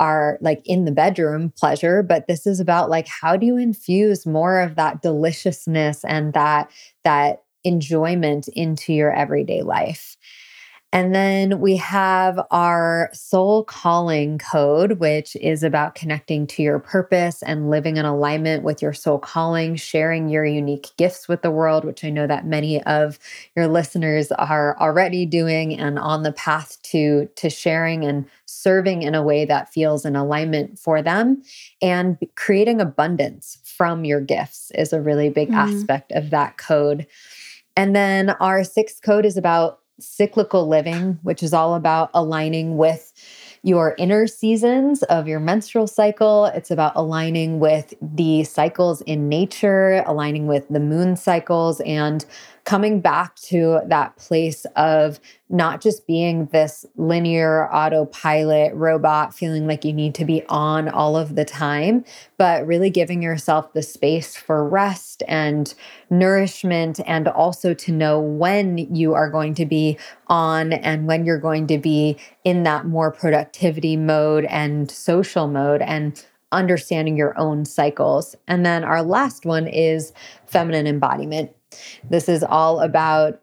our 0.00 0.38
like 0.40 0.62
in 0.64 0.86
the 0.86 0.90
bedroom 0.90 1.52
pleasure 1.58 2.02
but 2.02 2.26
this 2.26 2.46
is 2.46 2.58
about 2.58 2.88
like 2.88 3.06
how 3.06 3.36
do 3.36 3.44
you 3.44 3.58
infuse 3.58 4.24
more 4.24 4.58
of 4.60 4.74
that 4.76 5.02
deliciousness 5.02 6.02
and 6.06 6.32
that 6.32 6.70
that 7.04 7.42
enjoyment 7.64 8.48
into 8.48 8.94
your 8.94 9.12
everyday 9.14 9.60
life 9.60 10.16
and 10.92 11.14
then 11.14 11.60
we 11.60 11.76
have 11.76 12.40
our 12.50 13.10
soul 13.12 13.62
calling 13.62 14.38
code, 14.38 14.98
which 14.98 15.36
is 15.36 15.62
about 15.62 15.94
connecting 15.94 16.48
to 16.48 16.62
your 16.62 16.80
purpose 16.80 17.44
and 17.44 17.70
living 17.70 17.96
in 17.96 18.04
alignment 18.04 18.64
with 18.64 18.82
your 18.82 18.92
soul 18.92 19.18
calling, 19.20 19.76
sharing 19.76 20.28
your 20.28 20.44
unique 20.44 20.88
gifts 20.96 21.28
with 21.28 21.42
the 21.42 21.50
world, 21.50 21.84
which 21.84 22.04
I 22.04 22.10
know 22.10 22.26
that 22.26 22.44
many 22.44 22.82
of 22.82 23.20
your 23.54 23.68
listeners 23.68 24.32
are 24.32 24.76
already 24.80 25.26
doing 25.26 25.78
and 25.78 25.96
on 25.96 26.24
the 26.24 26.32
path 26.32 26.76
to, 26.84 27.28
to 27.36 27.48
sharing 27.48 28.04
and 28.04 28.28
serving 28.46 29.02
in 29.02 29.14
a 29.14 29.22
way 29.22 29.44
that 29.44 29.72
feels 29.72 30.04
in 30.04 30.16
alignment 30.16 30.76
for 30.76 31.02
them. 31.02 31.40
And 31.80 32.18
creating 32.34 32.80
abundance 32.80 33.58
from 33.62 34.04
your 34.04 34.20
gifts 34.20 34.72
is 34.74 34.92
a 34.92 35.00
really 35.00 35.28
big 35.28 35.50
mm-hmm. 35.50 35.78
aspect 35.78 36.10
of 36.10 36.30
that 36.30 36.56
code. 36.56 37.06
And 37.76 37.94
then 37.94 38.30
our 38.30 38.64
sixth 38.64 39.02
code 39.02 39.24
is 39.24 39.36
about 39.36 39.80
cyclical 40.00 40.68
living, 40.68 41.18
which 41.22 41.42
is 41.42 41.52
all 41.52 41.74
about 41.74 42.10
aligning 42.14 42.76
with 42.76 43.12
your 43.62 43.94
inner 43.98 44.26
seasons 44.26 45.02
of 45.04 45.28
your 45.28 45.40
menstrual 45.40 45.86
cycle. 45.86 46.46
It's 46.46 46.70
about 46.70 46.92
aligning 46.94 47.60
with 47.60 47.92
the 48.00 48.44
cycles 48.44 49.02
in 49.02 49.28
nature, 49.28 50.02
aligning 50.06 50.46
with 50.46 50.66
the 50.68 50.80
moon 50.80 51.16
cycles, 51.16 51.80
and 51.80 52.24
coming 52.70 53.00
back 53.00 53.34
to 53.34 53.80
that 53.88 54.14
place 54.16 54.64
of 54.76 55.18
not 55.48 55.80
just 55.80 56.06
being 56.06 56.46
this 56.52 56.86
linear 56.94 57.68
autopilot 57.74 58.72
robot, 58.76 59.34
feeling 59.34 59.66
like 59.66 59.84
you 59.84 59.92
need 59.92 60.14
to 60.14 60.24
be 60.24 60.44
on 60.48 60.88
all 60.88 61.16
of 61.16 61.34
the 61.34 61.44
time, 61.44 62.04
but 62.38 62.64
really 62.64 62.88
giving 62.88 63.24
yourself 63.24 63.72
the 63.72 63.82
space 63.82 64.36
for 64.36 64.64
rest 64.64 65.24
and 65.26 65.74
nourishment, 66.10 67.00
and 67.06 67.26
also 67.26 67.74
to 67.74 67.90
know 67.90 68.20
when 68.20 68.78
you 68.94 69.14
are 69.14 69.28
going 69.28 69.52
to 69.52 69.66
be 69.66 69.98
on 70.28 70.72
and 70.72 71.08
when 71.08 71.24
you're 71.24 71.40
going 71.40 71.66
to 71.66 71.76
be 71.76 72.16
in 72.44 72.62
that 72.62 72.86
more 72.86 73.10
productivity 73.10 73.96
mode 73.96 74.44
and 74.44 74.92
social 74.92 75.48
mode. 75.48 75.82
And 75.82 76.24
understanding 76.52 77.16
your 77.16 77.38
own 77.38 77.64
cycles. 77.64 78.34
And 78.48 78.66
then 78.66 78.82
our 78.82 79.04
last 79.04 79.46
one 79.46 79.68
is 79.68 80.12
feminine 80.46 80.88
embodiment. 80.88 81.52
This 82.08 82.28
is 82.28 82.42
all 82.42 82.80
about 82.80 83.40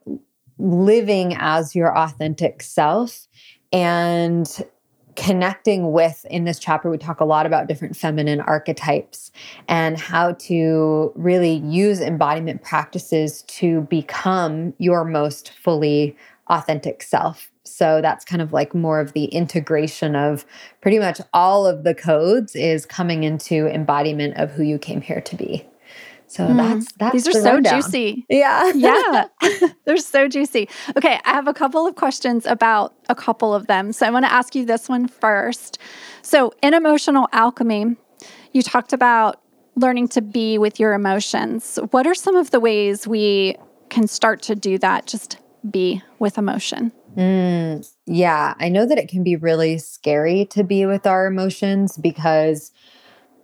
living 0.58 1.34
as 1.38 1.74
your 1.74 1.96
authentic 1.96 2.62
self 2.62 3.28
and 3.72 4.64
connecting 5.18 5.90
with 5.90 6.24
in 6.30 6.44
this 6.44 6.60
chapter 6.60 6.88
we 6.88 6.96
talk 6.96 7.18
a 7.18 7.24
lot 7.24 7.44
about 7.44 7.66
different 7.66 7.96
feminine 7.96 8.40
archetypes 8.40 9.32
and 9.66 9.98
how 9.98 10.32
to 10.34 11.12
really 11.16 11.54
use 11.54 12.00
embodiment 12.00 12.62
practices 12.62 13.42
to 13.42 13.80
become 13.82 14.72
your 14.78 15.04
most 15.04 15.50
fully 15.50 16.16
authentic 16.46 17.02
self. 17.02 17.50
So 17.64 18.00
that's 18.00 18.24
kind 18.24 18.40
of 18.40 18.52
like 18.52 18.76
more 18.76 19.00
of 19.00 19.12
the 19.12 19.24
integration 19.24 20.14
of 20.14 20.46
pretty 20.80 21.00
much 21.00 21.20
all 21.34 21.66
of 21.66 21.82
the 21.82 21.94
codes 21.94 22.54
is 22.54 22.86
coming 22.86 23.24
into 23.24 23.66
embodiment 23.66 24.36
of 24.36 24.52
who 24.52 24.62
you 24.62 24.78
came 24.78 25.00
here 25.00 25.20
to 25.20 25.36
be 25.36 25.66
so 26.28 26.46
mm. 26.46 26.56
that's 26.56 26.92
that's 26.92 27.12
these 27.14 27.28
are 27.28 27.32
so 27.32 27.54
rundown. 27.54 27.80
juicy. 27.80 28.26
Yeah. 28.28 28.70
yeah. 28.74 29.24
They're 29.84 29.96
so 29.96 30.28
juicy. 30.28 30.68
Okay, 30.96 31.18
I 31.24 31.30
have 31.30 31.48
a 31.48 31.54
couple 31.54 31.86
of 31.86 31.96
questions 31.96 32.46
about 32.46 32.94
a 33.08 33.14
couple 33.14 33.54
of 33.54 33.66
them. 33.66 33.92
So 33.92 34.06
I 34.06 34.10
want 34.10 34.26
to 34.26 34.32
ask 34.32 34.54
you 34.54 34.64
this 34.66 34.88
one 34.88 35.08
first. 35.08 35.78
So 36.22 36.52
in 36.62 36.74
emotional 36.74 37.28
alchemy, 37.32 37.96
you 38.52 38.62
talked 38.62 38.92
about 38.92 39.40
learning 39.74 40.08
to 40.08 40.20
be 40.20 40.58
with 40.58 40.78
your 40.78 40.92
emotions. 40.92 41.78
What 41.90 42.06
are 42.06 42.14
some 42.14 42.36
of 42.36 42.50
the 42.50 42.60
ways 42.60 43.08
we 43.08 43.56
can 43.88 44.06
start 44.06 44.42
to 44.42 44.54
do 44.54 44.76
that? 44.78 45.06
Just 45.06 45.38
be 45.70 46.02
with 46.18 46.36
emotion. 46.36 46.92
Mm, 47.16 47.88
yeah, 48.06 48.54
I 48.60 48.68
know 48.68 48.86
that 48.86 48.98
it 48.98 49.08
can 49.08 49.24
be 49.24 49.34
really 49.34 49.78
scary 49.78 50.44
to 50.50 50.62
be 50.62 50.84
with 50.84 51.06
our 51.06 51.26
emotions 51.26 51.96
because 51.96 52.70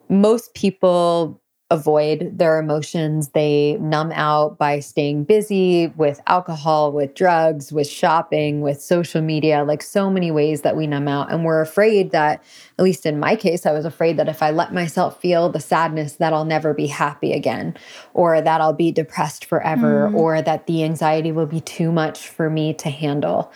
most 0.08 0.52
people 0.54 1.40
avoid 1.70 2.38
their 2.38 2.58
emotions. 2.58 3.30
They 3.30 3.78
numb 3.80 4.12
out 4.12 4.58
by 4.58 4.80
staying 4.80 5.24
busy 5.24 5.88
with 5.96 6.20
alcohol, 6.26 6.92
with 6.92 7.14
drugs, 7.14 7.72
with 7.72 7.88
shopping, 7.88 8.60
with 8.60 8.82
social 8.82 9.22
media, 9.22 9.64
like 9.64 9.82
so 9.82 10.10
many 10.10 10.30
ways 10.30 10.60
that 10.60 10.76
we 10.76 10.86
numb 10.86 11.08
out. 11.08 11.32
And 11.32 11.44
we're 11.44 11.62
afraid 11.62 12.10
that, 12.10 12.42
at 12.78 12.84
least 12.84 13.06
in 13.06 13.18
my 13.18 13.34
case, 13.34 13.64
I 13.64 13.72
was 13.72 13.86
afraid 13.86 14.18
that 14.18 14.28
if 14.28 14.42
I 14.42 14.50
let 14.50 14.74
myself 14.74 15.20
feel 15.20 15.48
the 15.48 15.60
sadness, 15.60 16.16
that 16.16 16.34
I'll 16.34 16.44
never 16.44 16.74
be 16.74 16.86
happy 16.86 17.32
again, 17.32 17.76
or 18.12 18.40
that 18.42 18.60
I'll 18.60 18.74
be 18.74 18.92
depressed 18.92 19.46
forever, 19.46 20.10
mm. 20.10 20.14
or 20.14 20.42
that 20.42 20.66
the 20.66 20.84
anxiety 20.84 21.32
will 21.32 21.46
be 21.46 21.60
too 21.60 21.90
much 21.90 22.28
for 22.28 22.50
me 22.50 22.74
to 22.74 22.90
handle. 22.90 23.50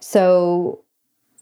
So, 0.00 0.80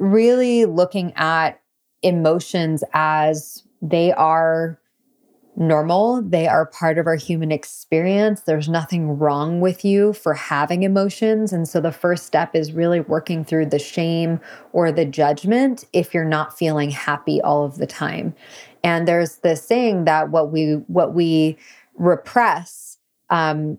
really 0.00 0.64
looking 0.64 1.12
at 1.14 1.60
emotions 2.02 2.82
as 2.94 3.62
they 3.82 4.12
are 4.12 4.79
normal. 5.60 6.22
They 6.22 6.48
are 6.48 6.64
part 6.64 6.96
of 6.96 7.06
our 7.06 7.16
human 7.16 7.52
experience. 7.52 8.40
There's 8.40 8.68
nothing 8.68 9.18
wrong 9.18 9.60
with 9.60 9.84
you 9.84 10.14
for 10.14 10.32
having 10.32 10.82
emotions. 10.82 11.52
And 11.52 11.68
so 11.68 11.80
the 11.80 11.92
first 11.92 12.24
step 12.24 12.56
is 12.56 12.72
really 12.72 13.00
working 13.00 13.44
through 13.44 13.66
the 13.66 13.78
shame 13.78 14.40
or 14.72 14.90
the 14.90 15.04
judgment 15.04 15.84
if 15.92 16.14
you're 16.14 16.24
not 16.24 16.56
feeling 16.56 16.90
happy 16.90 17.42
all 17.42 17.64
of 17.64 17.76
the 17.76 17.86
time. 17.86 18.34
And 18.82 19.06
there's 19.06 19.36
this 19.36 19.62
saying 19.62 20.06
that 20.06 20.30
what 20.30 20.50
we 20.50 20.72
what 20.86 21.12
we 21.12 21.58
repress 21.94 22.96
um, 23.28 23.78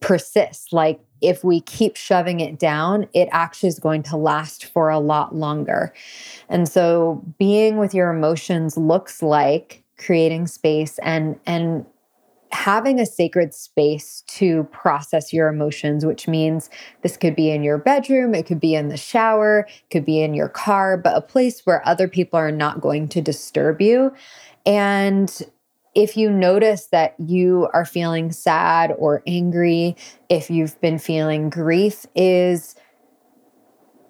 persists. 0.00 0.72
Like 0.72 0.98
if 1.20 1.44
we 1.44 1.60
keep 1.60 1.96
shoving 1.96 2.40
it 2.40 2.58
down, 2.58 3.06
it 3.12 3.28
actually 3.32 3.68
is 3.68 3.78
going 3.78 4.02
to 4.04 4.16
last 4.16 4.64
for 4.64 4.88
a 4.88 4.98
lot 4.98 5.34
longer. 5.34 5.92
And 6.48 6.66
so 6.66 7.22
being 7.38 7.76
with 7.76 7.92
your 7.92 8.10
emotions 8.10 8.78
looks 8.78 9.22
like 9.22 9.84
creating 9.98 10.46
space 10.46 10.98
and 11.02 11.38
and 11.46 11.84
having 12.50 12.98
a 12.98 13.06
sacred 13.06 13.52
space 13.52 14.22
to 14.26 14.64
process 14.72 15.32
your 15.32 15.48
emotions, 15.48 16.06
which 16.06 16.26
means 16.26 16.70
this 17.02 17.16
could 17.16 17.36
be 17.36 17.50
in 17.50 17.62
your 17.62 17.78
bedroom, 17.78 18.34
it 18.34 18.46
could 18.46 18.60
be 18.60 18.74
in 18.74 18.88
the 18.88 18.96
shower, 18.96 19.60
it 19.68 19.90
could 19.90 20.04
be 20.04 20.22
in 20.22 20.32
your 20.34 20.48
car, 20.48 20.96
but 20.96 21.16
a 21.16 21.20
place 21.20 21.60
where 21.66 21.86
other 21.86 22.08
people 22.08 22.38
are 22.38 22.52
not 22.52 22.80
going 22.80 23.08
to 23.08 23.20
disturb 23.20 23.82
you. 23.82 24.12
And 24.64 25.42
if 25.94 26.16
you 26.16 26.30
notice 26.30 26.86
that 26.86 27.14
you 27.18 27.68
are 27.74 27.84
feeling 27.84 28.32
sad 28.32 28.94
or 28.96 29.22
angry, 29.26 29.96
if 30.28 30.50
you've 30.50 30.80
been 30.80 30.98
feeling 30.98 31.50
grief, 31.50 32.06
is 32.14 32.76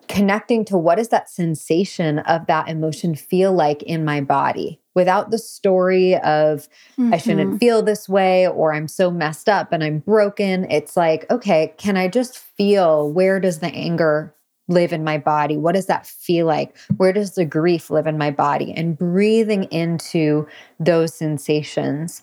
connecting 0.09 0.65
to 0.67 0.77
what 0.77 0.97
does 0.97 1.09
that 1.09 1.31
sensation 1.31 2.19
of 2.21 2.47
that 2.47 2.69
emotion 2.69 3.15
feel 3.15 3.53
like 3.53 3.83
in 3.83 4.05
my 4.05 4.21
body 4.21 4.81
without 4.95 5.31
the 5.31 5.39
story 5.39 6.17
of 6.17 6.69
mm-hmm. 6.99 7.15
I 7.15 7.19
shouldn't 7.19 7.51
mm-hmm. 7.51 7.59
feel 7.59 7.83
this 7.83 8.09
way 8.09 8.49
or 8.49 8.75
I'm 8.75 8.89
so 8.89 9.11
messed 9.11 9.49
up 9.49 9.73
and 9.73 9.85
I'm 9.85 10.01
broken. 10.01 10.69
It's 10.71 10.97
like, 10.97 11.25
okay, 11.31 11.73
can 11.79 11.97
I 11.97 12.09
just 12.09 12.39
feel 12.39 13.13
where 13.13 13.39
does 13.39 13.61
the 13.61 13.69
anger 13.69 14.35
live 14.67 14.93
in 14.93 15.05
my 15.05 15.19
body? 15.19 15.57
What 15.57 15.75
does 15.75 15.87
that 15.87 16.07
feel 16.07 16.47
like? 16.47 16.77
Where 16.97 17.13
does 17.13 17.35
the 17.35 17.45
grief 17.45 17.91
live 17.91 18.07
in 18.07 18.19
my 18.19 18.31
body? 18.31 18.73
And 18.73 18.99
breathing 18.99 19.65
into 19.65 20.47
those 20.81 21.15
sensations. 21.15 22.23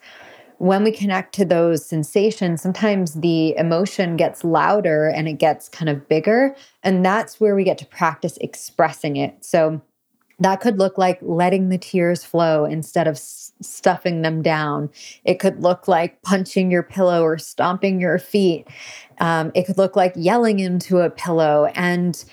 When 0.57 0.83
we 0.83 0.91
connect 0.91 1.35
to 1.35 1.45
those 1.45 1.85
sensations, 1.85 2.61
sometimes 2.61 3.15
the 3.15 3.55
emotion 3.57 4.15
gets 4.15 4.43
louder 4.43 5.09
and 5.09 5.27
it 5.27 5.33
gets 5.33 5.67
kind 5.69 5.89
of 5.89 6.07
bigger. 6.07 6.55
And 6.83 7.05
that's 7.05 7.39
where 7.39 7.55
we 7.55 7.63
get 7.63 7.77
to 7.79 7.85
practice 7.85 8.37
expressing 8.41 9.17
it. 9.17 9.43
So, 9.43 9.81
that 10.39 10.59
could 10.59 10.79
look 10.79 10.97
like 10.97 11.17
letting 11.21 11.69
the 11.69 11.77
tears 11.77 12.23
flow 12.23 12.65
instead 12.65 13.07
of 13.07 13.15
s- 13.15 13.53
stuffing 13.61 14.21
them 14.21 14.41
down. 14.41 14.89
It 15.23 15.39
could 15.39 15.61
look 15.61 15.87
like 15.87 16.21
punching 16.23 16.69
your 16.71 16.83
pillow 16.83 17.23
or 17.23 17.37
stomping 17.37 18.01
your 18.01 18.19
feet. 18.19 18.67
Um, 19.19 19.51
it 19.55 19.65
could 19.65 19.77
look 19.77 19.95
like 19.95 20.13
yelling 20.15 20.59
into 20.59 20.99
a 20.99 21.09
pillow. 21.09 21.71
And 21.73 22.23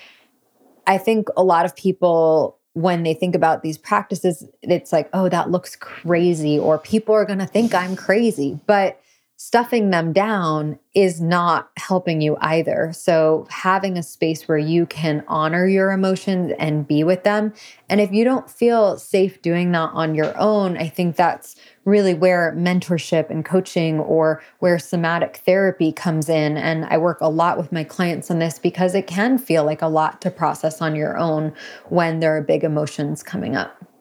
I 0.86 0.98
think 0.98 1.28
a 1.36 1.44
lot 1.44 1.64
of 1.64 1.76
people, 1.76 2.58
when 2.74 3.02
they 3.02 3.14
think 3.14 3.34
about 3.34 3.62
these 3.62 3.76
practices, 3.76 4.46
it's 4.62 4.92
like, 4.92 5.10
oh, 5.12 5.28
that 5.28 5.50
looks 5.50 5.76
crazy, 5.76 6.58
or 6.58 6.78
people 6.78 7.14
are 7.14 7.24
going 7.24 7.38
to 7.38 7.46
think 7.46 7.74
I'm 7.74 7.96
crazy. 7.96 8.58
But 8.66 9.01
stuffing 9.44 9.90
them 9.90 10.12
down 10.12 10.78
is 10.94 11.20
not 11.20 11.68
helping 11.76 12.20
you 12.20 12.36
either. 12.40 12.92
So, 12.94 13.44
having 13.50 13.98
a 13.98 14.02
space 14.02 14.46
where 14.46 14.56
you 14.56 14.86
can 14.86 15.24
honor 15.26 15.66
your 15.66 15.90
emotions 15.90 16.52
and 16.60 16.86
be 16.86 17.02
with 17.02 17.24
them. 17.24 17.52
And 17.88 18.00
if 18.00 18.12
you 18.12 18.22
don't 18.22 18.48
feel 18.48 18.96
safe 18.98 19.42
doing 19.42 19.72
that 19.72 19.90
on 19.94 20.14
your 20.14 20.32
own, 20.38 20.76
I 20.76 20.88
think 20.88 21.16
that's 21.16 21.56
really 21.84 22.14
where 22.14 22.54
mentorship 22.56 23.30
and 23.30 23.44
coaching 23.44 23.98
or 23.98 24.40
where 24.60 24.78
somatic 24.78 25.38
therapy 25.38 25.90
comes 25.90 26.28
in. 26.28 26.56
And 26.56 26.84
I 26.84 26.98
work 26.98 27.20
a 27.20 27.28
lot 27.28 27.58
with 27.58 27.72
my 27.72 27.82
clients 27.82 28.30
on 28.30 28.38
this 28.38 28.60
because 28.60 28.94
it 28.94 29.08
can 29.08 29.38
feel 29.38 29.64
like 29.64 29.82
a 29.82 29.88
lot 29.88 30.20
to 30.20 30.30
process 30.30 30.80
on 30.80 30.94
your 30.94 31.18
own 31.18 31.52
when 31.88 32.20
there 32.20 32.36
are 32.36 32.42
big 32.42 32.62
emotions 32.62 33.24
coming 33.24 33.56
up. 33.56 33.91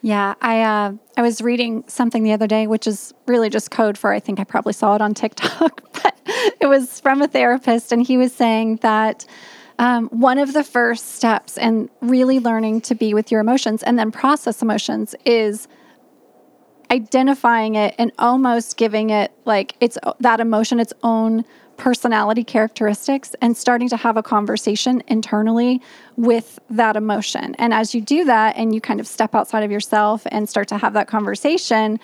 Yeah, 0.00 0.34
I 0.40 0.62
uh, 0.62 0.92
I 1.16 1.22
was 1.22 1.40
reading 1.40 1.84
something 1.88 2.22
the 2.22 2.32
other 2.32 2.46
day, 2.46 2.66
which 2.66 2.86
is 2.86 3.12
really 3.26 3.50
just 3.50 3.70
code 3.70 3.98
for 3.98 4.12
I 4.12 4.20
think 4.20 4.38
I 4.38 4.44
probably 4.44 4.72
saw 4.72 4.94
it 4.94 5.00
on 5.00 5.14
TikTok, 5.14 5.92
but 6.02 6.18
it 6.60 6.66
was 6.66 7.00
from 7.00 7.20
a 7.20 7.28
therapist, 7.28 7.90
and 7.90 8.06
he 8.06 8.16
was 8.16 8.32
saying 8.32 8.76
that 8.76 9.26
um, 9.78 10.08
one 10.08 10.38
of 10.38 10.52
the 10.52 10.64
first 10.64 11.14
steps 11.16 11.56
in 11.56 11.88
really 12.00 12.40
learning 12.40 12.80
to 12.82 12.94
be 12.94 13.14
with 13.14 13.30
your 13.30 13.40
emotions 13.40 13.82
and 13.82 13.98
then 13.98 14.10
process 14.10 14.60
emotions 14.60 15.14
is 15.24 15.68
identifying 16.90 17.74
it 17.74 17.94
and 17.98 18.12
almost 18.18 18.76
giving 18.76 19.10
it 19.10 19.30
like 19.44 19.76
it's 19.80 19.98
that 20.20 20.40
emotion 20.40 20.80
its 20.80 20.92
own 21.02 21.44
personality 21.78 22.44
characteristics 22.44 23.34
and 23.40 23.56
starting 23.56 23.88
to 23.88 23.96
have 23.96 24.16
a 24.16 24.22
conversation 24.22 25.02
internally 25.06 25.80
with 26.16 26.58
that 26.68 26.96
emotion. 26.96 27.54
And 27.54 27.72
as 27.72 27.94
you 27.94 28.00
do 28.02 28.24
that 28.26 28.56
and 28.56 28.74
you 28.74 28.80
kind 28.80 29.00
of 29.00 29.06
step 29.06 29.34
outside 29.34 29.62
of 29.62 29.70
yourself 29.70 30.26
and 30.30 30.48
start 30.48 30.68
to 30.68 30.78
have 30.78 30.92
that 30.92 31.08
conversation, 31.08 31.98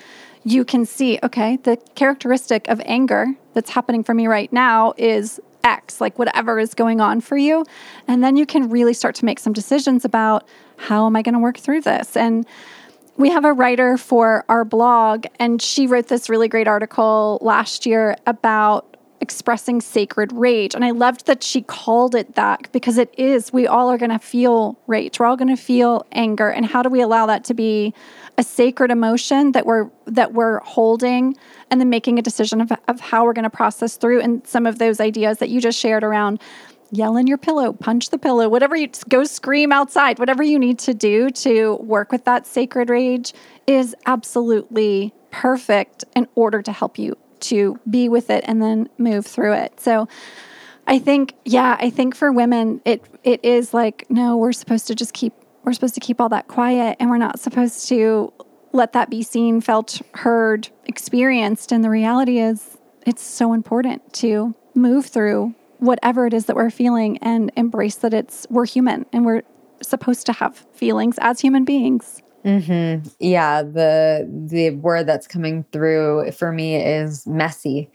you 0.44 0.64
can 0.64 0.86
see, 0.86 1.18
okay, 1.22 1.56
the 1.58 1.76
characteristic 1.94 2.68
of 2.68 2.80
anger 2.86 3.26
that's 3.52 3.70
happening 3.70 4.02
for 4.02 4.14
me 4.14 4.26
right 4.26 4.52
now 4.52 4.94
is 4.96 5.40
X, 5.64 6.00
like 6.00 6.18
whatever 6.18 6.58
is 6.58 6.74
going 6.74 7.00
on 7.00 7.20
for 7.20 7.36
you. 7.36 7.64
And 8.06 8.22
then 8.22 8.36
you 8.36 8.46
can 8.46 8.70
really 8.70 8.94
start 8.94 9.14
to 9.16 9.24
make 9.24 9.38
some 9.38 9.52
decisions 9.52 10.04
about 10.04 10.46
how 10.76 11.06
am 11.06 11.16
I 11.16 11.22
going 11.22 11.32
to 11.32 11.38
work 11.38 11.58
through 11.58 11.80
this? 11.80 12.16
And 12.16 12.46
we 13.16 13.30
have 13.30 13.44
a 13.44 13.52
writer 13.52 13.96
for 13.96 14.44
our 14.48 14.64
blog, 14.64 15.26
and 15.38 15.62
she 15.62 15.86
wrote 15.86 16.08
this 16.08 16.28
really 16.28 16.48
great 16.48 16.66
article 16.66 17.38
last 17.40 17.86
year 17.86 18.16
about 18.26 18.93
expressing 19.20 19.80
sacred 19.80 20.32
rage. 20.32 20.74
And 20.74 20.84
I 20.84 20.90
loved 20.90 21.26
that 21.26 21.42
she 21.42 21.62
called 21.62 22.14
it 22.14 22.34
that 22.34 22.70
because 22.72 22.98
it 22.98 23.14
is, 23.18 23.52
we 23.52 23.66
all 23.66 23.90
are 23.90 23.98
going 23.98 24.10
to 24.10 24.18
feel 24.18 24.78
rage. 24.86 25.18
We're 25.18 25.26
all 25.26 25.36
going 25.36 25.54
to 25.54 25.62
feel 25.62 26.06
anger. 26.12 26.50
And 26.50 26.66
how 26.66 26.82
do 26.82 26.90
we 26.90 27.00
allow 27.00 27.26
that 27.26 27.44
to 27.44 27.54
be 27.54 27.94
a 28.36 28.42
sacred 28.42 28.90
emotion 28.90 29.52
that 29.52 29.64
we're 29.64 29.88
that 30.06 30.32
we're 30.32 30.58
holding 30.60 31.36
and 31.70 31.80
then 31.80 31.88
making 31.88 32.18
a 32.18 32.22
decision 32.22 32.60
of, 32.60 32.72
of 32.88 33.00
how 33.00 33.24
we're 33.24 33.32
going 33.32 33.44
to 33.44 33.50
process 33.50 33.96
through 33.96 34.20
and 34.20 34.46
some 34.46 34.66
of 34.66 34.78
those 34.78 35.00
ideas 35.00 35.38
that 35.38 35.48
you 35.48 35.60
just 35.60 35.78
shared 35.78 36.04
around 36.04 36.40
yell 36.90 37.16
in 37.16 37.26
your 37.26 37.38
pillow, 37.38 37.72
punch 37.72 38.10
the 38.10 38.18
pillow, 38.18 38.48
whatever 38.48 38.76
you 38.76 38.88
go 39.08 39.24
scream 39.24 39.72
outside, 39.72 40.18
whatever 40.18 40.42
you 40.42 40.58
need 40.58 40.78
to 40.78 40.94
do 40.94 41.30
to 41.30 41.76
work 41.76 42.12
with 42.12 42.24
that 42.24 42.46
sacred 42.46 42.90
rage 42.90 43.32
is 43.66 43.96
absolutely 44.06 45.12
perfect 45.30 46.04
in 46.14 46.28
order 46.34 46.62
to 46.62 46.70
help 46.70 46.98
you 46.98 47.16
to 47.48 47.78
be 47.88 48.08
with 48.08 48.30
it 48.30 48.44
and 48.46 48.60
then 48.62 48.88
move 48.98 49.26
through 49.26 49.54
it. 49.54 49.80
So 49.80 50.08
I 50.86 50.98
think, 50.98 51.34
yeah, 51.44 51.76
I 51.78 51.90
think 51.90 52.14
for 52.14 52.30
women, 52.32 52.80
it 52.84 53.02
it 53.22 53.44
is 53.44 53.72
like, 53.72 54.06
no, 54.10 54.36
we're 54.36 54.52
supposed 54.52 54.86
to 54.88 54.94
just 54.94 55.14
keep 55.14 55.32
we're 55.64 55.72
supposed 55.72 55.94
to 55.94 56.00
keep 56.00 56.20
all 56.20 56.28
that 56.28 56.46
quiet 56.46 56.96
and 57.00 57.08
we're 57.08 57.18
not 57.18 57.40
supposed 57.40 57.88
to 57.88 58.32
let 58.72 58.92
that 58.92 59.08
be 59.08 59.22
seen, 59.22 59.60
felt, 59.60 60.02
heard, 60.14 60.68
experienced. 60.84 61.72
And 61.72 61.82
the 61.82 61.90
reality 61.90 62.38
is 62.38 62.76
it's 63.06 63.22
so 63.22 63.52
important 63.52 64.12
to 64.14 64.54
move 64.74 65.06
through 65.06 65.54
whatever 65.78 66.26
it 66.26 66.34
is 66.34 66.46
that 66.46 66.56
we're 66.56 66.70
feeling 66.70 67.18
and 67.18 67.50
embrace 67.56 67.96
that 67.96 68.12
it's 68.12 68.46
we're 68.50 68.66
human 68.66 69.06
and 69.12 69.24
we're 69.24 69.42
supposed 69.82 70.26
to 70.26 70.32
have 70.32 70.66
feelings 70.72 71.16
as 71.20 71.40
human 71.40 71.64
beings. 71.64 72.22
Mm-hmm. 72.44 73.08
Yeah, 73.20 73.62
the 73.62 74.28
the 74.30 74.70
word 74.70 75.06
that's 75.06 75.26
coming 75.26 75.64
through 75.72 76.32
for 76.32 76.52
me 76.52 76.76
is 76.76 77.26
messy. 77.26 77.90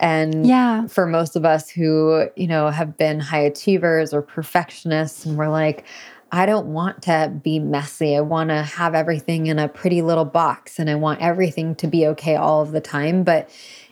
And 0.00 0.46
yeah. 0.46 0.86
for 0.86 1.06
most 1.06 1.36
of 1.36 1.44
us 1.44 1.70
who, 1.70 2.28
you 2.36 2.46
know, 2.46 2.68
have 2.68 2.96
been 2.96 3.20
high 3.20 3.40
achievers 3.40 4.12
or 4.12 4.22
perfectionists 4.22 5.24
and 5.24 5.38
we're 5.38 5.48
like, 5.48 5.84
I 6.32 6.46
don't 6.46 6.66
want 6.72 7.02
to 7.02 7.32
be 7.42 7.60
messy. 7.60 8.16
I 8.16 8.20
want 8.20 8.50
to 8.50 8.62
have 8.62 8.94
everything 8.94 9.46
in 9.46 9.60
a 9.60 9.68
pretty 9.68 10.02
little 10.02 10.24
box 10.24 10.80
and 10.80 10.90
I 10.90 10.96
want 10.96 11.20
everything 11.20 11.76
to 11.76 11.86
be 11.86 12.06
okay 12.08 12.34
all 12.34 12.60
of 12.60 12.72
the 12.72 12.80
time. 12.80 13.22
But 13.22 13.48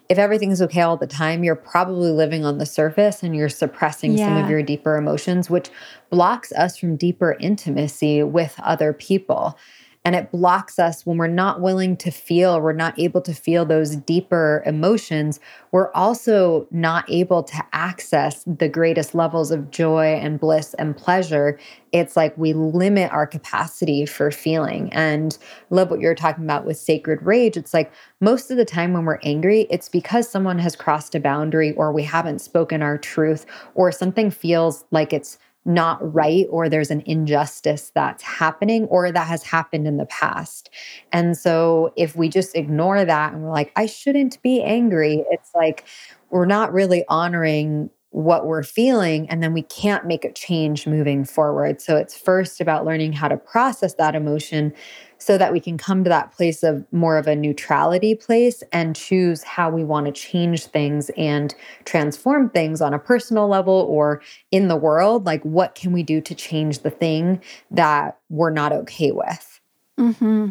if 0.08 0.18
everything's 0.18 0.60
okay 0.60 0.80
all 0.80 0.96
the 0.96 1.06
time, 1.06 1.44
you're 1.44 1.54
probably 1.54 2.10
living 2.10 2.44
on 2.44 2.58
the 2.58 2.66
surface 2.66 3.22
and 3.22 3.36
you're 3.36 3.48
suppressing 3.48 4.18
yeah. 4.18 4.26
some 4.26 4.44
of 4.44 4.50
your 4.50 4.62
deeper 4.62 4.96
emotions, 4.96 5.48
which 5.48 5.70
blocks 6.10 6.52
us 6.52 6.76
from 6.76 6.96
deeper 6.96 7.36
intimacy 7.38 8.22
with 8.24 8.58
other 8.62 8.92
people. 8.92 9.56
And 10.04 10.16
it 10.16 10.32
blocks 10.32 10.80
us 10.80 11.06
when 11.06 11.16
we're 11.16 11.28
not 11.28 11.60
willing 11.60 11.96
to 11.98 12.10
feel, 12.10 12.60
we're 12.60 12.72
not 12.72 12.98
able 12.98 13.20
to 13.22 13.32
feel 13.32 13.64
those 13.64 13.94
deeper 13.94 14.62
emotions. 14.66 15.38
We're 15.70 15.92
also 15.92 16.66
not 16.72 17.04
able 17.08 17.44
to 17.44 17.64
access 17.72 18.42
the 18.44 18.68
greatest 18.68 19.14
levels 19.14 19.52
of 19.52 19.70
joy 19.70 20.14
and 20.14 20.40
bliss 20.40 20.74
and 20.74 20.96
pleasure. 20.96 21.56
It's 21.92 22.16
like 22.16 22.36
we 22.36 22.52
limit 22.52 23.12
our 23.12 23.28
capacity 23.28 24.04
for 24.04 24.32
feeling. 24.32 24.92
And 24.92 25.38
love 25.70 25.90
what 25.90 26.00
you're 26.00 26.16
talking 26.16 26.44
about 26.44 26.66
with 26.66 26.78
sacred 26.78 27.22
rage. 27.22 27.56
It's 27.56 27.72
like 27.72 27.92
most 28.20 28.50
of 28.50 28.56
the 28.56 28.64
time 28.64 28.94
when 28.94 29.04
we're 29.04 29.20
angry, 29.22 29.68
it's 29.70 29.88
because 29.88 30.28
someone 30.28 30.58
has 30.58 30.74
crossed 30.74 31.14
a 31.14 31.20
boundary 31.20 31.72
or 31.74 31.92
we 31.92 32.02
haven't 32.02 32.40
spoken 32.40 32.82
our 32.82 32.98
truth 32.98 33.46
or 33.74 33.92
something 33.92 34.30
feels 34.30 34.84
like 34.90 35.12
it's 35.12 35.38
not 35.64 36.14
right 36.14 36.46
or 36.50 36.68
there's 36.68 36.90
an 36.90 37.02
injustice 37.06 37.92
that's 37.94 38.22
happening 38.22 38.84
or 38.86 39.12
that 39.12 39.26
has 39.26 39.42
happened 39.42 39.86
in 39.86 39.96
the 39.96 40.06
past. 40.06 40.70
And 41.12 41.36
so 41.36 41.92
if 41.96 42.16
we 42.16 42.28
just 42.28 42.56
ignore 42.56 43.04
that 43.04 43.32
and 43.32 43.42
we're 43.42 43.52
like, 43.52 43.72
I 43.76 43.86
shouldn't 43.86 44.42
be 44.42 44.62
angry, 44.62 45.24
it's 45.30 45.50
like 45.54 45.84
we're 46.30 46.46
not 46.46 46.72
really 46.72 47.04
honoring 47.08 47.90
what 48.12 48.46
we're 48.46 48.62
feeling 48.62 49.28
and 49.28 49.42
then 49.42 49.52
we 49.52 49.62
can't 49.62 50.06
make 50.06 50.24
a 50.24 50.32
change 50.32 50.86
moving 50.86 51.24
forward. 51.24 51.80
So 51.80 51.96
it's 51.96 52.16
first 52.16 52.60
about 52.60 52.84
learning 52.84 53.14
how 53.14 53.28
to 53.28 53.36
process 53.36 53.94
that 53.94 54.14
emotion 54.14 54.72
so 55.16 55.38
that 55.38 55.52
we 55.52 55.60
can 55.60 55.78
come 55.78 56.04
to 56.04 56.10
that 56.10 56.32
place 56.32 56.62
of 56.62 56.84
more 56.92 57.16
of 57.16 57.26
a 57.26 57.34
neutrality 57.36 58.14
place 58.14 58.62
and 58.72 58.94
choose 58.94 59.42
how 59.42 59.70
we 59.70 59.84
want 59.84 60.06
to 60.06 60.12
change 60.12 60.66
things 60.66 61.10
and 61.16 61.54
transform 61.84 62.50
things 62.50 62.80
on 62.80 62.92
a 62.92 62.98
personal 62.98 63.48
level 63.48 63.86
or 63.88 64.20
in 64.50 64.68
the 64.68 64.76
world. 64.76 65.24
Like, 65.24 65.42
what 65.42 65.74
can 65.74 65.92
we 65.92 66.02
do 66.02 66.20
to 66.20 66.34
change 66.34 66.80
the 66.80 66.90
thing 66.90 67.40
that 67.70 68.18
we're 68.28 68.50
not 68.50 68.72
okay 68.72 69.12
with? 69.12 69.60
Mm-hmm. 69.98 70.48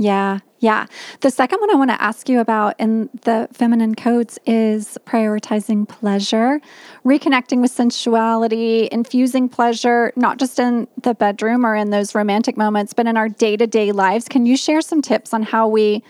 Yeah, 0.00 0.38
yeah. 0.60 0.86
The 1.20 1.30
second 1.30 1.58
one 1.60 1.70
I 1.70 1.74
want 1.74 1.90
to 1.90 2.00
ask 2.00 2.28
you 2.28 2.38
about 2.38 2.76
in 2.78 3.10
the 3.22 3.48
feminine 3.52 3.96
codes 3.96 4.38
is 4.46 4.96
prioritizing 5.04 5.88
pleasure, 5.88 6.60
reconnecting 7.04 7.60
with 7.60 7.72
sensuality, 7.72 8.88
infusing 8.92 9.48
pleasure, 9.48 10.12
not 10.14 10.38
just 10.38 10.60
in 10.60 10.86
the 11.02 11.14
bedroom 11.14 11.66
or 11.66 11.74
in 11.74 11.90
those 11.90 12.14
romantic 12.14 12.56
moments, 12.56 12.92
but 12.92 13.06
in 13.06 13.16
our 13.16 13.28
day 13.28 13.56
to 13.56 13.66
day 13.66 13.90
lives. 13.90 14.28
Can 14.28 14.46
you 14.46 14.56
share 14.56 14.80
some 14.80 15.02
tips 15.02 15.34
on 15.34 15.42
how 15.42 15.66
we 15.66 16.04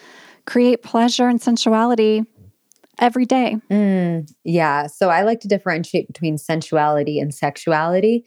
create 0.46 0.82
pleasure 0.82 1.28
and 1.28 1.40
sensuality 1.40 2.26
every 2.98 3.24
day? 3.24 3.56
Mm, 3.70 4.30
yeah. 4.44 4.86
So 4.86 5.08
I 5.08 5.22
like 5.22 5.40
to 5.40 5.48
differentiate 5.48 6.08
between 6.08 6.36
sensuality 6.36 7.20
and 7.20 7.34
sexuality 7.34 8.26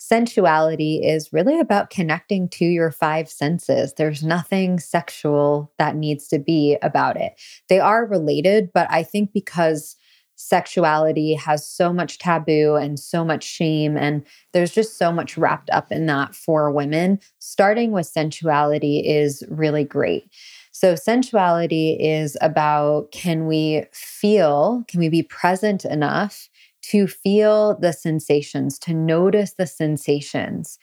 sensuality 0.00 1.00
is 1.04 1.30
really 1.30 1.60
about 1.60 1.90
connecting 1.90 2.48
to 2.48 2.64
your 2.64 2.90
five 2.90 3.28
senses. 3.28 3.92
There's 3.94 4.22
nothing 4.22 4.80
sexual 4.80 5.72
that 5.78 5.94
needs 5.94 6.26
to 6.28 6.38
be 6.38 6.78
about 6.82 7.16
it. 7.16 7.38
They 7.68 7.80
are 7.80 8.06
related, 8.06 8.70
but 8.72 8.90
I 8.90 9.02
think 9.02 9.32
because 9.34 9.96
sexuality 10.36 11.34
has 11.34 11.68
so 11.68 11.92
much 11.92 12.18
taboo 12.18 12.76
and 12.76 12.98
so 12.98 13.26
much 13.26 13.44
shame, 13.44 13.98
and 13.98 14.24
there's 14.54 14.72
just 14.72 14.96
so 14.96 15.12
much 15.12 15.36
wrapped 15.36 15.68
up 15.68 15.92
in 15.92 16.06
that 16.06 16.34
for 16.34 16.72
women, 16.72 17.20
starting 17.38 17.92
with 17.92 18.06
sensuality 18.06 19.02
is 19.06 19.44
really 19.50 19.84
great. 19.84 20.30
So, 20.72 20.94
sensuality 20.94 21.98
is 22.00 22.38
about 22.40 23.12
can 23.12 23.46
we 23.46 23.84
feel, 23.92 24.82
can 24.88 24.98
we 25.00 25.10
be 25.10 25.22
present 25.22 25.84
enough 25.84 26.48
to 26.90 27.06
feel 27.06 27.78
the 27.78 27.92
sensations, 27.92 28.78
to 28.80 28.92
notice 28.92 29.52
the 29.52 29.66
sensations. 29.66 30.78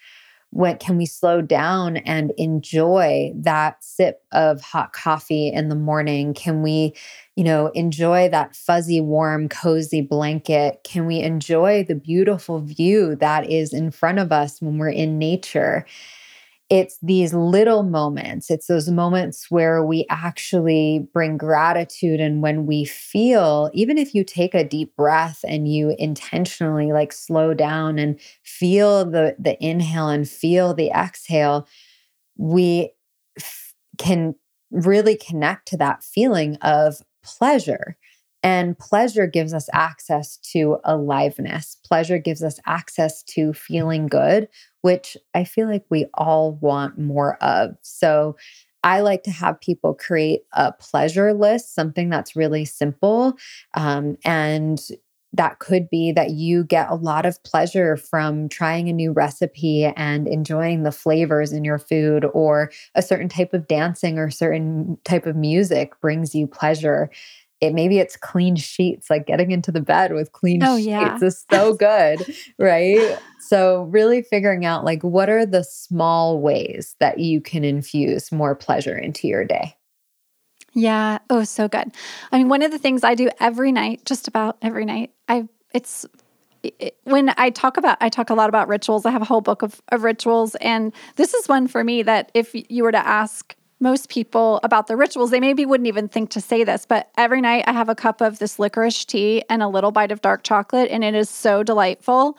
What 0.52 0.80
can 0.80 0.96
we 0.96 1.06
slow 1.06 1.42
down 1.42 1.98
and 1.98 2.32
enjoy 2.38 3.34
that 3.36 3.84
sip 3.84 4.24
of 4.32 4.62
hot 4.62 4.94
coffee 4.94 5.50
in 5.50 5.68
the 5.68 5.76
morning? 5.76 6.34
Can 6.34 6.62
we, 6.62 6.94
you 7.36 7.44
know, 7.44 7.68
enjoy 7.68 8.30
that 8.30 8.56
fuzzy, 8.56 9.02
warm, 9.02 9.50
cozy 9.50 10.00
blanket? 10.00 10.80
Can 10.86 11.06
we 11.06 11.20
enjoy 11.20 11.84
the 11.84 11.96
beautiful 11.96 12.62
view 12.62 13.16
that 13.18 13.50
is 13.52 13.74
in 13.74 13.92
front 13.92 14.20
of 14.20 14.32
us 14.32 14.62
when 14.62 14.78
we're 14.78 14.90
in 14.90 15.20
nature? 15.20 15.86
It's 16.70 16.98
these 17.02 17.34
little 17.34 17.84
moments. 17.84 18.52
It's 18.52 18.68
those 18.68 18.90
moments 18.90 19.50
where 19.50 19.84
we 19.86 20.06
actually 20.10 21.08
bring 21.14 21.38
gratitude. 21.38 22.20
And 22.20 22.42
when 22.42 22.66
we 22.66 22.84
feel, 22.84 23.70
even 23.74 23.98
if 23.98 24.14
you 24.14 24.26
take 24.26 24.54
a 24.54 24.66
deep 24.66 24.94
breath 24.98 25.46
and 25.48 25.68
you 25.68 25.96
intentionally 25.98 26.92
like 26.92 27.14
slow 27.14 27.54
down 27.54 27.98
and 28.00 28.20
feel 28.44 29.06
the, 29.06 29.36
the 29.40 29.62
inhale 29.64 30.10
and 30.10 30.28
feel 30.28 30.74
the 30.74 30.90
exhale, 30.90 31.68
we 32.38 32.92
f- 33.40 33.74
can 33.98 34.36
really 34.72 35.16
connect 35.16 35.68
to 35.70 35.78
that 35.78 36.04
feeling 36.04 36.58
of 36.58 36.98
pleasure. 37.24 37.98
And 38.44 38.78
pleasure 38.78 39.28
gives 39.28 39.54
us 39.54 39.68
access 39.74 40.38
to 40.52 40.78
aliveness. 40.84 41.78
Pleasure 41.86 42.18
gives 42.18 42.44
us 42.44 42.60
access 42.66 43.24
to 43.24 43.52
feeling 43.54 44.08
good, 44.08 44.48
which 44.82 45.18
I 45.34 45.44
feel 45.44 45.68
like 45.68 45.86
we 45.90 46.06
all 46.14 46.54
want 46.54 46.98
more 46.98 47.36
of. 47.44 47.76
So 47.82 48.38
I 48.84 49.02
like 49.02 49.24
to 49.24 49.32
have 49.32 49.60
people 49.60 49.94
create 49.94 50.42
a 50.54 50.72
pleasure 50.72 51.34
list, 51.34 51.76
something 51.76 52.10
that's 52.10 52.36
really 52.36 52.64
simple. 52.64 53.34
Um, 53.74 54.18
and 54.24 54.80
that 55.34 55.60
could 55.60 55.90
be 55.90 56.14
that 56.14 56.32
you 56.32 56.64
get 56.64 56.90
a 56.90 56.96
lot 56.96 57.26
of 57.26 57.44
pleasure 57.44 57.98
from 57.98 58.48
trying 58.48 58.88
a 58.88 58.94
new 58.94 59.12
recipe 59.12 59.84
and 59.84 60.28
enjoying 60.28 60.84
the 60.84 60.92
flavors 60.92 61.52
in 61.52 61.66
your 61.66 61.80
food, 61.80 62.26
or 62.34 62.72
a 62.96 63.02
certain 63.02 63.28
type 63.28 63.54
of 63.54 63.68
dancing 63.68 64.18
or 64.18 64.30
certain 64.30 64.98
type 65.04 65.26
of 65.26 65.36
music 65.36 66.00
brings 66.00 66.34
you 66.34 66.48
pleasure 66.48 67.10
it 67.62 67.74
maybe 67.74 68.00
it's 68.00 68.16
clean 68.16 68.56
sheets 68.56 69.10
like 69.10 69.26
getting 69.26 69.52
into 69.52 69.72
the 69.72 69.82
bed 69.82 70.14
with 70.14 70.32
clean 70.32 70.62
oh, 70.64 70.78
sheets 70.78 70.88
yeah. 70.88 71.18
is 71.22 71.46
so 71.52 71.74
good 71.74 72.24
right 72.60 73.18
so 73.40 73.84
really 73.84 74.22
figuring 74.22 74.66
out 74.66 74.84
like 74.84 75.04
what 75.04 75.30
are 75.30 75.46
the 75.46 75.64
small 75.64 76.40
ways 76.40 76.96
that 77.00 77.20
you 77.20 77.42
can 77.42 77.64
infuse 77.64 78.32
more 78.32 78.56
pleasure 78.56 78.98
into 78.98 79.28
your 79.28 79.46
day 79.46 79.76
yeah 80.74 81.18
oh 81.30 81.44
so 81.44 81.68
good 81.68 81.92
i 82.32 82.38
mean 82.38 82.50
one 82.50 82.62
of 82.62 82.72
the 82.72 82.80
things 82.80 83.04
i 83.04 83.16
do 83.16 83.30
every 83.40 83.72
night 83.72 84.04
just 84.06 84.28
about 84.28 84.58
every 84.62 84.86
night 84.86 85.12
i 85.28 85.48
it's 85.74 86.06
it, 86.64 86.98
when 87.04 87.34
I 87.38 87.50
talk 87.50 87.78
about, 87.78 87.98
I 88.02 88.10
talk 88.10 88.30
a 88.30 88.34
lot 88.34 88.50
about 88.50 88.68
rituals. 88.68 89.06
I 89.06 89.12
have 89.12 89.22
a 89.22 89.26
whole 89.26 89.42
book 89.42 89.62
of, 89.62 89.82
of 89.90 90.04
rituals. 90.04 90.56
And 90.56 90.94
this 91.16 91.34
is 91.34 91.48
one 91.48 91.68
for 91.68 91.84
me 91.84 92.04
that 92.04 92.32
if 92.34 92.52
you 92.54 92.84
were 92.84 92.92
to 92.92 93.08
ask 93.08 93.56
most 93.80 94.10
people 94.10 94.60
about 94.64 94.88
the 94.88 94.96
rituals, 94.96 95.32
they 95.32 95.40
maybe 95.40 95.66
wouldn't 95.66 95.88
even 95.88 96.08
think 96.08 96.32
to 96.32 96.42
say 96.42 96.64
this, 96.64 96.86
but 96.86 97.10
every 97.18 97.42
night 97.42 97.64
I 97.68 97.74
have 97.74 97.90
a 97.90 97.96
cup 97.96 98.22
of 98.22 98.40
this 98.40 98.58
licorice 98.58 99.06
tea 99.06 99.44
and 99.50 99.62
a 99.62 99.68
little 99.68 99.92
bite 99.92 100.12
of 100.12 100.22
dark 100.22 100.44
chocolate, 100.44 100.90
and 100.90 101.04
it 101.04 101.14
is 101.14 101.30
so 101.30 101.64
delightful. 101.64 102.38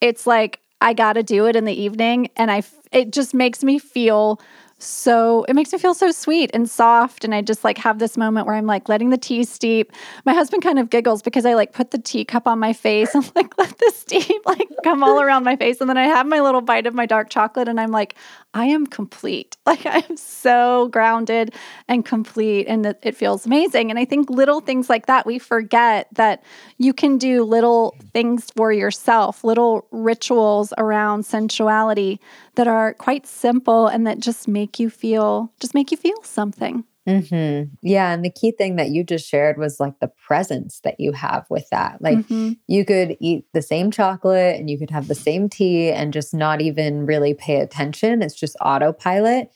It's 0.00 0.26
like 0.26 0.60
I 0.80 0.92
got 0.92 1.14
to 1.14 1.22
do 1.22 1.46
it 1.46 1.56
in 1.56 1.64
the 1.64 1.80
evening, 1.80 2.30
and 2.36 2.50
I 2.50 2.62
it 2.92 3.12
just 3.12 3.34
makes 3.34 3.62
me 3.62 3.78
feel 3.78 4.40
so 4.78 5.44
it 5.48 5.54
makes 5.54 5.72
me 5.72 5.78
feel 5.78 5.94
so 5.94 6.10
sweet 6.10 6.50
and 6.52 6.68
soft. 6.68 7.24
And 7.24 7.34
i 7.34 7.40
just 7.42 7.64
like 7.64 7.78
have 7.78 7.98
this 7.98 8.16
moment 8.16 8.46
where 8.46 8.56
i'm 8.56 8.66
like 8.66 8.88
letting 8.88 9.10
the 9.10 9.18
tea 9.18 9.44
steep. 9.44 9.92
My 10.24 10.34
husband 10.34 10.62
kind 10.62 10.78
of 10.78 10.90
giggles 10.90 11.22
because 11.22 11.46
i 11.46 11.54
like 11.54 11.72
put 11.72 11.90
the 11.90 11.98
teacup 11.98 12.46
on 12.46 12.58
my 12.58 12.72
face 12.72 13.14
and 13.14 13.30
like 13.34 13.56
let 13.58 13.78
the 13.78 13.92
steam 13.94 14.40
like 14.44 14.68
come 14.82 15.02
all 15.02 15.20
around 15.20 15.44
my 15.44 15.56
face. 15.56 15.80
And 15.80 15.88
then 15.88 15.98
i 15.98 16.04
have 16.04 16.26
my 16.26 16.40
little 16.40 16.60
bite 16.60 16.86
of 16.86 16.94
my 16.94 17.06
dark 17.06 17.30
chocolate 17.30 17.68
and 17.68 17.80
i'm 17.80 17.90
like 17.90 18.14
i 18.52 18.66
am 18.66 18.86
complete. 18.86 19.56
Like 19.66 19.86
i 19.86 20.04
am 20.08 20.16
so 20.18 20.88
grounded 20.88 21.54
and 21.88 22.04
complete 22.04 22.66
and 22.68 22.84
it, 22.84 22.98
it 23.02 23.16
feels 23.16 23.46
amazing. 23.46 23.90
And 23.90 23.98
i 23.98 24.04
think 24.04 24.28
little 24.28 24.60
things 24.60 24.90
like 24.90 25.06
that 25.06 25.24
we 25.24 25.38
forget 25.38 26.08
that 26.12 26.42
you 26.78 26.92
can 26.92 27.16
do 27.16 27.44
little 27.44 27.96
things 28.12 28.50
for 28.54 28.72
yourself 28.72 29.42
little 29.44 29.86
rituals 29.90 30.72
around 30.78 31.24
sensuality 31.24 32.20
that 32.56 32.66
are 32.68 32.94
quite 32.94 33.26
simple 33.26 33.86
and 33.86 34.06
that 34.06 34.20
just 34.20 34.46
make 34.46 34.63
you 34.78 34.90
feel 34.90 35.52
just 35.60 35.74
make 35.74 35.90
you 35.90 35.96
feel 35.96 36.22
something. 36.22 36.84
Mm-hmm. 37.08 37.74
Yeah. 37.82 38.12
And 38.12 38.24
the 38.24 38.30
key 38.30 38.50
thing 38.50 38.76
that 38.76 38.88
you 38.88 39.04
just 39.04 39.28
shared 39.28 39.58
was 39.58 39.78
like 39.78 40.00
the 40.00 40.10
presence 40.26 40.80
that 40.84 40.98
you 40.98 41.12
have 41.12 41.44
with 41.50 41.68
that. 41.70 42.00
Like 42.00 42.18
mm-hmm. 42.18 42.52
you 42.66 42.84
could 42.84 43.16
eat 43.20 43.46
the 43.52 43.60
same 43.60 43.90
chocolate 43.90 44.58
and 44.58 44.70
you 44.70 44.78
could 44.78 44.90
have 44.90 45.08
the 45.08 45.14
same 45.14 45.48
tea 45.50 45.90
and 45.90 46.14
just 46.14 46.32
not 46.32 46.62
even 46.62 47.04
really 47.04 47.34
pay 47.34 47.60
attention. 47.60 48.22
It's 48.22 48.34
just 48.34 48.56
autopilot. 48.60 49.50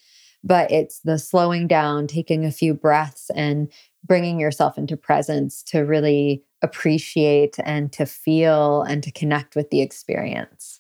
But 0.44 0.70
it's 0.70 1.00
the 1.00 1.18
slowing 1.18 1.66
down, 1.66 2.06
taking 2.06 2.44
a 2.44 2.52
few 2.52 2.72
breaths, 2.72 3.28
and 3.34 3.72
bringing 4.04 4.38
yourself 4.38 4.78
into 4.78 4.96
presence 4.96 5.64
to 5.64 5.80
really 5.80 6.44
appreciate 6.62 7.56
and 7.64 7.92
to 7.92 8.06
feel 8.06 8.82
and 8.82 9.02
to 9.02 9.10
connect 9.10 9.56
with 9.56 9.70
the 9.70 9.80
experience. 9.80 10.77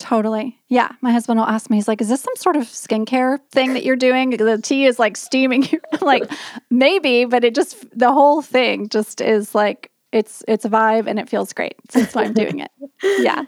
Totally. 0.00 0.58
Yeah. 0.68 0.90
My 1.02 1.12
husband 1.12 1.38
will 1.38 1.46
ask 1.46 1.68
me, 1.70 1.76
he's 1.76 1.86
like, 1.86 2.00
is 2.00 2.08
this 2.08 2.22
some 2.22 2.34
sort 2.34 2.56
of 2.56 2.64
skincare 2.64 3.38
thing 3.52 3.74
that 3.74 3.84
you're 3.84 3.96
doing? 3.96 4.30
The 4.30 4.58
tea 4.58 4.86
is 4.86 4.98
like 4.98 5.16
steaming. 5.16 5.68
like, 6.00 6.24
maybe, 6.70 7.26
but 7.26 7.44
it 7.44 7.54
just, 7.54 7.84
the 7.96 8.10
whole 8.10 8.40
thing 8.40 8.88
just 8.88 9.20
is 9.20 9.54
like, 9.54 9.90
it's 10.12 10.42
it's 10.48 10.64
a 10.64 10.68
vibe 10.68 11.06
and 11.06 11.20
it 11.20 11.28
feels 11.28 11.52
great. 11.52 11.76
So 11.90 12.00
that's 12.00 12.16
why 12.16 12.24
I'm 12.24 12.32
doing 12.34 12.58
it. 12.58 12.70
Yeah. 13.20 13.44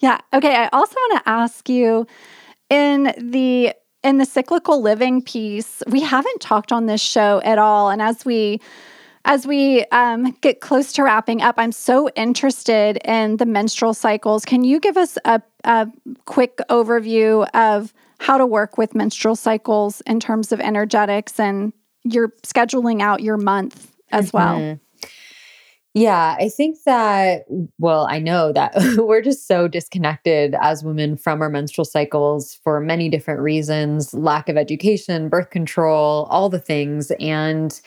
Yeah. 0.00 0.18
Okay. 0.32 0.54
I 0.54 0.68
also 0.72 0.94
want 0.94 1.22
to 1.22 1.28
ask 1.28 1.68
you 1.68 2.06
in 2.70 3.12
the 3.18 3.72
in 4.02 4.18
the 4.18 4.24
cyclical 4.24 4.80
living 4.80 5.22
piece, 5.22 5.82
we 5.88 6.00
haven't 6.00 6.40
talked 6.40 6.72
on 6.72 6.86
this 6.86 7.00
show 7.00 7.40
at 7.44 7.58
all. 7.58 7.90
And 7.90 8.00
as 8.00 8.24
we 8.24 8.60
as 9.26 9.44
we 9.44 9.84
um, 9.86 10.30
get 10.40 10.60
close 10.60 10.92
to 10.94 11.02
wrapping 11.02 11.42
up, 11.42 11.56
I'm 11.58 11.72
so 11.72 12.08
interested 12.10 12.96
in 13.04 13.36
the 13.36 13.44
menstrual 13.44 13.92
cycles. 13.92 14.44
Can 14.44 14.62
you 14.62 14.78
give 14.78 14.96
us 14.96 15.18
a, 15.24 15.42
a 15.64 15.88
quick 16.26 16.58
overview 16.70 17.46
of 17.52 17.92
how 18.18 18.38
to 18.38 18.46
work 18.46 18.78
with 18.78 18.94
menstrual 18.94 19.34
cycles 19.34 20.00
in 20.02 20.20
terms 20.20 20.52
of 20.52 20.60
energetics 20.60 21.38
and 21.40 21.72
you're 22.04 22.32
scheduling 22.44 23.02
out 23.02 23.20
your 23.20 23.36
month 23.36 23.92
as 24.12 24.32
well? 24.32 24.58
Mm-hmm. 24.58 25.08
Yeah, 25.92 26.36
I 26.38 26.50
think 26.50 26.76
that, 26.84 27.46
well, 27.78 28.06
I 28.08 28.20
know 28.20 28.52
that 28.52 28.74
we're 28.98 29.22
just 29.22 29.48
so 29.48 29.66
disconnected 29.66 30.54
as 30.60 30.84
women 30.84 31.16
from 31.16 31.42
our 31.42 31.48
menstrual 31.48 31.86
cycles 31.86 32.60
for 32.62 32.80
many 32.80 33.08
different 33.08 33.40
reasons 33.40 34.14
lack 34.14 34.48
of 34.48 34.56
education, 34.56 35.28
birth 35.28 35.50
control, 35.50 36.28
all 36.30 36.48
the 36.48 36.60
things. 36.60 37.10
And 37.18 37.80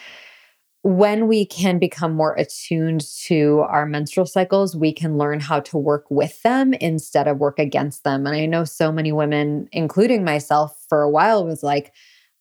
when 0.82 1.28
we 1.28 1.46
can 1.46 1.78
become 1.78 2.14
more 2.14 2.34
attuned 2.36 3.06
to 3.26 3.66
our 3.68 3.86
menstrual 3.86 4.26
cycles, 4.26 4.76
we 4.76 4.94
can 4.94 5.18
learn 5.18 5.40
how 5.40 5.60
to 5.60 5.78
work 5.78 6.06
with 6.10 6.42
them 6.44 6.74
instead 6.74 7.28
of 7.28 7.38
work 7.38 7.60
against 7.60 8.04
them. 8.04 8.26
And 8.26 8.36
I 8.36 8.46
know 8.46 8.64
so 8.64 8.92
many 8.92 9.12
women, 9.12 9.68
including 9.72 10.24
myself, 10.24 10.78
for 10.88 11.02
a 11.02 11.10
while 11.10 11.46
was 11.46 11.64
like, 11.64 11.94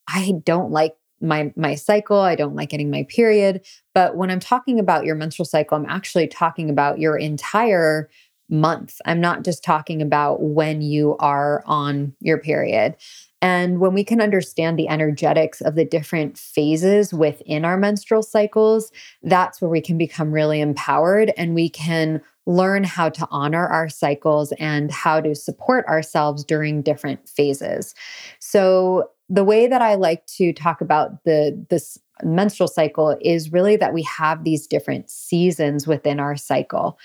I 0.07 0.33
don't 0.43 0.71
like 0.71 0.95
my 1.21 1.51
my 1.57 1.75
cycle. 1.75 2.19
I 2.19 2.35
don't 2.35 2.55
like 2.55 2.69
getting 2.69 2.89
my 2.89 3.05
period. 3.09 3.65
But 3.93 4.15
when 4.15 4.31
i'm 4.31 4.39
talking 4.39 4.79
about 4.79 5.03
your 5.03 5.15
menstrual 5.15 5.45
cycle 5.45 5.77
i'm 5.77 5.85
actually 5.85 6.27
talking 6.27 6.69
about 6.69 6.97
your 6.99 7.17
entire 7.17 8.09
month. 8.49 8.95
I'm 9.05 9.21
not 9.21 9.43
just 9.43 9.63
talking 9.63 10.01
about 10.01 10.41
when 10.41 10.81
you 10.81 11.15
are 11.19 11.63
on 11.65 12.13
your 12.19 12.39
period 12.39 12.95
and 13.41 13.79
when 13.79 13.93
we 13.93 14.03
can 14.03 14.19
understand 14.21 14.77
the 14.77 14.89
energetics 14.89 15.61
of 15.61 15.75
the 15.75 15.85
different 15.85 16.37
phases 16.37 17.13
within 17.13 17.65
our 17.65 17.77
menstrual 17.77 18.23
cycles 18.23 18.91
that's 19.23 19.61
where 19.61 19.69
we 19.69 19.81
can 19.81 19.97
become 19.97 20.31
really 20.31 20.61
empowered 20.61 21.33
and 21.37 21.55
we 21.55 21.69
can 21.69 22.21
learn 22.45 22.83
how 22.83 23.09
to 23.09 23.27
honor 23.29 23.67
our 23.67 23.89
cycles 23.89 24.51
and 24.53 24.91
how 24.91 25.21
to 25.21 25.35
support 25.35 25.85
ourselves 25.87 26.43
during 26.43 26.81
different 26.81 27.27
phases 27.27 27.93
so 28.39 29.09
the 29.29 29.43
way 29.43 29.67
that 29.67 29.81
I 29.81 29.95
like 29.95 30.25
to 30.37 30.51
talk 30.53 30.81
about 30.81 31.23
the 31.23 31.65
this 31.69 31.99
menstrual 32.23 32.67
cycle 32.67 33.17
is 33.21 33.51
really 33.51 33.75
that 33.77 33.93
we 33.93 34.03
have 34.03 34.43
these 34.43 34.67
different 34.67 35.09
seasons 35.09 35.87
within 35.87 36.19
our 36.19 36.35
cycle. 36.35 36.97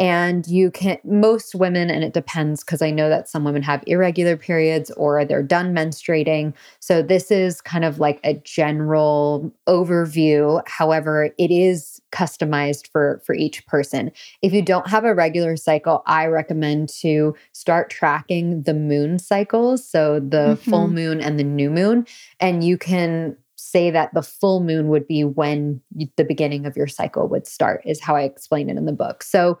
And 0.00 0.44
you 0.48 0.72
can, 0.72 0.98
most 1.04 1.54
women, 1.54 1.88
and 1.88 2.02
it 2.02 2.12
depends 2.12 2.64
because 2.64 2.82
I 2.82 2.90
know 2.90 3.08
that 3.08 3.28
some 3.28 3.44
women 3.44 3.62
have 3.62 3.84
irregular 3.86 4.36
periods 4.36 4.90
or 4.92 5.24
they're 5.24 5.42
done 5.42 5.72
menstruating. 5.72 6.52
So 6.80 7.00
this 7.00 7.30
is 7.30 7.60
kind 7.60 7.84
of 7.84 8.00
like 8.00 8.18
a 8.24 8.34
general 8.34 9.54
overview. 9.68 10.66
However, 10.66 11.30
it 11.38 11.50
is 11.52 12.00
customized 12.10 12.90
for 12.90 13.22
for 13.24 13.36
each 13.36 13.64
person. 13.66 14.10
If 14.42 14.52
you 14.52 14.62
don't 14.62 14.88
have 14.88 15.04
a 15.04 15.14
regular 15.14 15.56
cycle, 15.56 16.02
I 16.06 16.26
recommend 16.26 16.88
to 17.00 17.36
start 17.52 17.88
tracking 17.90 18.62
the 18.62 18.74
moon 18.74 19.20
cycles, 19.20 19.88
so 19.88 20.14
the 20.18 20.56
mm-hmm. 20.56 20.70
full 20.70 20.88
moon 20.88 21.20
and 21.20 21.38
the 21.38 21.44
new 21.44 21.70
moon, 21.70 22.06
and 22.40 22.64
you 22.64 22.78
can 22.78 23.36
say 23.74 23.90
that 23.90 24.14
the 24.14 24.22
full 24.22 24.60
moon 24.60 24.86
would 24.86 25.08
be 25.08 25.24
when 25.24 25.80
the 26.16 26.24
beginning 26.24 26.64
of 26.64 26.76
your 26.76 26.86
cycle 26.86 27.26
would 27.26 27.44
start, 27.44 27.82
is 27.84 28.00
how 28.00 28.14
I 28.14 28.22
explain 28.22 28.70
it 28.70 28.76
in 28.76 28.86
the 28.86 28.92
book. 28.92 29.24
So 29.24 29.58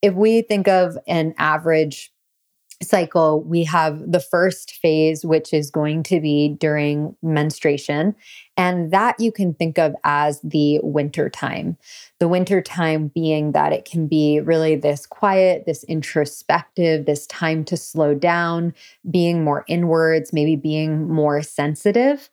if 0.00 0.14
we 0.14 0.40
think 0.40 0.66
of 0.66 0.96
an 1.06 1.34
average 1.36 2.10
cycle, 2.82 3.42
we 3.42 3.62
have 3.64 4.10
the 4.10 4.20
first 4.20 4.72
phase, 4.76 5.22
which 5.22 5.52
is 5.52 5.70
going 5.70 6.02
to 6.04 6.18
be 6.18 6.56
during 6.58 7.14
menstruation. 7.22 8.14
And 8.56 8.90
that 8.90 9.20
you 9.20 9.30
can 9.32 9.52
think 9.52 9.78
of 9.78 9.94
as 10.02 10.40
the 10.40 10.80
winter 10.82 11.28
time. 11.28 11.76
The 12.20 12.28
winter 12.28 12.62
time 12.62 13.08
being 13.08 13.52
that 13.52 13.74
it 13.74 13.84
can 13.84 14.06
be 14.06 14.40
really 14.40 14.76
this 14.76 15.04
quiet, 15.04 15.64
this 15.66 15.84
introspective, 15.84 17.04
this 17.04 17.26
time 17.26 17.64
to 17.66 17.76
slow 17.76 18.14
down, 18.14 18.72
being 19.10 19.44
more 19.44 19.64
inwards, 19.68 20.32
maybe 20.32 20.56
being 20.56 21.06
more 21.06 21.42
sensitive. 21.42 22.30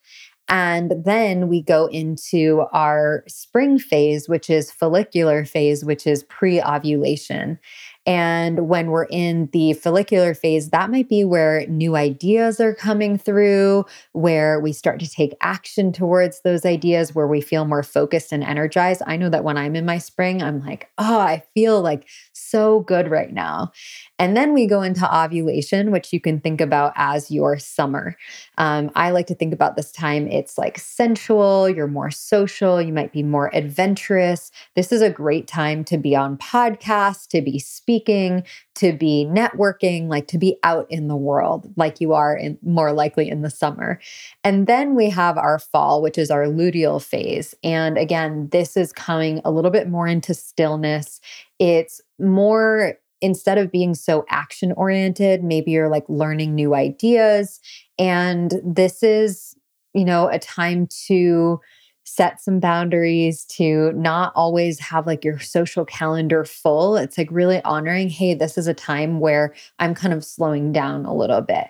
And 0.49 1.03
then 1.03 1.49
we 1.49 1.61
go 1.61 1.87
into 1.87 2.65
our 2.71 3.23
spring 3.27 3.79
phase, 3.79 4.29
which 4.29 4.49
is 4.49 4.71
follicular 4.71 5.43
phase, 5.43 5.83
which 5.83 6.07
is 6.07 6.23
pre 6.23 6.61
ovulation. 6.61 7.59
And 8.05 8.69
when 8.69 8.87
we're 8.87 9.07
in 9.09 9.49
the 9.51 9.73
follicular 9.73 10.33
phase, 10.33 10.69
that 10.69 10.89
might 10.89 11.09
be 11.09 11.25
where 11.25 11.67
new 11.67 11.97
ideas 11.97 12.61
are 12.61 12.73
coming 12.73 13.17
through, 13.17 13.85
where 14.13 14.61
we 14.61 14.71
start 14.71 15.01
to 15.01 15.09
take 15.09 15.35
action 15.41 15.91
towards 15.91 16.39
those 16.41 16.65
ideas, 16.65 17.13
where 17.13 17.27
we 17.27 17.41
feel 17.41 17.65
more 17.65 17.83
focused 17.83 18.31
and 18.31 18.45
energized. 18.45 19.01
I 19.05 19.17
know 19.17 19.29
that 19.29 19.43
when 19.43 19.57
I'm 19.57 19.75
in 19.75 19.85
my 19.85 19.97
spring, 19.97 20.41
I'm 20.41 20.65
like, 20.65 20.89
oh, 20.97 21.19
I 21.19 21.43
feel 21.53 21.81
like 21.81 22.07
so 22.49 22.81
good 22.81 23.09
right 23.09 23.33
now. 23.33 23.71
And 24.19 24.35
then 24.35 24.53
we 24.53 24.65
go 24.65 24.81
into 24.81 25.15
ovulation, 25.15 25.91
which 25.91 26.11
you 26.11 26.19
can 26.19 26.39
think 26.39 26.59
about 26.59 26.93
as 26.95 27.29
your 27.29 27.59
summer. 27.59 28.15
Um, 28.57 28.91
I 28.95 29.11
like 29.11 29.27
to 29.27 29.35
think 29.35 29.53
about 29.53 29.75
this 29.75 29.91
time, 29.91 30.27
it's 30.27 30.57
like 30.57 30.79
sensual, 30.79 31.69
you're 31.69 31.87
more 31.87 32.11
social, 32.11 32.81
you 32.81 32.91
might 32.91 33.13
be 33.13 33.23
more 33.23 33.53
adventurous. 33.53 34.51
This 34.75 34.91
is 34.91 35.01
a 35.01 35.09
great 35.09 35.47
time 35.47 35.83
to 35.85 35.97
be 35.97 36.15
on 36.15 36.37
podcasts, 36.37 37.27
to 37.27 37.41
be 37.41 37.59
speaking, 37.59 38.43
to 38.75 38.93
be 38.93 39.27
networking, 39.29 40.07
like 40.07 40.27
to 40.27 40.37
be 40.37 40.57
out 40.63 40.85
in 40.89 41.07
the 41.07 41.15
world, 41.15 41.71
like 41.75 41.99
you 41.99 42.13
are 42.13 42.35
in, 42.35 42.57
more 42.63 42.91
likely 42.93 43.29
in 43.29 43.41
the 43.41 43.49
summer. 43.49 43.99
And 44.43 44.67
then 44.67 44.95
we 44.95 45.09
have 45.09 45.37
our 45.37 45.59
fall, 45.59 46.01
which 46.01 46.17
is 46.17 46.31
our 46.31 46.45
luteal 46.45 47.01
phase. 47.01 47.55
And 47.63 47.97
again, 47.97 48.49
this 48.51 48.77
is 48.77 48.93
coming 48.93 49.41
a 49.43 49.51
little 49.51 49.71
bit 49.71 49.89
more 49.89 50.07
into 50.07 50.33
stillness. 50.33 51.19
It's 51.59 52.01
more 52.19 52.93
instead 53.21 53.57
of 53.57 53.71
being 53.71 53.95
so 53.95 54.25
action 54.29 54.71
oriented, 54.73 55.43
maybe 55.43 55.71
you're 55.71 55.89
like 55.89 56.05
learning 56.07 56.53
new 56.53 56.75
ideas. 56.75 57.59
And 57.97 58.61
this 58.63 59.01
is, 59.01 59.55
you 59.93 60.05
know, 60.05 60.27
a 60.27 60.37
time 60.37 60.87
to 61.07 61.59
set 62.03 62.39
some 62.39 62.59
boundaries, 62.59 63.43
to 63.43 63.91
not 63.93 64.31
always 64.33 64.79
have 64.79 65.05
like 65.05 65.25
your 65.25 65.39
social 65.39 65.83
calendar 65.83 66.45
full. 66.45 66.95
It's 66.95 67.17
like 67.17 67.27
really 67.31 67.61
honoring, 67.63 68.09
hey, 68.09 68.33
this 68.33 68.57
is 68.57 68.67
a 68.67 68.73
time 68.73 69.19
where 69.19 69.53
I'm 69.79 69.93
kind 69.93 70.13
of 70.13 70.23
slowing 70.23 70.71
down 70.71 71.05
a 71.05 71.13
little 71.13 71.41
bit. 71.41 71.67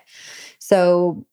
So 0.60 1.26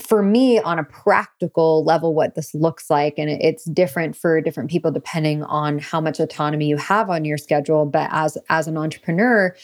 for 0.00 0.22
me 0.22 0.60
on 0.60 0.78
a 0.78 0.84
practical 0.84 1.84
level 1.84 2.14
what 2.14 2.34
this 2.34 2.54
looks 2.54 2.88
like 2.88 3.14
and 3.18 3.28
it's 3.28 3.64
different 3.64 4.16
for 4.16 4.40
different 4.40 4.70
people 4.70 4.90
depending 4.90 5.42
on 5.44 5.78
how 5.78 6.00
much 6.00 6.20
autonomy 6.20 6.66
you 6.66 6.76
have 6.76 7.10
on 7.10 7.24
your 7.24 7.38
schedule. 7.38 7.84
But 7.86 8.08
as 8.12 8.38
as 8.48 8.68
an 8.68 8.76
entrepreneur 8.76 9.54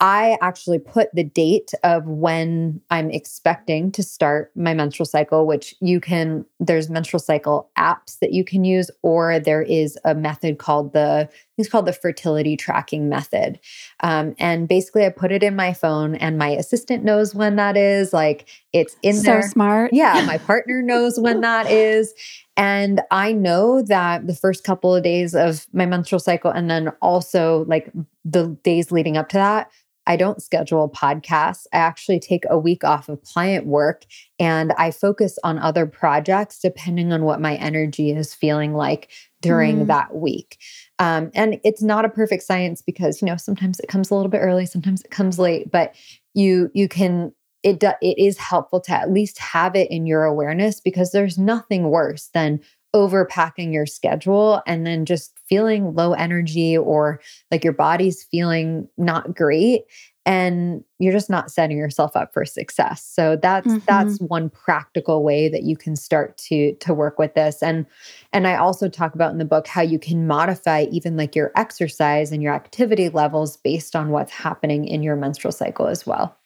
I 0.00 0.36
actually 0.42 0.80
put 0.80 1.08
the 1.14 1.24
date 1.24 1.72
of 1.84 2.06
when 2.06 2.80
I'm 2.90 3.10
expecting 3.10 3.92
to 3.92 4.02
start 4.02 4.50
my 4.56 4.74
menstrual 4.74 5.06
cycle, 5.06 5.46
which 5.46 5.74
you 5.80 6.00
can, 6.00 6.44
there's 6.58 6.90
menstrual 6.90 7.20
cycle 7.20 7.70
apps 7.78 8.18
that 8.18 8.32
you 8.32 8.44
can 8.44 8.64
use, 8.64 8.90
or 9.02 9.38
there 9.38 9.62
is 9.62 9.96
a 10.04 10.14
method 10.14 10.58
called 10.58 10.92
the, 10.92 11.28
it's 11.56 11.68
called 11.68 11.86
the 11.86 11.92
fertility 11.92 12.56
tracking 12.56 13.08
method. 13.08 13.60
Um, 14.00 14.34
and 14.38 14.68
basically, 14.68 15.04
I 15.06 15.10
put 15.10 15.32
it 15.32 15.42
in 15.42 15.54
my 15.54 15.72
phone, 15.72 16.14
and 16.14 16.38
my 16.38 16.50
assistant 16.50 17.04
knows 17.04 17.34
when 17.34 17.56
that 17.56 17.76
is. 17.76 18.12
Like 18.12 18.48
it's 18.72 18.96
in 19.02 19.14
so 19.14 19.22
there. 19.22 19.42
So 19.42 19.48
smart. 19.48 19.92
Yeah. 19.92 20.24
My 20.26 20.38
partner 20.46 20.82
knows 20.82 21.18
when 21.18 21.40
that 21.42 21.70
is. 21.70 22.14
And 22.56 23.00
I 23.10 23.32
know 23.32 23.82
that 23.82 24.26
the 24.26 24.34
first 24.34 24.64
couple 24.64 24.94
of 24.94 25.02
days 25.02 25.34
of 25.34 25.66
my 25.72 25.86
menstrual 25.86 26.20
cycle, 26.20 26.50
and 26.50 26.70
then 26.70 26.88
also 27.00 27.64
like 27.68 27.90
the 28.24 28.56
days 28.62 28.92
leading 28.92 29.16
up 29.16 29.28
to 29.30 29.36
that, 29.36 29.70
I 30.06 30.16
don't 30.16 30.42
schedule 30.42 30.88
podcasts. 30.88 31.66
I 31.72 31.78
actually 31.78 32.20
take 32.20 32.44
a 32.48 32.58
week 32.58 32.84
off 32.84 33.08
of 33.08 33.22
client 33.22 33.66
work 33.66 34.04
and 34.38 34.72
I 34.72 34.90
focus 34.90 35.38
on 35.42 35.58
other 35.58 35.86
projects 35.86 36.58
depending 36.58 37.12
on 37.12 37.24
what 37.24 37.40
my 37.40 37.56
energy 37.56 38.10
is 38.10 38.34
feeling 38.34 38.74
like 38.74 39.10
during 39.40 39.84
mm. 39.84 39.86
that 39.86 40.14
week. 40.14 40.58
Um, 40.98 41.30
and 41.34 41.60
it's 41.64 41.82
not 41.82 42.04
a 42.04 42.08
perfect 42.08 42.44
science 42.44 42.80
because 42.80 43.20
you 43.20 43.26
know 43.26 43.36
sometimes 43.36 43.80
it 43.80 43.88
comes 43.88 44.10
a 44.10 44.14
little 44.14 44.30
bit 44.30 44.38
early, 44.38 44.66
sometimes 44.66 45.02
it 45.02 45.10
comes 45.10 45.38
late, 45.38 45.70
but 45.70 45.94
you 46.34 46.70
you 46.74 46.88
can 46.88 47.32
it 47.62 47.80
do, 47.80 47.90
it 48.02 48.18
is 48.18 48.38
helpful 48.38 48.80
to 48.82 48.92
at 48.92 49.10
least 49.10 49.38
have 49.38 49.74
it 49.74 49.90
in 49.90 50.06
your 50.06 50.24
awareness 50.24 50.80
because 50.80 51.10
there's 51.10 51.38
nothing 51.38 51.90
worse 51.90 52.28
than 52.34 52.60
overpacking 52.94 53.72
your 53.72 53.86
schedule 53.86 54.62
and 54.66 54.86
then 54.86 55.04
just 55.04 55.36
feeling 55.48 55.94
low 55.94 56.12
energy 56.12 56.78
or 56.78 57.20
like 57.50 57.64
your 57.64 57.72
body's 57.72 58.22
feeling 58.22 58.88
not 58.96 59.34
great 59.34 59.82
and 60.26 60.82
you're 60.98 61.12
just 61.12 61.28
not 61.28 61.50
setting 61.50 61.76
yourself 61.76 62.16
up 62.16 62.32
for 62.32 62.44
success 62.44 63.04
so 63.04 63.36
that's 63.36 63.66
mm-hmm. 63.66 63.84
that's 63.86 64.18
one 64.18 64.48
practical 64.50 65.22
way 65.22 65.48
that 65.48 65.62
you 65.62 65.76
can 65.76 65.96
start 65.96 66.36
to 66.38 66.74
to 66.76 66.94
work 66.94 67.18
with 67.18 67.34
this 67.34 67.62
and 67.62 67.86
and 68.32 68.46
i 68.46 68.56
also 68.56 68.88
talk 68.88 69.14
about 69.14 69.32
in 69.32 69.38
the 69.38 69.44
book 69.44 69.66
how 69.66 69.82
you 69.82 69.98
can 69.98 70.26
modify 70.26 70.86
even 70.90 71.16
like 71.16 71.34
your 71.34 71.52
exercise 71.56 72.32
and 72.32 72.42
your 72.42 72.54
activity 72.54 73.08
levels 73.08 73.56
based 73.58 73.94
on 73.94 74.10
what's 74.10 74.32
happening 74.32 74.86
in 74.86 75.02
your 75.02 75.16
menstrual 75.16 75.52
cycle 75.52 75.86
as 75.86 76.06
well 76.06 76.36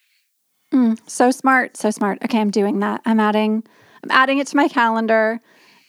Mm, 0.72 0.98
so 1.08 1.30
smart, 1.30 1.76
so 1.76 1.90
smart. 1.90 2.18
Okay, 2.24 2.38
I'm 2.38 2.50
doing 2.50 2.80
that. 2.80 3.00
I'm 3.04 3.20
adding 3.20 3.64
I'm 4.02 4.10
adding 4.10 4.38
it 4.38 4.46
to 4.48 4.56
my 4.56 4.68
calendar 4.68 5.40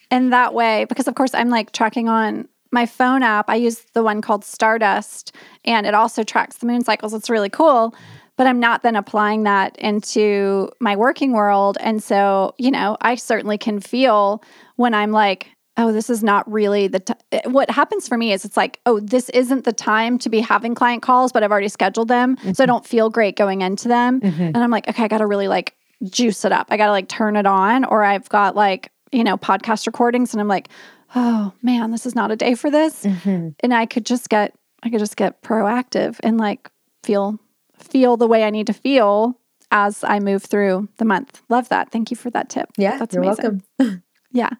in 0.09 0.31
that 0.31 0.53
way 0.53 0.85
because 0.85 1.07
of 1.07 1.15
course 1.15 1.33
I'm 1.33 1.49
like 1.49 1.71
tracking 1.71 2.09
on 2.09 2.47
my 2.71 2.85
phone 2.85 3.23
app. 3.23 3.49
I 3.49 3.55
use 3.55 3.85
the 3.93 4.03
one 4.03 4.21
called 4.21 4.43
Stardust 4.43 5.35
and 5.65 5.85
it 5.85 5.93
also 5.93 6.23
tracks 6.23 6.57
the 6.57 6.67
moon 6.67 6.83
cycles. 6.83 7.13
It's 7.13 7.29
really 7.29 7.49
cool, 7.49 7.95
but 8.37 8.47
I'm 8.47 8.59
not 8.59 8.83
then 8.83 8.95
applying 8.95 9.43
that 9.43 9.77
into 9.77 10.69
my 10.79 10.95
working 10.95 11.33
world 11.33 11.77
and 11.81 12.01
so, 12.01 12.53
you 12.57 12.71
know, 12.71 12.97
I 13.01 13.15
certainly 13.15 13.57
can 13.57 13.79
feel 13.79 14.43
when 14.75 14.93
I'm 14.93 15.11
like 15.11 15.49
oh, 15.79 15.93
this 15.93 16.09
is 16.09 16.21
not 16.21 16.49
really 16.51 16.87
the 16.87 16.99
t-. 16.99 17.13
Eh, 17.31 17.41
what 17.45 17.69
happens 17.71 18.07
for 18.07 18.17
me 18.17 18.33
is 18.33 18.43
it's 18.43 18.57
like, 18.57 18.79
oh, 18.85 18.99
this 18.99 19.29
isn't 19.29 19.63
the 19.63 19.71
time 19.71 20.19
to 20.19 20.29
be 20.29 20.41
having 20.41 20.75
client 20.75 21.01
calls, 21.01 21.31
but 21.31 21.41
I've 21.41 21.51
already 21.51 21.69
scheduled 21.69 22.09
them. 22.09 22.35
Mm-hmm. 22.35 22.51
So 22.51 22.63
I 22.63 22.65
don't 22.67 22.85
feel 22.85 23.09
great 23.09 23.37
going 23.37 23.61
into 23.61 23.87
them. 23.87 24.19
Mm-hmm. 24.19 24.41
And 24.41 24.57
I'm 24.57 24.71
like, 24.71 24.89
okay, 24.89 25.05
I 25.05 25.07
got 25.07 25.19
to 25.19 25.25
really 25.25 25.47
like 25.47 25.75
juice 26.03 26.43
it 26.43 26.51
up. 26.51 26.67
I 26.69 26.77
got 26.77 26.87
to 26.87 26.91
like 26.91 27.07
turn 27.07 27.37
it 27.37 27.45
on 27.45 27.85
or 27.85 28.03
I've 28.03 28.27
got 28.29 28.55
like, 28.55 28.91
you 29.11 29.23
know, 29.23 29.37
podcast 29.37 29.87
recordings 29.87 30.33
and 30.33 30.41
I'm 30.41 30.49
like, 30.49 30.67
oh 31.15 31.53
man, 31.61 31.91
this 31.91 32.05
is 32.05 32.15
not 32.15 32.31
a 32.31 32.35
day 32.35 32.55
for 32.55 32.69
this. 32.69 33.03
Mm-hmm. 33.03 33.49
And 33.61 33.73
I 33.73 33.85
could 33.85 34.05
just 34.05 34.29
get, 34.29 34.53
I 34.83 34.89
could 34.89 34.99
just 34.99 35.17
get 35.17 35.41
proactive 35.41 36.19
and 36.23 36.37
like 36.37 36.69
feel, 37.03 37.39
feel 37.77 38.17
the 38.17 38.27
way 38.27 38.43
I 38.43 38.49
need 38.49 38.67
to 38.67 38.73
feel 38.73 39.39
as 39.71 40.03
I 40.03 40.19
move 40.19 40.43
through 40.43 40.89
the 40.97 41.05
month. 41.05 41.41
Love 41.49 41.69
that. 41.69 41.91
Thank 41.91 42.11
you 42.11 42.17
for 42.17 42.29
that 42.31 42.49
tip. 42.49 42.69
Yeah, 42.77 42.97
that's 42.97 43.13
you're 43.13 43.23
amazing. 43.23 43.63
welcome. 43.79 44.03
Yeah. 44.31 44.51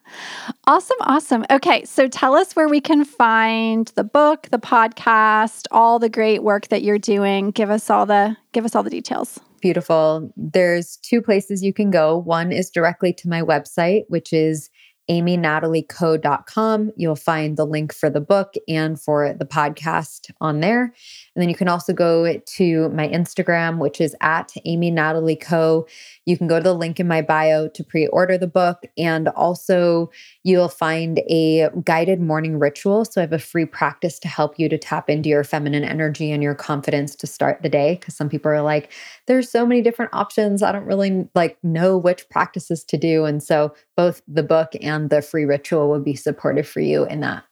Awesome. 0.66 0.96
Awesome. 1.02 1.44
Okay. 1.50 1.84
So 1.84 2.08
tell 2.08 2.34
us 2.34 2.56
where 2.56 2.68
we 2.68 2.80
can 2.80 3.04
find 3.04 3.86
the 3.94 4.02
book, 4.02 4.48
the 4.50 4.58
podcast, 4.58 5.66
all 5.70 5.98
the 5.98 6.08
great 6.08 6.42
work 6.42 6.68
that 6.68 6.82
you're 6.82 6.98
doing. 6.98 7.52
Give 7.52 7.70
us 7.70 7.88
all 7.88 8.04
the 8.04 8.36
give 8.52 8.64
us 8.64 8.74
all 8.74 8.82
the 8.82 8.90
details. 8.90 9.38
Beautiful. 9.60 10.32
There's 10.36 10.96
two 10.96 11.22
places 11.22 11.62
you 11.62 11.72
can 11.72 11.90
go. 11.90 12.16
One 12.18 12.50
is 12.50 12.70
directly 12.70 13.12
to 13.14 13.28
my 13.28 13.42
website, 13.42 14.02
which 14.08 14.32
is 14.32 14.69
amynatalieco.com. 15.10 16.92
You'll 16.96 17.16
find 17.16 17.56
the 17.56 17.66
link 17.66 17.92
for 17.92 18.08
the 18.08 18.20
book 18.20 18.54
and 18.68 19.00
for 19.00 19.34
the 19.34 19.44
podcast 19.44 20.30
on 20.40 20.60
there. 20.60 20.94
And 21.34 21.42
then 21.42 21.48
you 21.48 21.54
can 21.54 21.68
also 21.68 21.92
go 21.92 22.36
to 22.38 22.88
my 22.88 23.06
Instagram, 23.08 23.78
which 23.78 24.00
is 24.00 24.16
at 24.20 24.52
Amy 24.64 24.90
Natalie 24.90 25.36
Co. 25.36 25.86
You 26.26 26.36
can 26.36 26.48
go 26.48 26.58
to 26.58 26.62
the 26.64 26.74
link 26.74 26.98
in 26.98 27.06
my 27.06 27.22
bio 27.22 27.68
to 27.68 27.84
pre 27.84 28.08
order 28.08 28.36
the 28.36 28.48
book. 28.48 28.82
And 28.98 29.28
also, 29.28 30.10
you'll 30.42 30.68
find 30.68 31.20
a 31.30 31.70
guided 31.84 32.20
morning 32.20 32.58
ritual. 32.58 33.04
So, 33.04 33.20
I 33.20 33.22
have 33.22 33.32
a 33.32 33.38
free 33.38 33.64
practice 33.64 34.18
to 34.20 34.28
help 34.28 34.58
you 34.58 34.68
to 34.68 34.78
tap 34.78 35.08
into 35.08 35.28
your 35.28 35.44
feminine 35.44 35.84
energy 35.84 36.32
and 36.32 36.42
your 36.42 36.54
confidence 36.56 37.14
to 37.16 37.26
start 37.26 37.62
the 37.62 37.68
day. 37.68 37.94
Because 37.94 38.16
some 38.16 38.28
people 38.28 38.50
are 38.50 38.62
like, 38.62 38.92
there's 39.26 39.48
so 39.48 39.64
many 39.64 39.82
different 39.82 40.12
options. 40.12 40.62
I 40.62 40.72
don't 40.72 40.86
really 40.86 41.28
like 41.34 41.58
know 41.62 41.96
which 41.96 42.28
practices 42.28 42.82
to 42.84 42.96
do. 42.96 43.24
And 43.24 43.40
so, 43.40 43.72
both 43.96 44.20
the 44.26 44.42
book 44.42 44.72
and 44.82 45.10
the 45.10 45.22
free 45.22 45.44
ritual 45.44 45.88
will 45.88 46.00
be 46.00 46.16
supportive 46.16 46.66
for 46.66 46.80
you 46.80 47.04
in 47.06 47.20
that. 47.20 47.44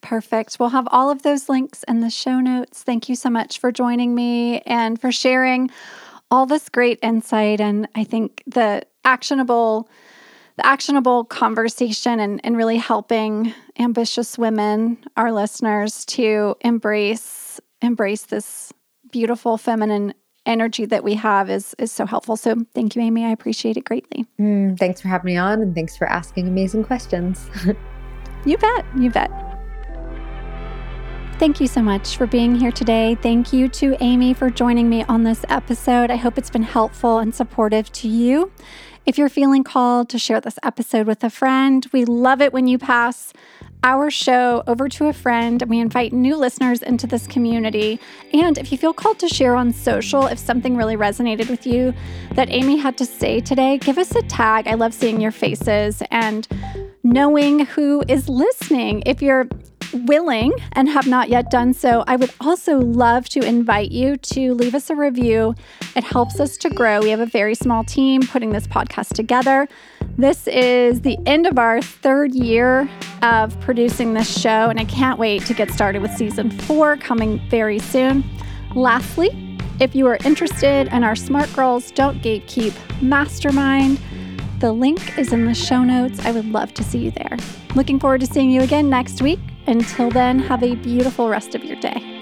Perfect. 0.00 0.56
We'll 0.58 0.68
have 0.70 0.88
all 0.90 1.10
of 1.10 1.22
those 1.22 1.48
links 1.48 1.84
in 1.88 2.00
the 2.00 2.10
show 2.10 2.40
notes. 2.40 2.82
Thank 2.82 3.08
you 3.08 3.16
so 3.16 3.30
much 3.30 3.58
for 3.58 3.72
joining 3.72 4.14
me 4.14 4.60
and 4.60 5.00
for 5.00 5.10
sharing 5.10 5.70
all 6.30 6.46
this 6.46 6.68
great 6.68 6.98
insight 7.02 7.60
and 7.60 7.88
I 7.94 8.04
think 8.04 8.42
the 8.46 8.82
actionable 9.04 9.88
the 10.56 10.66
actionable 10.66 11.24
conversation 11.24 12.18
and, 12.18 12.40
and 12.44 12.56
really 12.56 12.78
helping 12.78 13.54
ambitious 13.78 14.36
women, 14.36 14.98
our 15.16 15.30
listeners, 15.30 16.04
to 16.06 16.56
embrace 16.62 17.60
embrace 17.80 18.22
this 18.22 18.72
beautiful 19.12 19.56
feminine 19.56 20.12
energy 20.46 20.84
that 20.86 21.04
we 21.04 21.14
have 21.14 21.48
is 21.48 21.74
is 21.78 21.92
so 21.92 22.06
helpful. 22.06 22.36
So 22.36 22.56
thank 22.74 22.96
you, 22.96 23.02
Amy. 23.02 23.24
I 23.24 23.30
appreciate 23.30 23.76
it 23.76 23.84
greatly. 23.84 24.26
Mm, 24.40 24.78
thanks 24.78 25.00
for 25.00 25.08
having 25.08 25.26
me 25.26 25.36
on 25.36 25.62
and 25.62 25.74
thanks 25.74 25.96
for 25.96 26.08
asking 26.08 26.48
amazing 26.48 26.84
questions. 26.84 27.48
you 28.44 28.58
bet. 28.58 28.84
You 28.98 29.10
bet. 29.10 29.47
Thank 31.38 31.60
you 31.60 31.68
so 31.68 31.82
much 31.82 32.16
for 32.16 32.26
being 32.26 32.56
here 32.56 32.72
today. 32.72 33.14
Thank 33.14 33.52
you 33.52 33.68
to 33.68 33.96
Amy 34.00 34.34
for 34.34 34.50
joining 34.50 34.88
me 34.88 35.04
on 35.04 35.22
this 35.22 35.44
episode. 35.48 36.10
I 36.10 36.16
hope 36.16 36.36
it's 36.36 36.50
been 36.50 36.64
helpful 36.64 37.20
and 37.20 37.32
supportive 37.32 37.92
to 37.92 38.08
you. 38.08 38.50
If 39.06 39.18
you're 39.18 39.28
feeling 39.28 39.62
called 39.62 40.08
to 40.08 40.18
share 40.18 40.40
this 40.40 40.58
episode 40.64 41.06
with 41.06 41.22
a 41.22 41.30
friend, 41.30 41.86
we 41.92 42.04
love 42.04 42.40
it 42.40 42.52
when 42.52 42.66
you 42.66 42.76
pass 42.76 43.32
our 43.84 44.10
show 44.10 44.64
over 44.66 44.88
to 44.88 45.06
a 45.06 45.12
friend 45.12 45.62
and 45.62 45.70
we 45.70 45.78
invite 45.78 46.12
new 46.12 46.34
listeners 46.34 46.82
into 46.82 47.06
this 47.06 47.28
community. 47.28 48.00
And 48.32 48.58
if 48.58 48.72
you 48.72 48.76
feel 48.76 48.92
called 48.92 49.20
to 49.20 49.28
share 49.28 49.54
on 49.54 49.72
social, 49.72 50.26
if 50.26 50.40
something 50.40 50.76
really 50.76 50.96
resonated 50.96 51.48
with 51.48 51.64
you 51.68 51.94
that 52.32 52.50
Amy 52.50 52.78
had 52.78 52.98
to 52.98 53.06
say 53.06 53.38
today, 53.38 53.78
give 53.78 53.96
us 53.96 54.12
a 54.16 54.22
tag. 54.22 54.66
I 54.66 54.74
love 54.74 54.92
seeing 54.92 55.20
your 55.20 55.30
faces 55.30 56.02
and 56.10 56.48
knowing 57.04 57.60
who 57.60 58.02
is 58.08 58.28
listening. 58.28 59.04
If 59.06 59.22
you're 59.22 59.48
willing 59.92 60.52
and 60.72 60.88
have 60.88 61.06
not 61.06 61.28
yet 61.28 61.50
done 61.50 61.72
so, 61.72 62.04
I 62.06 62.16
would 62.16 62.32
also 62.40 62.78
love 62.78 63.28
to 63.30 63.40
invite 63.40 63.90
you 63.90 64.16
to 64.16 64.54
leave 64.54 64.74
us 64.74 64.90
a 64.90 64.94
review. 64.94 65.54
It 65.96 66.04
helps 66.04 66.40
us 66.40 66.56
to 66.58 66.70
grow. 66.70 67.00
We 67.00 67.10
have 67.10 67.20
a 67.20 67.26
very 67.26 67.54
small 67.54 67.84
team 67.84 68.22
putting 68.22 68.50
this 68.50 68.66
podcast 68.66 69.14
together. 69.14 69.68
This 70.16 70.46
is 70.48 71.02
the 71.02 71.18
end 71.26 71.46
of 71.46 71.58
our 71.58 71.80
third 71.80 72.34
year 72.34 72.88
of 73.22 73.58
producing 73.60 74.14
this 74.14 74.40
show, 74.40 74.68
and 74.68 74.80
I 74.80 74.84
can't 74.84 75.18
wait 75.18 75.44
to 75.46 75.54
get 75.54 75.70
started 75.70 76.02
with 76.02 76.12
season 76.12 76.50
four 76.50 76.96
coming 76.96 77.40
very 77.48 77.78
soon. 77.78 78.24
Lastly, 78.74 79.58
if 79.80 79.94
you 79.94 80.06
are 80.08 80.18
interested 80.24 80.88
in 80.88 81.04
our 81.04 81.14
Smart 81.14 81.52
Girls 81.54 81.90
Don't 81.92 82.20
Gatekeep 82.22 82.74
Mastermind, 83.00 84.00
the 84.58 84.72
link 84.72 85.16
is 85.16 85.32
in 85.32 85.44
the 85.44 85.54
show 85.54 85.84
notes. 85.84 86.18
I 86.24 86.32
would 86.32 86.46
love 86.46 86.74
to 86.74 86.82
see 86.82 86.98
you 86.98 87.12
there. 87.12 87.36
Looking 87.76 88.00
forward 88.00 88.20
to 88.22 88.26
seeing 88.26 88.50
you 88.50 88.62
again 88.62 88.90
next 88.90 89.22
week. 89.22 89.38
Until 89.68 90.08
then, 90.08 90.38
have 90.38 90.62
a 90.62 90.76
beautiful 90.76 91.28
rest 91.28 91.54
of 91.54 91.62
your 91.62 91.76
day. 91.76 92.17